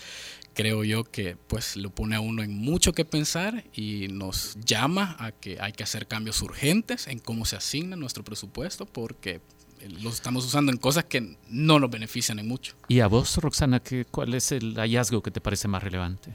creo 0.54 0.84
yo 0.84 1.04
que 1.04 1.36
pues 1.46 1.76
lo 1.76 1.90
pone 1.90 2.16
a 2.16 2.20
uno 2.20 2.42
en 2.42 2.56
mucho 2.56 2.92
que 2.92 3.04
pensar 3.04 3.64
y 3.72 4.08
nos 4.08 4.56
llama 4.64 5.16
a 5.18 5.32
que 5.32 5.60
hay 5.60 5.72
que 5.72 5.82
hacer 5.82 6.06
cambios 6.06 6.42
urgentes 6.42 7.06
en 7.06 7.18
cómo 7.18 7.44
se 7.44 7.56
asigna 7.56 7.96
nuestro 7.96 8.24
presupuesto 8.24 8.86
porque 8.86 9.40
lo 9.88 10.10
estamos 10.10 10.44
usando 10.44 10.70
en 10.72 10.78
cosas 10.78 11.04
que 11.04 11.36
no 11.48 11.78
nos 11.78 11.90
benefician 11.90 12.38
en 12.38 12.48
mucho. 12.48 12.74
¿Y 12.88 13.00
a 13.00 13.06
vos, 13.06 13.36
Roxana, 13.38 13.80
qué, 13.80 14.04
cuál 14.04 14.34
es 14.34 14.52
el 14.52 14.74
hallazgo 14.74 15.22
que 15.22 15.30
te 15.30 15.40
parece 15.40 15.68
más 15.68 15.82
relevante? 15.82 16.34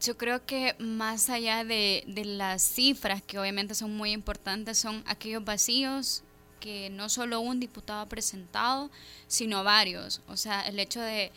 Yo 0.00 0.16
creo 0.16 0.44
que 0.44 0.74
más 0.78 1.30
allá 1.30 1.64
de, 1.64 2.04
de 2.06 2.24
las 2.24 2.62
cifras, 2.62 3.22
que 3.22 3.38
obviamente 3.38 3.74
son 3.74 3.96
muy 3.96 4.12
importantes, 4.12 4.78
son 4.78 5.02
aquellos 5.06 5.44
vacíos 5.44 6.24
que 6.60 6.88
no 6.90 7.08
solo 7.10 7.40
un 7.40 7.60
diputado 7.60 8.00
ha 8.00 8.08
presentado, 8.08 8.90
sino 9.26 9.64
varios. 9.64 10.22
O 10.26 10.36
sea, 10.36 10.62
el 10.62 10.78
hecho 10.78 11.00
de 11.00 11.30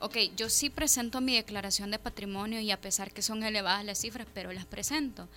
ok, 0.00 0.16
yo 0.36 0.48
sí 0.48 0.70
presento 0.70 1.20
mi 1.20 1.36
declaración 1.36 1.90
de 1.90 1.98
patrimonio 1.98 2.60
y 2.60 2.70
a 2.70 2.80
pesar 2.80 3.12
que 3.12 3.22
son 3.22 3.42
elevadas 3.42 3.84
las 3.84 3.98
cifras, 3.98 4.26
pero 4.32 4.52
las 4.52 4.66
presento. 4.66 5.28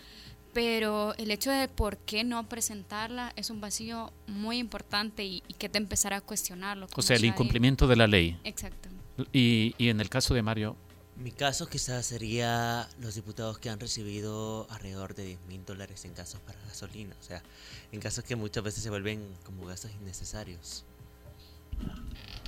Pero 0.53 1.13
el 1.17 1.29
hecho 1.29 1.51
de 1.51 1.67
por 1.67 1.97
qué 1.97 2.23
no 2.23 2.47
presentarla 2.49 3.33
es 3.35 3.49
un 3.49 3.61
vacío 3.61 4.11
muy 4.27 4.57
importante 4.57 5.23
y, 5.23 5.41
que 5.59 5.69
te 5.69 5.77
empezará 5.77 6.17
a 6.17 6.21
cuestionarlo. 6.21 6.87
O 6.95 7.01
sea, 7.01 7.17
el 7.17 7.25
incumplimiento 7.25 7.87
de 7.87 7.95
la 7.95 8.07
ley. 8.07 8.39
Exacto. 8.43 8.89
Y, 9.31 9.75
y 9.77 9.89
en 9.89 10.01
el 10.01 10.09
caso 10.09 10.33
de 10.33 10.41
Mario, 10.41 10.75
mi 11.19 11.31
caso 11.31 11.67
quizás 11.67 12.05
sería 12.05 12.87
los 12.99 13.15
diputados 13.15 13.59
que 13.59 13.69
han 13.69 13.79
recibido 13.79 14.65
alrededor 14.69 15.15
de 15.15 15.25
10 15.25 15.39
mil 15.49 15.65
dólares 15.65 16.05
en 16.05 16.13
casos 16.13 16.39
para 16.39 16.57
gasolina, 16.61 17.13
o 17.19 17.23
sea, 17.23 17.43
en 17.91 17.99
casos 17.99 18.23
que 18.23 18.37
muchas 18.37 18.63
veces 18.63 18.81
se 18.81 18.89
vuelven 18.89 19.21
como 19.43 19.65
gastos 19.65 19.91
innecesarios. 20.01 20.85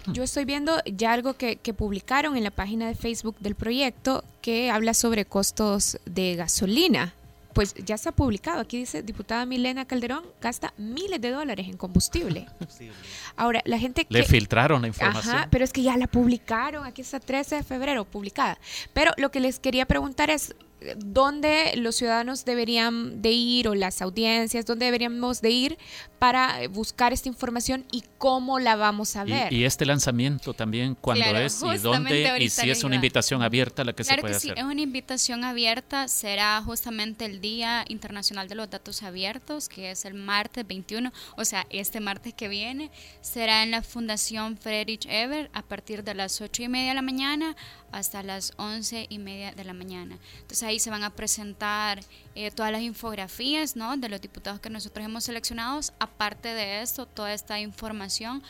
Yo 0.07 0.23
estoy 0.23 0.45
viendo 0.45 0.79
ya 0.85 1.13
algo 1.13 1.33
que, 1.35 1.57
publicaron 1.77 2.35
en 2.37 2.43
la 2.43 2.51
página 2.51 2.87
de 2.87 2.95
Facebook 2.95 3.37
del 3.39 3.55
proyecto 3.55 4.23
que 4.41 4.69
habla 4.69 4.93
sobre 4.93 5.25
costos 5.25 5.97
de 6.05 6.35
gasolina. 6.35 7.13
Pues 7.53 7.73
ya 7.75 7.95
está 7.95 8.11
publicado. 8.13 8.61
Aquí 8.61 8.77
dice, 8.77 9.03
diputada 9.03 9.45
Milena 9.45 9.85
Calderón 9.85 10.23
gasta 10.41 10.73
miles 10.77 11.19
de 11.19 11.31
dólares 11.31 11.67
en 11.67 11.75
combustible. 11.75 12.47
Ahora, 13.35 13.61
la 13.65 13.77
gente 13.77 14.05
que... 14.05 14.13
Le 14.13 14.23
filtraron 14.23 14.81
la 14.81 14.87
información. 14.87 15.35
Ajá, 15.35 15.47
pero 15.51 15.65
es 15.65 15.73
que 15.73 15.81
ya 15.81 15.97
la 15.97 16.07
publicaron. 16.07 16.85
Aquí 16.85 17.01
está 17.01 17.19
13 17.19 17.57
de 17.57 17.63
febrero 17.63 18.05
publicada. 18.05 18.57
Pero 18.93 19.11
lo 19.17 19.31
que 19.31 19.41
les 19.41 19.59
quería 19.59 19.85
preguntar 19.85 20.29
es, 20.29 20.55
dónde 20.97 21.73
los 21.75 21.95
ciudadanos 21.95 22.45
deberían 22.45 23.21
de 23.21 23.31
ir 23.31 23.67
o 23.67 23.75
las 23.75 24.01
audiencias, 24.01 24.65
dónde 24.65 24.85
deberíamos 24.85 25.41
de 25.41 25.49
ir 25.49 25.77
para 26.19 26.67
buscar 26.69 27.13
esta 27.13 27.29
información 27.29 27.85
y 27.91 28.03
cómo 28.17 28.59
la 28.59 28.75
vamos 28.75 29.15
a 29.15 29.23
ver. 29.23 29.51
Y, 29.51 29.65
este 29.65 29.85
lanzamiento 29.85 30.53
también, 30.53 30.95
¿cuándo 30.95 31.25
es 31.37 31.61
y 31.63 31.77
dónde? 31.77 32.37
Y 32.39 32.49
si 32.49 32.69
es 32.69 32.83
una 32.83 32.95
invitación 32.95 33.41
abierta 33.41 33.83
la 33.83 33.93
que 33.93 34.03
se 34.03 34.13
puede 34.15 34.33
que 34.33 34.37
hacer. 34.37 34.53
Sí, 34.53 34.59
es 34.59 34.63
una 34.63 34.81
invitación 34.81 35.43
abierta, 35.43 36.07
será 36.07 36.61
justamente 36.63 37.25
el 37.25 37.41
Día 37.41 37.85
Internacional 37.87 38.47
de 38.47 38.55
los 38.55 38.69
Datos 38.69 39.03
Abiertos, 39.03 39.67
que 39.69 39.91
es 39.91 40.05
el 40.05 40.13
martes 40.13 40.67
21, 40.67 41.11
o 41.37 41.45
sea, 41.45 41.65
este 41.69 41.99
martes 41.99 42.33
que 42.33 42.47
viene, 42.47 42.91
será 43.21 43.63
en 43.63 43.71
la 43.71 43.81
Fundación 43.81 44.57
Friedrich 44.57 45.07
Eber 45.09 45.49
a 45.53 45.63
partir 45.63 46.03
de 46.03 46.13
las 46.13 46.39
8 46.41 46.63
y 46.63 46.67
media 46.69 46.89
de 46.89 46.95
la 46.95 47.01
mañana 47.01 47.55
hasta 47.91 48.23
las 48.23 48.53
11 48.57 49.07
y 49.09 49.19
media 49.19 49.51
de 49.51 49.63
la 49.63 49.73
mañana. 49.73 50.17
Entonces 50.41 50.63
ahí 50.71 50.79
se 50.79 50.89
van 50.89 51.03
a 51.03 51.11
presentar 51.11 51.99
eh, 52.33 52.49
todas 52.51 52.71
las 52.71 52.81
infografías 52.81 53.75
¿no? 53.75 53.95
de 53.97 54.09
los 54.09 54.21
diputados 54.21 54.59
que 54.59 54.69
nosotros 54.69 55.05
hemos 55.05 55.23
seleccionado. 55.23 55.79
Aparte 55.99 56.49
de 56.49 56.81
esto, 56.81 57.05
toda 57.05 57.33
esta 57.33 57.59
información 57.59 58.41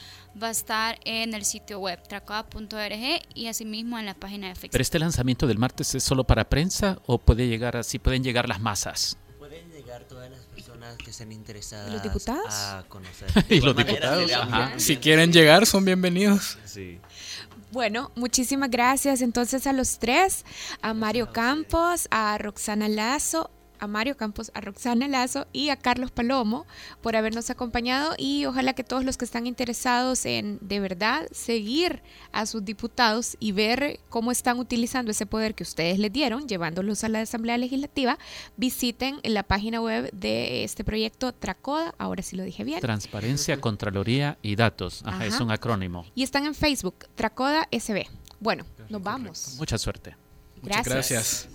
va 0.41 0.47
a 0.47 0.51
estar 0.51 0.99
en 1.03 1.33
el 1.33 1.43
sitio 1.45 1.79
web 1.79 2.01
tracoa.org 2.07 3.21
y 3.33 3.47
asimismo 3.47 3.99
en 3.99 4.05
la 4.05 4.13
página 4.13 4.47
de 4.47 4.55
Facebook. 4.55 4.71
¿Pero 4.71 4.81
este 4.81 4.99
lanzamiento 4.99 5.47
del 5.47 5.57
martes 5.57 5.93
es 5.95 6.03
solo 6.03 6.23
para 6.23 6.47
prensa 6.47 6.99
o 7.05 7.17
puede 7.17 7.47
llegar 7.47 7.75
así, 7.75 7.99
pueden 7.99 8.23
llegar 8.23 8.47
las 8.47 8.61
masas? 8.61 9.17
Pueden 9.39 9.69
llegar 9.71 10.03
todas 10.03 10.29
las 10.29 10.41
personas 10.45 10.97
que 10.97 11.09
estén 11.09 11.31
interesadas 11.31 11.91
¿Los 11.91 12.03
diputados? 12.03 12.53
a 12.53 12.85
conocer. 12.87 13.29
y 13.49 13.59
los 13.61 13.75
diputados. 13.75 14.31
Si 14.77 14.97
quieren 14.97 15.33
llegar, 15.33 15.65
son 15.65 15.83
bienvenidos. 15.85 16.57
Sí. 16.65 16.99
Bueno, 17.71 18.11
muchísimas 18.15 18.69
gracias. 18.69 19.21
Entonces 19.21 19.65
a 19.65 19.73
los 19.73 19.97
tres, 19.99 20.45
a 20.81 20.93
Mario 20.93 21.31
Campos, 21.31 22.07
a 22.11 22.37
Roxana 22.37 22.89
Lazo, 22.89 23.49
a 23.81 23.87
Mario 23.87 24.15
Campos, 24.15 24.51
a 24.53 24.61
Roxana 24.61 25.07
Lazo 25.07 25.47
y 25.51 25.69
a 25.69 25.75
Carlos 25.75 26.11
Palomo 26.11 26.65
por 27.01 27.15
habernos 27.15 27.49
acompañado 27.49 28.13
y 28.17 28.45
ojalá 28.45 28.73
que 28.73 28.83
todos 28.83 29.03
los 29.03 29.17
que 29.17 29.25
están 29.25 29.47
interesados 29.47 30.25
en 30.25 30.59
de 30.61 30.79
verdad 30.79 31.27
seguir 31.31 32.03
a 32.31 32.45
sus 32.45 32.63
diputados 32.63 33.35
y 33.39 33.51
ver 33.51 33.99
cómo 34.07 34.31
están 34.31 34.59
utilizando 34.59 35.11
ese 35.11 35.25
poder 35.25 35.55
que 35.55 35.63
ustedes 35.63 35.97
les 35.99 36.13
dieron, 36.13 36.47
llevándolos 36.47 37.03
a 37.03 37.09
la 37.09 37.21
Asamblea 37.21 37.57
Legislativa, 37.57 38.17
visiten 38.55 39.19
la 39.23 39.43
página 39.43 39.81
web 39.81 40.11
de 40.13 40.63
este 40.63 40.83
proyecto 40.83 41.33
Tracoda, 41.33 41.95
ahora 41.97 42.21
sí 42.21 42.35
lo 42.35 42.43
dije 42.43 42.63
bien. 42.63 42.79
Transparencia, 42.81 43.59
Contraloría 43.59 44.37
y 44.43 44.55
Datos, 44.55 45.03
es 45.23 45.39
un 45.39 45.49
acrónimo. 45.49 46.05
Y 46.13 46.21
están 46.21 46.45
en 46.45 46.53
Facebook, 46.53 47.07
Tracoda 47.15 47.67
SB. 47.71 48.05
Bueno, 48.39 48.63
nos 48.89 49.01
vamos. 49.01 49.55
Mucha 49.57 49.77
suerte. 49.77 50.15
Muchas 50.61 50.85
gracias. 50.85 51.47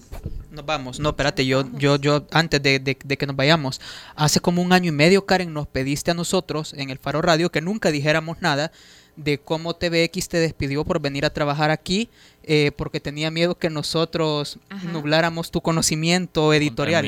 Nos 0.50 0.64
vamos. 0.64 0.98
No, 0.98 1.10
espérate, 1.10 1.44
yo, 1.44 1.64
yo, 1.74 1.96
yo, 1.96 2.26
antes 2.30 2.62
de, 2.62 2.96
que 2.96 3.26
nos 3.26 3.36
vayamos, 3.36 3.80
hace 4.14 4.40
como 4.40 4.62
un 4.62 4.72
año 4.72 4.88
y 4.88 4.92
medio, 4.92 5.26
Karen, 5.26 5.52
nos 5.52 5.66
pediste 5.66 6.12
a 6.12 6.14
nosotros 6.14 6.72
en 6.72 6.90
el 6.90 6.98
Faro 6.98 7.20
Radio 7.20 7.50
que 7.50 7.60
nunca 7.60 7.90
dijéramos 7.90 8.40
nada 8.40 8.72
de 9.16 9.38
cómo 9.38 9.74
TVX 9.74 10.28
te 10.28 10.38
despidió 10.38 10.84
por 10.84 11.00
venir 11.00 11.24
a 11.24 11.30
trabajar 11.30 11.70
aquí, 11.70 12.08
eh, 12.42 12.70
porque 12.76 13.00
tenía 13.00 13.30
miedo 13.30 13.56
que 13.56 13.70
nosotros 13.70 14.58
nubláramos 14.92 15.50
tu 15.50 15.60
conocimiento 15.60 16.52
editorial. 16.52 17.04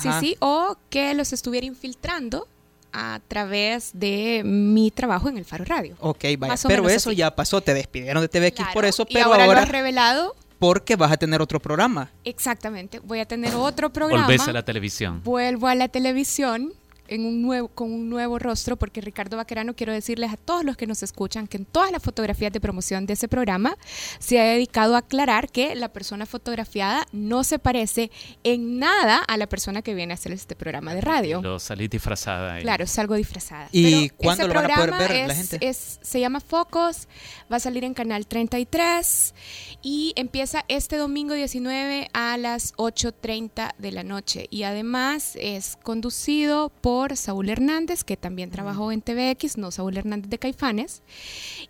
Sí, 0.00 0.08
sí, 0.20 0.36
o 0.40 0.76
que 0.90 1.14
los 1.14 1.32
estuviera 1.32 1.66
infiltrando 1.66 2.48
a 2.92 3.20
través 3.28 3.90
de 3.94 4.42
mi 4.44 4.90
trabajo 4.90 5.28
en 5.28 5.38
el 5.38 5.44
Faro 5.44 5.64
Radio. 5.64 5.96
Ok, 6.00 6.24
vaya, 6.38 6.54
pero 6.66 6.88
eso 6.88 7.12
ya 7.12 7.34
pasó, 7.34 7.60
te 7.60 7.74
despidieron 7.74 8.22
de 8.22 8.28
TVX 8.28 8.68
por 8.72 8.84
eso, 8.84 9.06
pero 9.06 9.26
ahora, 9.26 9.44
ahora 9.44 9.60
lo 9.60 9.66
has 9.66 9.68
revelado 9.68 10.36
porque 10.58 10.96
vas 10.96 11.12
a 11.12 11.16
tener 11.16 11.40
otro 11.42 11.60
programa. 11.60 12.10
Exactamente, 12.24 13.00
voy 13.00 13.20
a 13.20 13.26
tener 13.26 13.54
otro 13.54 13.92
programa. 13.92 14.24
Volvés 14.26 14.46
a 14.48 14.52
la 14.52 14.64
televisión. 14.64 15.22
Vuelvo 15.24 15.68
a 15.68 15.74
la 15.74 15.88
televisión 15.88 16.72
en 17.08 17.24
un 17.24 17.42
nuevo, 17.42 17.68
con 17.68 17.92
un 17.92 18.08
nuevo 18.08 18.38
rostro, 18.38 18.76
porque 18.76 19.00
Ricardo 19.00 19.36
Vaquerano, 19.36 19.74
quiero 19.74 19.92
decirles 19.92 20.32
a 20.32 20.36
todos 20.36 20.64
los 20.64 20.76
que 20.76 20.86
nos 20.86 21.02
escuchan 21.02 21.46
que 21.46 21.56
en 21.56 21.64
todas 21.64 21.92
las 21.92 22.02
fotografías 22.02 22.52
de 22.52 22.60
promoción 22.60 23.06
de 23.06 23.14
ese 23.14 23.28
programa 23.28 23.76
se 24.18 24.40
ha 24.40 24.44
dedicado 24.44 24.94
a 24.94 24.98
aclarar 24.98 25.50
que 25.50 25.74
la 25.74 25.92
persona 25.92 26.26
fotografiada 26.26 27.06
no 27.12 27.44
se 27.44 27.58
parece 27.58 28.10
en 28.44 28.78
nada 28.78 29.18
a 29.18 29.36
la 29.36 29.48
persona 29.48 29.82
que 29.82 29.94
viene 29.94 30.12
a 30.12 30.14
hacer 30.14 30.32
este 30.32 30.56
programa 30.56 30.94
de 30.94 31.00
radio. 31.00 31.42
Lo 31.42 31.58
salí 31.58 31.88
disfrazada. 31.88 32.60
Claro, 32.60 32.86
salgo 32.86 33.14
disfrazada. 33.14 33.68
¿Y 33.72 34.08
cuándo 34.10 34.48
lo 34.48 34.54
van 34.54 34.70
a 34.70 34.74
poder 34.74 34.92
ver 34.92 35.28
la 35.28 35.34
gente? 35.34 35.58
Es, 35.60 35.98
se 36.02 36.20
llama 36.20 36.40
Focos, 36.40 37.08
va 37.50 37.56
a 37.56 37.60
salir 37.60 37.84
en 37.84 37.94
Canal 37.94 38.26
33 38.26 39.34
y 39.82 40.12
empieza 40.16 40.64
este 40.68 40.96
domingo 40.96 41.34
19 41.34 42.08
a 42.12 42.36
las 42.36 42.74
8.30 42.74 43.74
de 43.78 43.92
la 43.92 44.02
noche. 44.02 44.46
Y 44.50 44.64
además 44.64 45.36
es 45.36 45.76
conducido 45.82 46.70
por 46.80 46.95
Saúl 47.16 47.48
Hernández, 47.50 48.04
que 48.04 48.16
también 48.16 48.50
trabajó 48.50 48.92
en 48.92 49.02
TVX, 49.02 49.58
no 49.58 49.70
Saúl 49.70 49.96
Hernández 49.96 50.30
de 50.30 50.38
Caifanes, 50.38 51.02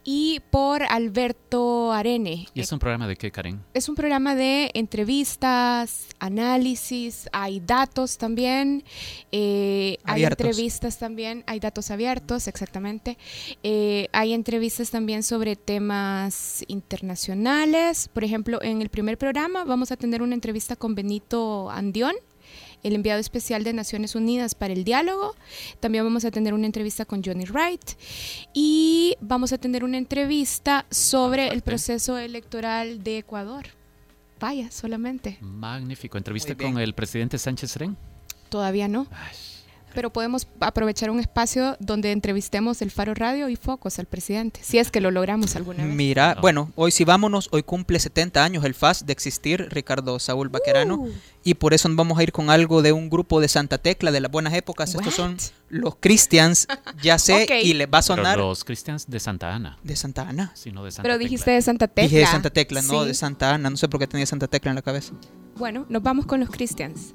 y 0.04 0.40
por 0.50 0.82
Alberto 0.84 1.92
Arene. 1.92 2.46
¿Y 2.54 2.60
es 2.60 2.70
un 2.72 2.78
programa 2.78 3.08
de 3.08 3.16
qué, 3.16 3.30
Karen? 3.30 3.60
Es 3.74 3.88
un 3.88 3.94
programa 3.94 4.34
de 4.34 4.70
entrevistas, 4.74 6.06
análisis, 6.18 7.28
hay 7.32 7.60
datos 7.60 8.18
también, 8.18 8.84
eh, 9.32 9.98
hay 10.04 10.24
entrevistas 10.24 10.98
también, 10.98 11.44
hay 11.46 11.60
datos 11.60 11.90
abiertos, 11.90 12.46
exactamente. 12.46 13.18
Eh, 13.62 14.08
hay 14.12 14.32
entrevistas 14.32 14.90
también 14.90 15.22
sobre 15.22 15.56
temas 15.56 16.64
internacionales. 16.68 18.08
Por 18.12 18.24
ejemplo, 18.24 18.62
en 18.62 18.82
el 18.82 18.88
primer 18.88 19.18
programa 19.18 19.64
vamos 19.64 19.92
a 19.92 19.96
tener 19.96 20.22
una 20.22 20.34
entrevista 20.34 20.76
con 20.76 20.94
Benito 20.94 21.70
Andión, 21.70 22.14
el 22.82 22.94
enviado 22.94 23.20
especial 23.20 23.64
de 23.64 23.72
Naciones 23.72 24.14
Unidas 24.14 24.54
para 24.54 24.72
el 24.72 24.84
diálogo. 24.84 25.34
También 25.80 26.04
vamos 26.04 26.24
a 26.24 26.30
tener 26.30 26.54
una 26.54 26.66
entrevista 26.66 27.04
con 27.04 27.22
Johnny 27.22 27.44
Wright 27.44 27.92
y 28.54 29.16
vamos 29.20 29.52
a 29.52 29.58
tener 29.58 29.84
una 29.84 29.98
entrevista 29.98 30.86
sobre 30.90 31.48
el 31.48 31.62
proceso 31.62 32.18
electoral 32.18 33.02
de 33.02 33.18
Ecuador. 33.18 33.66
Vaya, 34.38 34.70
solamente. 34.70 35.38
Magnífico. 35.40 36.18
¿Entrevista 36.18 36.54
con 36.54 36.78
el 36.78 36.94
presidente 36.94 37.38
Sánchez 37.38 37.70
Serén? 37.70 37.96
Todavía 38.50 38.86
no 38.86 39.06
pero 39.96 40.10
podemos 40.10 40.46
aprovechar 40.60 41.08
un 41.08 41.20
espacio 41.20 41.74
donde 41.80 42.12
entrevistemos 42.12 42.82
el 42.82 42.90
Faro 42.90 43.14
Radio 43.14 43.48
y 43.48 43.56
Focos 43.56 43.98
al 43.98 44.04
presidente, 44.04 44.60
si 44.62 44.76
es 44.76 44.90
que 44.90 45.00
lo 45.00 45.10
logramos 45.10 45.56
alguna 45.56 45.86
vez. 45.86 45.94
Mira, 45.94 46.36
bueno, 46.42 46.70
hoy 46.74 46.90
sí 46.90 47.04
vámonos, 47.04 47.48
hoy 47.50 47.62
cumple 47.62 47.98
70 47.98 48.44
años 48.44 48.64
el 48.66 48.74
FAS 48.74 49.06
de 49.06 49.14
existir, 49.14 49.68
Ricardo 49.70 50.18
Saúl 50.18 50.50
Baquerano, 50.50 50.96
uh. 50.96 51.12
y 51.44 51.54
por 51.54 51.72
eso 51.72 51.88
nos 51.88 51.96
vamos 51.96 52.18
a 52.18 52.22
ir 52.22 52.30
con 52.30 52.50
algo 52.50 52.82
de 52.82 52.92
un 52.92 53.08
grupo 53.08 53.40
de 53.40 53.48
Santa 53.48 53.78
Tecla 53.78 54.12
de 54.12 54.20
las 54.20 54.30
buenas 54.30 54.52
épocas. 54.52 54.94
Estos 54.94 55.14
son 55.14 55.38
los 55.70 55.96
Christians, 55.96 56.68
ya 57.02 57.18
sé, 57.18 57.46
y 57.62 57.72
les 57.72 57.88
va 57.88 57.98
a 57.98 58.02
sonar. 58.02 58.36
los 58.36 58.64
Christians 58.64 59.08
de 59.08 59.18
Santa 59.18 59.54
Ana. 59.54 59.78
De 59.82 59.96
Santa 59.96 60.28
Ana. 60.28 60.52
Sí, 60.54 60.72
no 60.72 60.84
de 60.84 60.90
Santa 60.90 61.04
pero 61.04 61.16
dijiste 61.16 61.52
de 61.52 61.62
Santa 61.62 61.88
Tecla. 61.88 62.02
Dije 62.02 62.18
de 62.18 62.26
Santa 62.26 62.50
Tecla, 62.50 62.82
no 62.82 63.06
de 63.06 63.14
Santa 63.14 63.54
Ana, 63.54 63.70
no 63.70 63.78
sé 63.78 63.88
por 63.88 63.98
qué 63.98 64.06
tenía 64.06 64.26
Santa 64.26 64.46
Tecla 64.46 64.72
en 64.72 64.74
la 64.74 64.82
cabeza. 64.82 65.14
Bueno, 65.56 65.86
nos 65.88 66.02
vamos 66.02 66.26
con 66.26 66.38
los 66.38 66.50
Christians. 66.50 67.14